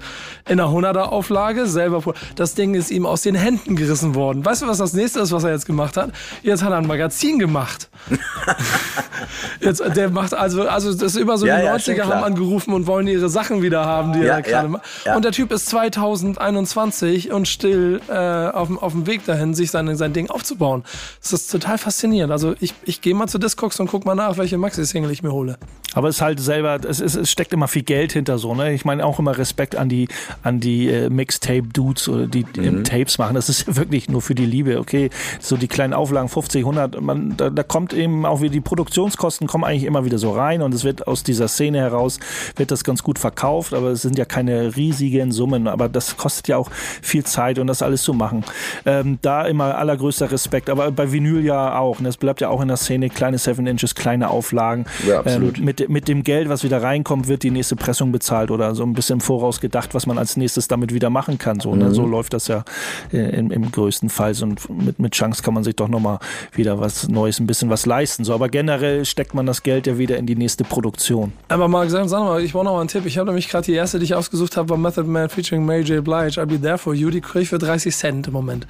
In 0.48 0.60
einer 0.60 0.70
100er-Auflage, 0.70 1.66
selber. 1.66 2.02
vor- 2.02 2.14
Das 2.36 2.54
Ding 2.54 2.74
ist 2.74 2.90
ihm 2.90 3.04
aus 3.04 3.22
den 3.22 3.34
Händen 3.34 3.74
gerissen 3.74 4.14
worden. 4.14 4.44
Weißt 4.44 4.62
du, 4.62 4.68
was 4.68 4.78
das 4.78 4.92
nächste 4.92 5.20
ist, 5.20 5.32
was 5.32 5.42
er 5.44 5.50
jetzt 5.50 5.66
gemacht 5.66 5.96
hat? 5.96 6.12
Jetzt 6.42 6.62
hat 6.62 6.70
er 6.70 6.78
ein 6.78 6.86
Magazin 6.86 7.38
gemacht. 7.40 7.88
jetzt, 9.60 9.82
der 9.96 10.10
macht 10.10 10.34
also, 10.34 10.68
also 10.68 10.92
das 10.92 11.14
ist 11.14 11.16
über 11.16 11.36
so 11.38 11.46
Ja, 11.46 11.58
die 11.58 11.64
ja, 11.64 11.78
schon 11.78 11.94
90er 11.94 12.04
haben 12.04 12.24
angerufen 12.24 12.72
und 12.74 12.86
wollen 12.86 13.08
ihre 13.08 13.28
Sachen 13.28 13.62
wieder 13.62 13.84
haben, 13.84 14.12
die 14.12 14.20
Ja, 14.20 14.34
er 14.36 14.42
gerade 14.42 14.66
ja, 14.66 14.68
macht. 14.68 14.82
ja. 15.04 15.16
Und 15.16 15.24
der 15.24 15.32
Typ 15.32 15.50
ist 15.52 15.66
2021 15.66 17.32
und 17.32 17.48
still 17.48 18.00
äh, 18.08 18.14
auf, 18.50 18.68
dem- 18.68 18.78
auf 18.78 18.92
dem 18.92 19.06
Weg 19.06 19.24
dahin, 19.26 19.54
sich 19.54 19.70
sein, 19.70 19.94
sein 19.96 20.12
Ding 20.12 20.30
aufzubauen. 20.30 20.84
Das 21.20 21.32
ist 21.32 21.50
total 21.50 21.78
faszinierend. 21.78 22.30
Also 22.32 22.54
ich, 22.60 22.74
ich 22.84 23.00
gehe 23.00 23.14
mal 23.14 23.26
zu 23.26 23.38
Discogs 23.38 23.80
und 23.80 23.88
guck 23.90 24.04
mal 24.04 24.14
nach, 24.14 24.38
welche 24.38 24.58
Maxi-Single 24.58 25.10
ich 25.10 25.22
mir 25.22 25.32
hole. 25.32 25.58
Aber 25.94 26.08
es 26.08 26.16
ist 26.16 26.22
halt 26.22 26.35
selber, 26.38 26.78
es, 26.88 27.00
ist, 27.00 27.16
es 27.16 27.30
steckt 27.30 27.52
immer 27.52 27.68
viel 27.68 27.82
Geld 27.82 28.12
hinter 28.12 28.38
so, 28.38 28.54
ne? 28.54 28.72
Ich 28.74 28.84
meine 28.84 29.04
auch 29.04 29.18
immer 29.18 29.36
Respekt 29.36 29.76
an 29.76 29.88
die, 29.88 30.08
an 30.42 30.60
die 30.60 30.88
äh, 30.88 31.10
Mixtape-Dudes 31.10 32.08
oder 32.08 32.26
die, 32.26 32.44
die 32.44 32.76
Mhm. 32.76 32.84
Tapes 32.84 33.18
machen. 33.18 33.34
Das 33.34 33.48
ist 33.48 33.76
wirklich 33.76 34.08
nur 34.08 34.22
für 34.22 34.34
die 34.34 34.46
Liebe, 34.46 34.78
okay? 34.78 35.10
So 35.40 35.56
die 35.56 35.68
kleinen 35.68 35.92
Auflagen 35.92 36.28
50, 36.28 36.62
100, 36.62 37.00
man, 37.00 37.36
da, 37.36 37.50
da 37.50 37.62
kommt 37.62 37.92
eben 37.92 38.24
auch 38.26 38.40
wieder 38.40 38.52
die 38.52 38.60
Produktionskosten 38.60 39.46
kommen 39.46 39.64
eigentlich 39.64 39.84
immer 39.84 40.04
wieder 40.04 40.18
so 40.18 40.32
rein 40.32 40.62
und 40.62 40.74
es 40.74 40.84
wird 40.84 41.06
aus 41.06 41.22
dieser 41.22 41.48
Szene 41.48 41.78
heraus, 41.78 42.18
wird 42.56 42.70
das 42.70 42.84
ganz 42.84 43.02
gut 43.02 43.18
verkauft, 43.18 43.74
aber 43.74 43.88
es 43.88 44.02
sind 44.02 44.18
ja 44.18 44.24
keine 44.24 44.76
riesigen 44.76 45.32
Summen, 45.32 45.68
aber 45.68 45.88
das 45.88 46.16
kostet 46.16 46.48
ja 46.48 46.56
auch 46.56 46.70
viel 47.02 47.24
Zeit 47.24 47.58
und 47.58 47.66
das 47.66 47.82
alles 47.82 48.02
zu 48.02 48.12
machen. 48.14 48.44
Ähm, 48.84 49.18
da 49.22 49.46
immer 49.46 49.76
allergrößter 49.78 50.30
Respekt, 50.30 50.70
aber 50.70 50.90
bei 50.90 51.12
Vinyl 51.12 51.44
ja 51.44 51.78
auch. 51.78 51.98
Das 52.00 52.16
bleibt 52.16 52.40
ja 52.40 52.48
auch 52.48 52.60
in 52.60 52.68
der 52.68 52.76
Szene, 52.76 53.10
kleine 53.10 53.38
7 53.38 53.66
Inches, 53.66 53.94
kleine 53.94 54.30
Auflagen. 54.30 54.86
Ja, 55.06 55.20
absolut. 55.20 55.58
Ähm, 55.58 55.64
mit, 55.64 55.88
mit 55.88 56.08
dem 56.08 56.22
Geld, 56.26 56.48
was 56.48 56.64
wieder 56.64 56.82
reinkommt, 56.82 57.28
wird 57.28 57.44
die 57.44 57.52
nächste 57.52 57.76
Pressung 57.76 58.10
bezahlt 58.10 58.50
oder 58.50 58.74
so 58.74 58.82
ein 58.82 58.94
bisschen 58.94 59.14
im 59.14 59.20
voraus 59.20 59.60
gedacht, 59.60 59.94
was 59.94 60.06
man 60.06 60.18
als 60.18 60.36
nächstes 60.36 60.66
damit 60.66 60.92
wieder 60.92 61.08
machen 61.08 61.38
kann. 61.38 61.60
So, 61.60 61.74
ne? 61.74 61.94
so 61.94 62.04
läuft 62.04 62.34
das 62.34 62.48
ja 62.48 62.64
äh, 63.12 63.38
im, 63.38 63.52
im 63.52 63.70
größten 63.70 64.10
Fall. 64.10 64.34
So, 64.34 64.44
und 64.44 64.68
mit, 64.68 64.98
mit 64.98 65.12
Chance 65.12 65.42
kann 65.42 65.54
man 65.54 65.62
sich 65.62 65.76
doch 65.76 65.88
nochmal 65.88 66.18
wieder 66.52 66.80
was 66.80 67.08
Neues, 67.08 67.38
ein 67.38 67.46
bisschen 67.46 67.70
was 67.70 67.86
leisten. 67.86 68.24
So, 68.24 68.34
aber 68.34 68.48
generell 68.48 69.04
steckt 69.04 69.34
man 69.34 69.46
das 69.46 69.62
Geld 69.62 69.86
ja 69.86 69.98
wieder 69.98 70.16
in 70.16 70.26
die 70.26 70.34
nächste 70.34 70.64
Produktion. 70.64 71.32
Aber 71.48 71.68
Marc, 71.68 71.90
sag, 71.90 72.08
sag 72.08 72.20
mal, 72.20 72.42
ich 72.42 72.52
brauche 72.52 72.64
noch 72.64 72.72
mal 72.72 72.80
einen 72.80 72.88
Tipp. 72.88 73.06
Ich 73.06 73.18
habe 73.18 73.26
nämlich 73.26 73.48
gerade 73.48 73.64
die 73.64 73.74
erste, 73.74 74.00
die 74.00 74.04
ich 74.04 74.14
ausgesucht 74.14 74.56
habe, 74.56 74.68
war 74.70 74.76
Method 74.76 75.04
Man 75.04 75.28
featuring 75.28 75.64
Mary 75.64 75.82
J. 75.82 76.04
Blige, 76.04 76.40
I'll 76.40 76.46
Be 76.46 76.60
There 76.60 76.76
For 76.76 76.92
You. 76.92 77.10
Die 77.10 77.20
kriege 77.20 77.44
ich 77.44 77.48
für 77.50 77.58
30 77.58 77.94
Cent 77.94 78.26
im 78.26 78.32
Moment. 78.32 78.66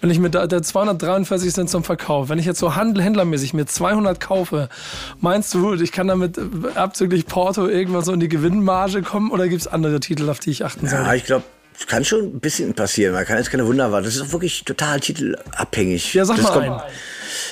Wenn 0.00 0.10
ich 0.10 0.20
mit 0.20 0.34
der, 0.34 0.46
der 0.46 0.62
243 0.62 1.52
Cent 1.52 1.70
zum 1.70 1.82
Verkauf, 1.82 2.28
wenn 2.28 2.38
ich 2.38 2.46
jetzt 2.46 2.60
so 2.60 2.76
handel, 2.76 3.02
händlermäßig 3.02 3.52
mir 3.52 3.66
200 3.66 4.20
kaufe, 4.20 4.68
meinst 5.20 5.52
du, 5.54 5.74
ich 5.74 5.90
kann 5.90 6.06
damit 6.06 6.38
äh, 6.38 6.42
abzüglich 7.00 7.24
Porto 7.26 7.66
irgendwann 7.66 8.04
so 8.04 8.12
in 8.12 8.20
die 8.20 8.28
Gewinnmarge 8.28 9.00
kommen 9.00 9.30
oder 9.30 9.48
gibt 9.48 9.62
es 9.62 9.66
andere 9.66 10.00
Titel, 10.00 10.28
auf 10.28 10.38
die 10.38 10.50
ich 10.50 10.64
achten 10.66 10.86
soll? 10.86 10.98
Ja, 10.98 11.14
ich 11.14 11.24
glaube, 11.24 11.44
es 11.78 11.86
kann 11.86 12.04
schon 12.04 12.24
ein 12.24 12.40
bisschen 12.40 12.74
passieren. 12.74 13.14
Man 13.14 13.24
kann 13.24 13.38
jetzt 13.38 13.50
keine 13.50 13.66
Wunder 13.66 13.90
warten. 13.90 14.04
Das 14.04 14.16
ist 14.16 14.20
auch 14.22 14.32
wirklich 14.32 14.64
total 14.66 15.00
titelabhängig. 15.00 16.12
Ja, 16.12 16.26
sag 16.26 16.36
das 16.36 16.44
mal 16.44 16.52
kommt- 16.52 16.64
einen. 16.66 16.80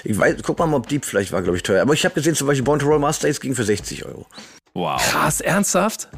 Ich 0.05 0.19
weiß, 0.19 0.37
guck 0.43 0.59
mal, 0.59 0.67
Mob 0.67 0.87
Deep 0.89 1.07
vielleicht 1.07 1.33
war, 1.33 1.41
glaube 1.41 1.57
ich, 1.57 1.63
teuer. 1.63 1.81
Aber 1.81 1.95
ich 1.95 2.05
habe 2.05 2.15
gesehen, 2.15 2.35
zum 2.35 2.47
Beispiel 2.47 2.63
Born 2.65 2.79
to 2.79 2.87
Roll 2.87 2.99
Master 2.99 3.27
Ace 3.27 3.41
ging 3.41 3.55
für 3.55 3.65
60 3.65 4.05
Euro. 4.05 4.27
Wow. 4.75 5.01
Krass, 5.03 5.41
ernsthaft? 5.41 6.09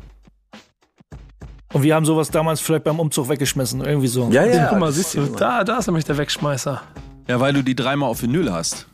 Und 1.73 1.85
wir 1.85 1.95
haben 1.95 2.05
sowas 2.05 2.33
damals 2.33 2.61
vielleicht 2.61 2.83
beim 2.83 2.99
Umzug 2.99 3.29
weggeschmissen, 3.29 3.85
irgendwie 3.85 4.09
so. 4.09 4.29
Ja, 4.33 4.45
ja. 4.45 4.67
Guck 4.71 4.81
mal, 4.81 4.91
siehst 4.91 5.15
ist 5.15 5.29
du, 5.29 5.37
da, 5.37 5.63
da 5.63 5.79
ist 5.79 5.87
nämlich 5.87 6.05
der 6.05 6.19
Wegschmeißer. 6.19 6.83
Ja, 7.29 7.39
weil 7.39 7.53
du 7.53 7.63
die 7.63 7.77
dreimal 7.77 8.09
auf 8.09 8.23
Vinyl 8.23 8.53
hast. 8.53 8.89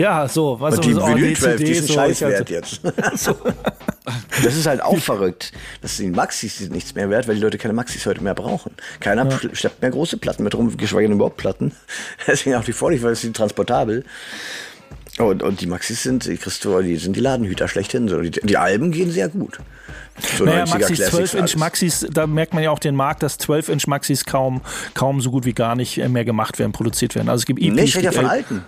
Ja, 0.00 0.26
so, 0.28 0.58
was 0.58 0.76
Und 0.76 0.84
die 0.86 0.94
so, 0.94 1.06
Vinyl 1.06 1.36
12, 1.36 1.56
die 1.58 1.64
CD, 1.64 1.74
sind 1.74 1.88
so, 1.88 1.92
scheiß 1.94 2.20
wert 2.22 2.48
jetzt. 2.48 2.80
das 4.42 4.56
ist 4.56 4.66
halt 4.66 4.80
auch 4.82 4.96
verrückt. 4.96 5.52
Das 5.82 5.98
sind 5.98 6.16
Maxis 6.16 6.56
die 6.56 6.64
sind 6.64 6.72
nichts 6.72 6.94
mehr 6.94 7.10
wert, 7.10 7.28
weil 7.28 7.34
die 7.34 7.42
Leute 7.42 7.58
keine 7.58 7.74
Maxis 7.74 8.06
heute 8.06 8.22
mehr 8.22 8.34
brauchen. 8.34 8.72
Keiner 9.00 9.26
pl- 9.26 9.54
schleppt 9.54 9.82
mehr 9.82 9.90
große 9.90 10.16
Platten 10.16 10.42
mit 10.42 10.54
rum, 10.54 10.74
geschweige 10.74 11.06
denn 11.06 11.16
überhaupt 11.16 11.36
Platten. 11.36 11.72
Deswegen 12.26 12.56
auch 12.56 12.64
die 12.64 12.72
Vorliebe, 12.72 13.02
weil 13.02 13.14
sie 13.14 13.22
sind 13.26 13.36
transportabel. 13.36 14.04
Und, 15.18 15.42
und 15.42 15.60
die 15.60 15.66
Maxis 15.66 16.02
sind, 16.02 16.24
die 16.24 16.38
Christopher, 16.38 16.82
die 16.82 16.96
sind 16.96 17.14
die 17.14 17.20
Ladenhüter 17.20 17.68
schlechthin. 17.68 18.08
So, 18.08 18.22
die, 18.22 18.30
die 18.30 18.56
Alben 18.56 18.92
gehen 18.92 19.10
sehr 19.10 19.28
gut. 19.28 19.58
So 20.38 20.46
Naja, 20.46 20.64
90er 20.64 20.78
Maxis, 20.78 20.98
Classics 20.98 21.14
12-Inch 21.14 21.40
alles. 21.40 21.56
Maxis, 21.56 22.06
da 22.10 22.26
merkt 22.26 22.54
man 22.54 22.62
ja 22.62 22.70
auch 22.70 22.78
den 22.78 22.96
Markt, 22.96 23.22
dass 23.22 23.38
12-Inch 23.38 23.86
Maxis 23.86 24.24
kaum, 24.24 24.62
kaum 24.94 25.20
so 25.20 25.30
gut 25.30 25.44
wie 25.44 25.52
gar 25.52 25.76
nicht 25.76 25.98
äh, 25.98 26.08
mehr 26.08 26.24
gemacht 26.24 26.58
werden, 26.58 26.72
produziert 26.72 27.14
werden. 27.16 27.28
Also 27.28 27.42
es 27.42 27.46
gibt 27.46 27.60
EPs, 27.60 27.74
Nee, 27.74 27.82
ich 27.82 27.96
rede 27.96 28.04
ja 28.04 28.10
es 28.10 28.16
von 28.16 28.24
gibt 28.24 28.32
alten. 28.32 28.64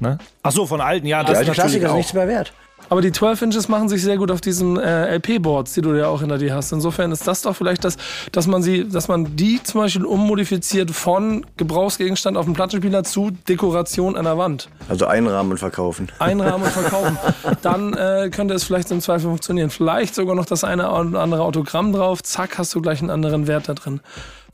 Ne? 0.00 0.18
Ach 0.42 0.52
so, 0.52 0.66
von 0.66 0.80
alten, 0.80 1.06
ja, 1.06 1.20
Die 1.22 1.28
das 1.28 1.38
alte 1.38 1.50
ist 1.52 1.56
natürlich 1.58 1.72
Klassiker 1.72 1.92
auch. 1.92 1.96
nichts 1.96 2.12
mehr 2.12 2.28
wert. 2.28 2.52
Aber 2.88 3.00
die 3.00 3.10
12 3.10 3.42
Inches 3.42 3.68
machen 3.68 3.88
sich 3.88 4.00
sehr 4.02 4.16
gut 4.16 4.30
auf 4.30 4.40
diesen 4.40 4.78
äh, 4.78 5.16
LP-Boards, 5.16 5.72
die 5.74 5.80
du 5.80 5.94
ja 5.94 6.06
auch 6.06 6.20
hinter 6.20 6.38
dir 6.38 6.54
hast. 6.54 6.70
Insofern 6.72 7.10
ist 7.10 7.26
das 7.26 7.42
doch 7.42 7.56
vielleicht 7.56 7.82
das, 7.84 7.96
dass 8.30 8.46
man 8.46 8.62
sie, 8.62 8.86
dass 8.88 9.08
man 9.08 9.34
die 9.34 9.60
zum 9.62 9.80
Beispiel 9.80 10.04
ummodifiziert 10.04 10.92
von 10.92 11.44
Gebrauchsgegenstand 11.56 12.36
auf 12.36 12.44
dem 12.44 12.54
Plattenspieler 12.54 13.02
zu 13.02 13.32
Dekoration 13.48 14.14
an 14.16 14.24
der 14.24 14.38
Wand. 14.38 14.68
Also 14.88 15.06
einrahmen 15.06 15.56
verkaufen. 15.58 16.12
Einrahmen 16.20 16.62
und 16.64 16.70
verkaufen. 16.72 17.18
Dann 17.62 17.92
äh, 17.94 18.30
könnte 18.30 18.54
es 18.54 18.62
vielleicht 18.62 18.90
im 18.92 19.00
Zweifel 19.00 19.28
funktionieren. 19.30 19.70
Vielleicht 19.70 20.14
sogar 20.14 20.36
noch 20.36 20.46
das 20.46 20.62
eine 20.62 20.88
oder 20.92 21.20
andere 21.20 21.42
Autogramm 21.42 21.92
drauf. 21.92 22.22
Zack, 22.22 22.56
hast 22.58 22.72
du 22.74 22.82
gleich 22.82 23.00
einen 23.00 23.10
anderen 23.10 23.48
Wert 23.48 23.68
da 23.68 23.74
drin. 23.74 24.00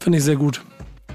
Finde 0.01 0.19
ich 0.19 0.25
sehr 0.25 0.37
gut. 0.37 0.63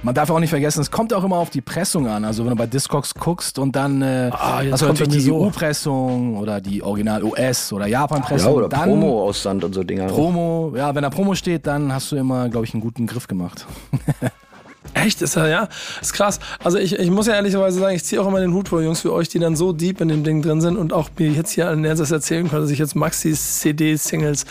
Man 0.03 0.13
darf 0.15 0.29
auch 0.29 0.39
nicht 0.39 0.49
vergessen, 0.51 0.79
es 0.81 0.91
kommt 0.91 1.13
auch 1.13 1.23
immer 1.23 1.37
auf 1.37 1.49
die 1.49 1.61
Pressung 1.61 2.07
an. 2.07 2.23
Also 2.23 2.43
wenn 2.43 2.51
du 2.51 2.55
bei 2.55 2.67
Discogs 2.67 3.13
guckst 3.13 3.59
und 3.59 3.75
dann 3.75 4.01
äh, 4.01 4.29
Ah, 4.31 4.61
hast 4.71 4.81
du 4.81 4.85
kommt 4.87 4.99
natürlich 4.99 5.23
die 5.23 5.29
so. 5.29 5.41
EU-Pressung 5.45 6.37
oder 6.37 6.61
die 6.61 6.81
Original 6.83 7.23
US 7.23 7.73
oder 7.73 7.87
Ja, 7.87 8.01
Japan-Pressung. 8.01 8.53
oder 8.53 8.69
dann 8.69 8.83
Promo-Aussand 8.89 9.63
und 9.63 9.73
so 9.73 9.83
Dinger. 9.83 10.05
Promo, 10.07 10.73
ja, 10.77 10.93
wenn 10.95 11.01
da 11.01 11.09
Promo 11.09 11.35
steht, 11.35 11.67
dann 11.67 11.91
hast 11.93 12.11
du 12.11 12.15
immer, 12.15 12.47
glaube 12.49 12.65
ich, 12.65 12.73
einen 12.73 12.81
guten 12.81 13.07
Griff 13.07 13.27
gemacht. 13.27 13.65
Echt, 14.93 15.21
ist 15.21 15.35
ja, 15.35 15.47
ja. 15.47 15.67
Ist 16.01 16.13
krass. 16.13 16.39
Also 16.63 16.77
ich, 16.77 16.97
ich 16.97 17.11
muss 17.11 17.27
ja 17.27 17.33
ehrlicherweise 17.35 17.79
sagen, 17.79 17.95
ich 17.95 18.03
ziehe 18.03 18.21
auch 18.21 18.27
immer 18.27 18.39
den 18.39 18.53
Hut 18.53 18.69
vor, 18.69 18.81
Jungs, 18.81 19.01
für 19.01 19.11
euch, 19.13 19.27
die 19.29 19.37
dann 19.39 19.55
so 19.55 19.73
deep 19.73 19.99
in 20.01 20.07
dem 20.07 20.23
Ding 20.23 20.41
drin 20.41 20.61
sind 20.61 20.77
und 20.77 20.93
auch 20.93 21.09
mir 21.17 21.29
jetzt 21.29 21.51
hier 21.51 21.67
an 21.69 21.81
Nerzes 21.81 22.09
erzählen 22.11 22.49
können, 22.49 22.61
dass 22.61 22.71
ich 22.71 22.79
jetzt 22.79 22.95
Maxis, 22.95 23.59
CD, 23.59 23.95
Singles 23.97 24.45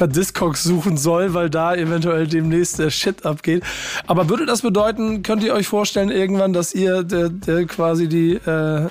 bei 0.00 0.06
Discogs 0.06 0.64
suchen 0.64 0.96
soll, 0.96 1.34
weil 1.34 1.50
da 1.50 1.74
eventuell 1.74 2.26
demnächst 2.26 2.78
der 2.78 2.90
Shit 2.90 3.26
abgeht. 3.26 3.62
Aber 4.06 4.28
würde 4.28 4.46
das 4.46 4.62
bedeuten, 4.62 5.22
könnt 5.22 5.44
ihr 5.44 5.52
euch 5.54 5.68
vorstellen 5.68 6.10
irgendwann, 6.10 6.52
dass 6.52 6.74
ihr 6.74 7.04
der, 7.04 7.28
der 7.28 7.66
quasi 7.66 8.08
die 8.08 8.32
äh, 8.34 8.88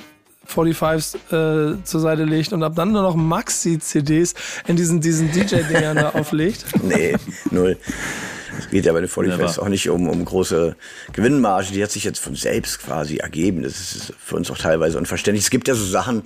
45s 0.48 1.16
äh, 1.16 1.84
zur 1.84 2.00
Seite 2.00 2.24
legt 2.24 2.54
und 2.54 2.64
ab 2.64 2.74
dann 2.76 2.92
nur 2.92 3.02
noch 3.02 3.16
Maxi-CDs 3.16 4.36
in 4.68 4.76
diesen, 4.76 5.02
diesen 5.02 5.32
DJ-Dingern 5.32 5.98
da 5.98 6.10
auflegt? 6.12 6.66
Nee, 6.84 7.16
null. 7.52 7.78
Es 8.58 8.70
geht 8.70 8.86
ja 8.86 8.94
bei 8.94 9.00
den 9.00 9.06
Never. 9.06 9.14
Volleyfest 9.14 9.60
auch 9.60 9.70
nicht 9.70 9.90
um, 9.90 10.10
um 10.10 10.26
große 10.26 10.76
Gewinnmarge. 11.14 11.72
Die 11.72 11.84
hat 11.84 11.92
sich 11.92 12.04
jetzt 12.04 12.20
von 12.20 12.36
selbst 12.36 12.80
quasi 12.80 13.18
ergeben. 13.18 13.64
Das 13.64 13.80
ist 13.80 14.14
für 14.20 14.36
uns 14.36 14.52
auch 14.52 14.58
teilweise 14.58 14.98
unverständlich. 14.98 15.46
Es 15.46 15.50
gibt 15.50 15.68
ja 15.68 15.76
so 15.76 15.86
Sachen, 15.86 16.24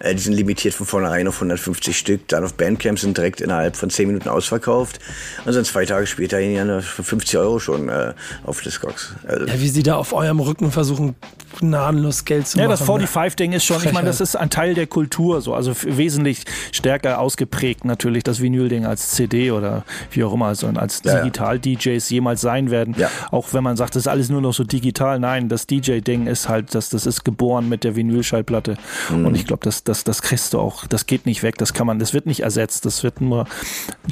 äh, 0.00 0.14
die 0.14 0.20
sind 0.22 0.34
limitiert 0.34 0.74
von 0.74 0.86
vornherein 0.86 1.26
auf 1.28 1.36
150 1.36 1.96
Stück. 1.96 2.28
Dann 2.28 2.44
auf 2.44 2.54
Bandcamp 2.54 2.98
sind 2.98 3.16
direkt 3.16 3.40
innerhalb 3.40 3.76
von 3.76 3.90
10 3.90 4.06
Minuten 4.06 4.28
ausverkauft. 4.28 4.98
Und 5.44 5.52
sind 5.52 5.66
zwei 5.66 5.84
Tage 5.86 6.06
später 6.06 6.38
hier 6.38 6.80
für 6.82 7.02
50 7.02 7.38
Euro 7.38 7.58
schon 7.58 7.88
äh, 7.88 8.14
auf 8.44 8.60
Discogs. 8.62 9.14
Also, 9.26 9.46
Ja, 9.46 9.60
wie 9.60 9.68
sie 9.68 9.82
da 9.82 9.96
auf 9.96 10.12
eurem 10.12 10.40
Rücken 10.40 10.70
versuchen, 10.70 11.14
gnadenlos 11.60 12.24
Geld 12.24 12.46
zu 12.46 12.58
Ja, 12.58 12.68
machen. 12.68 12.78
das 12.78 12.88
ne? 12.88 13.06
45-Ding 13.06 13.52
ist 13.52 13.64
schon, 13.64 13.82
ich 13.84 13.92
meine, 13.92 14.06
das 14.06 14.20
ist 14.20 14.36
ein 14.36 14.50
Teil 14.50 14.74
der 14.74 14.86
Kultur, 14.86 15.40
so, 15.40 15.54
also 15.54 15.72
wesentlich 15.84 16.42
stärker 16.72 17.18
ausgeprägt 17.20 17.84
natürlich 17.84 18.22
das 18.22 18.40
Vinyl-Ding 18.40 18.84
als 18.86 19.10
CD 19.12 19.50
oder 19.50 19.84
wie 20.10 20.24
auch 20.24 20.34
immer, 20.34 20.46
also 20.46 20.68
als 20.68 21.02
Ja, 21.04 21.14
ja. 21.16 21.20
Digital-DJs 21.24 22.10
jemals 22.10 22.40
sein 22.40 22.70
werden. 22.70 22.94
Ja. 22.98 23.10
Auch 23.30 23.52
wenn 23.52 23.64
man 23.64 23.76
sagt, 23.76 23.94
das 23.96 24.02
ist 24.02 24.08
alles 24.08 24.28
nur 24.28 24.40
noch 24.40 24.52
so 24.54 24.64
digital. 24.64 25.18
Nein, 25.18 25.48
das 25.48 25.66
DJ-Ding 25.66 26.26
ist 26.26 26.48
halt, 26.48 26.74
das, 26.74 26.90
das 26.90 27.06
ist 27.06 27.24
geboren 27.24 27.68
mit 27.68 27.82
der 27.84 27.96
Vinylschallplatte. 27.96 28.76
Mhm. 29.10 29.26
Und 29.26 29.34
ich 29.34 29.46
glaube, 29.46 29.64
das, 29.64 29.84
das, 29.88 30.04
das 30.04 30.22
kriegst 30.22 30.54
du 30.54 30.58
auch, 30.60 30.86
das 30.86 31.06
geht 31.06 31.26
nicht 31.26 31.42
weg, 31.42 31.56
das 31.58 31.72
kann 31.72 31.86
man, 31.86 31.98
das 31.98 32.14
wird 32.14 32.26
nicht 32.26 32.40
ersetzt, 32.40 32.84
das 32.84 33.02
wird 33.02 33.20
nur 33.20 33.46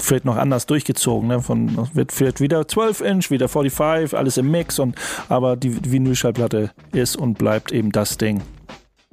vielleicht 0.00 0.24
noch 0.24 0.36
anders 0.36 0.66
durchgezogen. 0.66 1.28
Ne? 1.28 1.42
Von, 1.42 1.88
wird 1.94 2.12
vielleicht 2.12 2.40
wieder 2.40 2.62
12-Inch, 2.62 3.30
wieder 3.30 3.48
45, 3.48 4.16
alles 4.16 4.36
im 4.38 4.50
Mix 4.50 4.78
und 4.78 4.96
aber 5.28 5.56
die 5.56 5.92
Vinylschallplatte 5.92 6.70
ist 6.92 7.16
und 7.16 7.38
bleibt 7.38 7.72
eben 7.72 7.92
das 7.92 8.16
Ding. 8.16 8.42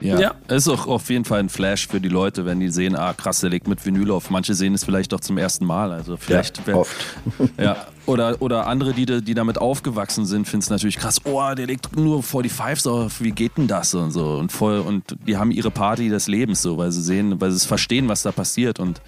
Ja. 0.01 0.19
Ja. 0.19 0.33
Ist 0.49 0.67
auch 0.67 0.87
auf 0.87 1.09
jeden 1.09 1.23
Fall 1.23 1.39
ein 1.39 1.49
Flash 1.49 1.87
für 1.87 2.01
die 2.01 2.09
Leute, 2.09 2.45
wenn 2.45 2.59
die 2.59 2.69
sehen, 2.69 2.95
ah 2.95 3.13
krass, 3.13 3.39
der 3.41 3.51
legt 3.51 3.67
mit 3.67 3.85
Vinyl 3.85 4.11
auf. 4.11 4.29
Manche 4.31 4.53
sehen 4.55 4.73
es 4.73 4.83
vielleicht 4.83 5.13
doch 5.13 5.19
zum 5.19 5.37
ersten 5.37 5.65
Mal. 5.65 5.91
Also 5.91 6.17
vielleicht 6.17 6.57
Ja, 6.57 6.63
wer- 6.65 6.77
oft. 6.79 6.95
Ja. 7.59 7.87
Oder, 8.05 8.41
oder 8.41 8.67
andere, 8.67 8.91
die, 8.93 9.05
die 9.05 9.33
damit 9.33 9.57
aufgewachsen 9.59 10.25
sind, 10.25 10.45
finden 10.45 10.63
es 10.63 10.69
natürlich 10.69 10.97
krass, 10.97 11.21
oh, 11.23 11.41
der 11.55 11.67
legt 11.67 11.95
nur 11.95 12.19
45s 12.21 12.89
auf, 12.89 13.21
wie 13.21 13.31
geht 13.31 13.55
denn 13.57 13.67
das 13.67 13.93
und 13.93 14.11
so. 14.11 14.25
Und 14.39 14.51
voll, 14.51 14.79
und 14.79 15.15
die 15.25 15.37
haben 15.37 15.51
ihre 15.51 15.71
Party 15.71 16.09
des 16.09 16.27
Lebens 16.27 16.61
so, 16.61 16.77
weil 16.77 16.91
sie 16.91 17.01
sehen, 17.01 17.39
weil 17.39 17.51
sie 17.51 17.57
es 17.57 17.65
verstehen, 17.65 18.09
was 18.09 18.23
da 18.23 18.33
passiert. 18.33 18.79
Und 18.81 18.99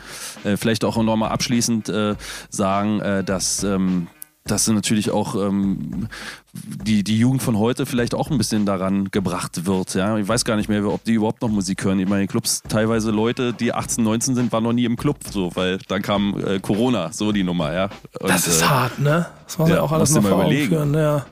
äh, 0.45 0.55
vielleicht 0.55 0.85
auch 0.85 0.95
nochmal 0.95 1.31
abschließend 1.31 1.89
äh, 1.89 2.15
sagen, 2.49 3.01
äh, 3.01 3.23
dass. 3.23 3.63
Ähm, 3.63 4.07
dass 4.47 4.67
natürlich 4.67 5.09
auch 5.09 5.35
ähm, 5.35 6.07
die, 6.53 7.03
die 7.03 7.17
Jugend 7.17 7.41
von 7.41 7.57
heute 7.57 7.87
vielleicht 7.87 8.13
auch 8.13 8.29
ein 8.29 8.37
bisschen 8.37 8.65
daran 8.65 9.09
gebracht 9.09 9.65
wird. 9.65 9.95
Ja? 9.95 10.17
Ich 10.17 10.27
weiß 10.27 10.45
gar 10.45 10.55
nicht 10.55 10.69
mehr, 10.69 10.85
ob 10.85 11.03
die 11.03 11.13
überhaupt 11.13 11.41
noch 11.41 11.49
Musik 11.49 11.83
hören. 11.83 11.99
Ich 11.99 12.07
meine, 12.07 12.27
Clubs, 12.27 12.61
teilweise 12.67 13.09
Leute, 13.09 13.53
die 13.53 13.73
18, 13.73 14.03
19 14.03 14.35
sind, 14.35 14.51
waren 14.51 14.63
noch 14.63 14.73
nie 14.73 14.85
im 14.85 14.97
Club, 14.97 15.17
so, 15.31 15.49
weil 15.55 15.79
dann 15.87 16.03
kam 16.03 16.35
äh, 16.45 16.59
Corona, 16.59 17.11
so 17.11 17.31
die 17.31 17.43
Nummer. 17.43 17.73
Ja? 17.73 17.89
Und, 18.19 18.29
Das 18.29 18.47
ist 18.47 18.61
äh, 18.61 18.65
hart, 18.65 18.99
ne? 18.99 19.25
Das 19.45 19.57
muss 19.57 19.67
man 19.67 19.69
ja, 19.69 19.75
ja 19.77 19.81
auch 19.81 19.91
alles 19.91 20.11
mal 20.11 20.21
mal 20.21 20.33
überlegen. 20.33 20.67
führen, 20.67 20.93
ja. 20.93 21.25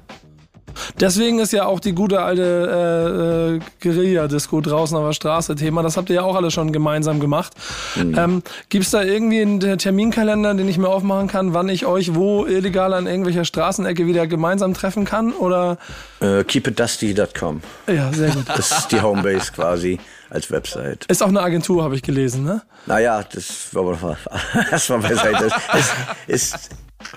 Deswegen 0.99 1.39
ist 1.39 1.53
ja 1.53 1.65
auch 1.65 1.79
die 1.79 1.93
gute 1.93 2.21
alte 2.21 2.41
äh, 2.43 3.55
äh, 3.55 3.59
Guerilla-Disco 3.81 4.61
draußen 4.61 4.95
auf 4.97 5.05
der 5.05 5.13
Straße 5.13 5.55
Thema. 5.55 5.83
Das 5.83 5.97
habt 5.97 6.09
ihr 6.09 6.15
ja 6.17 6.21
auch 6.23 6.35
alle 6.35 6.51
schon 6.51 6.71
gemeinsam 6.71 7.19
gemacht. 7.19 7.53
Ähm, 7.97 8.43
Gibt 8.69 8.85
es 8.85 8.91
da 8.91 9.03
irgendwie 9.03 9.41
einen 9.41 9.77
Terminkalender, 9.77 10.53
den 10.53 10.67
ich 10.67 10.77
mir 10.77 10.89
aufmachen 10.89 11.27
kann, 11.27 11.53
wann 11.53 11.69
ich 11.69 11.85
euch 11.85 12.15
wo 12.15 12.45
illegal 12.45 12.93
an 12.93 13.07
irgendwelcher 13.07 13.45
Straßenecke 13.45 14.05
wieder 14.07 14.27
gemeinsam 14.27 14.73
treffen 14.73 15.05
kann? 15.05 15.31
Oder 15.33 15.77
Äh, 16.21 16.43
keepitdusty.com. 16.43 17.61
ja, 17.87 18.11
sehr 18.13 18.31
gut. 18.31 18.45
Das 18.47 18.71
ist 18.71 18.91
die 18.91 19.01
Homebase 19.01 19.51
quasi 19.51 19.99
als 20.29 20.49
Website. 20.51 21.05
Ist 21.05 21.21
auch 21.21 21.27
eine 21.27 21.41
Agentur, 21.41 21.83
habe 21.83 21.95
ich 21.95 22.01
gelesen, 22.01 22.43
ne? 22.43 22.61
Naja, 22.85 23.23
das 23.31 23.73
war 23.73 23.83
mal, 23.83 24.01
war 24.01 24.97
beiseite. 24.99 25.49
Es 26.27 26.55
ist 26.55 26.69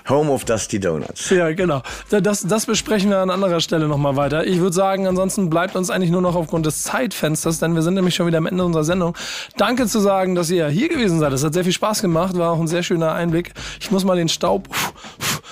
Home 0.09 0.31
of 0.31 0.45
Dusty 0.45 0.79
Donuts. 0.79 1.29
Ja, 1.29 1.51
genau. 1.53 1.81
Das, 2.09 2.41
das 2.41 2.65
besprechen 2.65 3.09
wir 3.09 3.19
an 3.19 3.29
anderer 3.29 3.59
Stelle 3.59 3.87
nochmal 3.87 4.15
weiter. 4.15 4.45
Ich 4.45 4.59
würde 4.59 4.73
sagen, 4.73 5.07
ansonsten 5.07 5.49
bleibt 5.49 5.75
uns 5.75 5.89
eigentlich 5.89 6.11
nur 6.11 6.21
noch 6.21 6.35
aufgrund 6.35 6.65
des 6.65 6.83
Zeitfensters, 6.83 7.59
denn 7.59 7.75
wir 7.75 7.81
sind 7.81 7.95
nämlich 7.95 8.15
schon 8.15 8.27
wieder 8.27 8.37
am 8.37 8.45
Ende 8.45 8.63
unserer 8.63 8.83
Sendung. 8.83 9.15
Danke 9.57 9.87
zu 9.87 9.99
sagen, 9.99 10.35
dass 10.35 10.49
ihr 10.49 10.67
hier 10.67 10.89
gewesen 10.89 11.19
seid. 11.19 11.33
Es 11.33 11.43
hat 11.43 11.53
sehr 11.53 11.63
viel 11.63 11.73
Spaß 11.73 12.01
gemacht, 12.01 12.37
war 12.37 12.51
auch 12.51 12.59
ein 12.59 12.67
sehr 12.67 12.83
schöner 12.83 13.13
Einblick. 13.13 13.53
Ich 13.79 13.91
muss 13.91 14.05
mal 14.05 14.17
den 14.17 14.29
Staub 14.29 14.69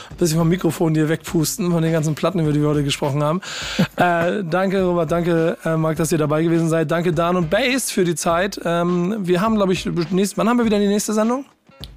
ein 0.10 0.18
bisschen 0.18 0.38
vom 0.38 0.50
Mikrofon 0.50 0.94
hier 0.96 1.10
wegpusten, 1.10 1.72
von 1.72 1.82
den 1.82 1.92
ganzen 1.92 2.16
Platten, 2.16 2.40
über 2.40 2.54
die 2.54 2.62
wir 2.62 2.70
heute 2.70 2.84
gesprochen 2.84 3.24
haben. 3.24 3.42
äh, 3.96 4.44
danke, 4.44 4.84
Robert, 4.84 5.12
danke, 5.12 5.58
äh, 5.66 5.78
Marc, 5.78 5.98
dass 5.98 6.12
ihr 6.12 6.18
dabei 6.18 6.44
gewesen 6.44 6.70
seid. 6.70 6.92
Danke, 6.92 7.14
Dan 7.14 7.36
und 7.36 7.50
Bass 7.50 7.92
für 7.92 8.04
die 8.04 8.16
Zeit. 8.16 8.60
Ähm, 8.64 9.16
wir 9.20 9.42
haben, 9.42 9.56
glaube 9.56 9.74
ich, 9.74 9.86
nächst, 10.12 10.38
wann 10.38 10.48
haben 10.50 10.58
wir 10.58 10.66
wieder 10.66 10.80
die 10.80 10.88
nächste 10.88 11.14
Sendung? 11.14 11.46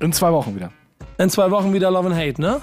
In 0.01 0.13
zwei 0.13 0.33
Wochen 0.33 0.55
wieder. 0.57 0.71
In 1.19 1.31
zwei 1.31 1.51
Wochen 1.51 1.73
wieder 1.73 1.91
Love 1.91 2.09
and 2.09 2.17
Hate, 2.17 2.41
ne? 2.41 2.61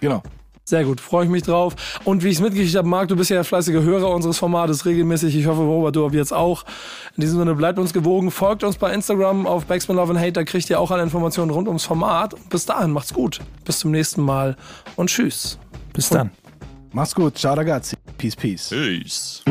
Genau. 0.00 0.22
Sehr 0.68 0.84
gut, 0.84 1.00
freue 1.00 1.24
ich 1.24 1.30
mich 1.30 1.44
drauf. 1.44 1.74
Und 2.04 2.22
wie 2.22 2.28
ich 2.28 2.34
es 2.34 2.42
mitgekriegt 2.42 2.76
habe, 2.76 2.86
Marc, 2.86 3.08
du 3.08 3.16
bist 3.16 3.30
ja 3.30 3.42
fleißiger 3.42 3.82
Hörer 3.82 4.10
unseres 4.10 4.36
Formates 4.36 4.84
regelmäßig. 4.84 5.34
Ich 5.34 5.46
hoffe, 5.46 5.62
Robert, 5.62 5.96
du 5.96 6.06
jetzt 6.10 6.34
auch. 6.34 6.64
In 7.16 7.22
diesem 7.22 7.38
Sinne, 7.38 7.54
bleibt 7.54 7.78
uns 7.78 7.94
gewogen. 7.94 8.30
Folgt 8.30 8.62
uns 8.64 8.76
bei 8.76 8.92
Instagram 8.92 9.46
auf 9.46 9.64
Backspin 9.64 9.96
Love 9.96 10.10
and 10.10 10.20
Hate. 10.20 10.32
Da 10.32 10.44
kriegt 10.44 10.68
ihr 10.68 10.78
auch 10.78 10.90
alle 10.90 11.02
Informationen 11.02 11.50
rund 11.50 11.68
ums 11.68 11.86
Format. 11.86 12.34
Und 12.34 12.50
bis 12.50 12.66
dahin, 12.66 12.90
macht's 12.90 13.14
gut. 13.14 13.40
Bis 13.64 13.78
zum 13.78 13.92
nächsten 13.92 14.20
Mal 14.20 14.56
und 14.96 15.08
tschüss. 15.08 15.58
Bis 15.94 16.10
dann. 16.10 16.32
Mach's 16.92 17.14
gut. 17.14 17.38
Ciao, 17.38 17.54
ragazzi. 17.54 17.96
Peace, 18.18 18.36
peace. 18.36 18.68
Peace. 18.68 19.42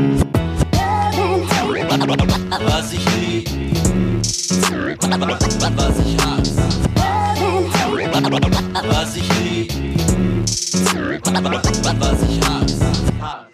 Was 2.65 2.93
ich 2.93 3.05
lieb, 3.17 3.49
was 5.75 5.99
ich 5.99 6.17
hasse 6.23 6.86
was 8.05 9.15
ich 9.15 9.27
lieb, 9.39 9.71
was 11.99 12.23
ich 12.23 12.39
hasse. 12.47 13.46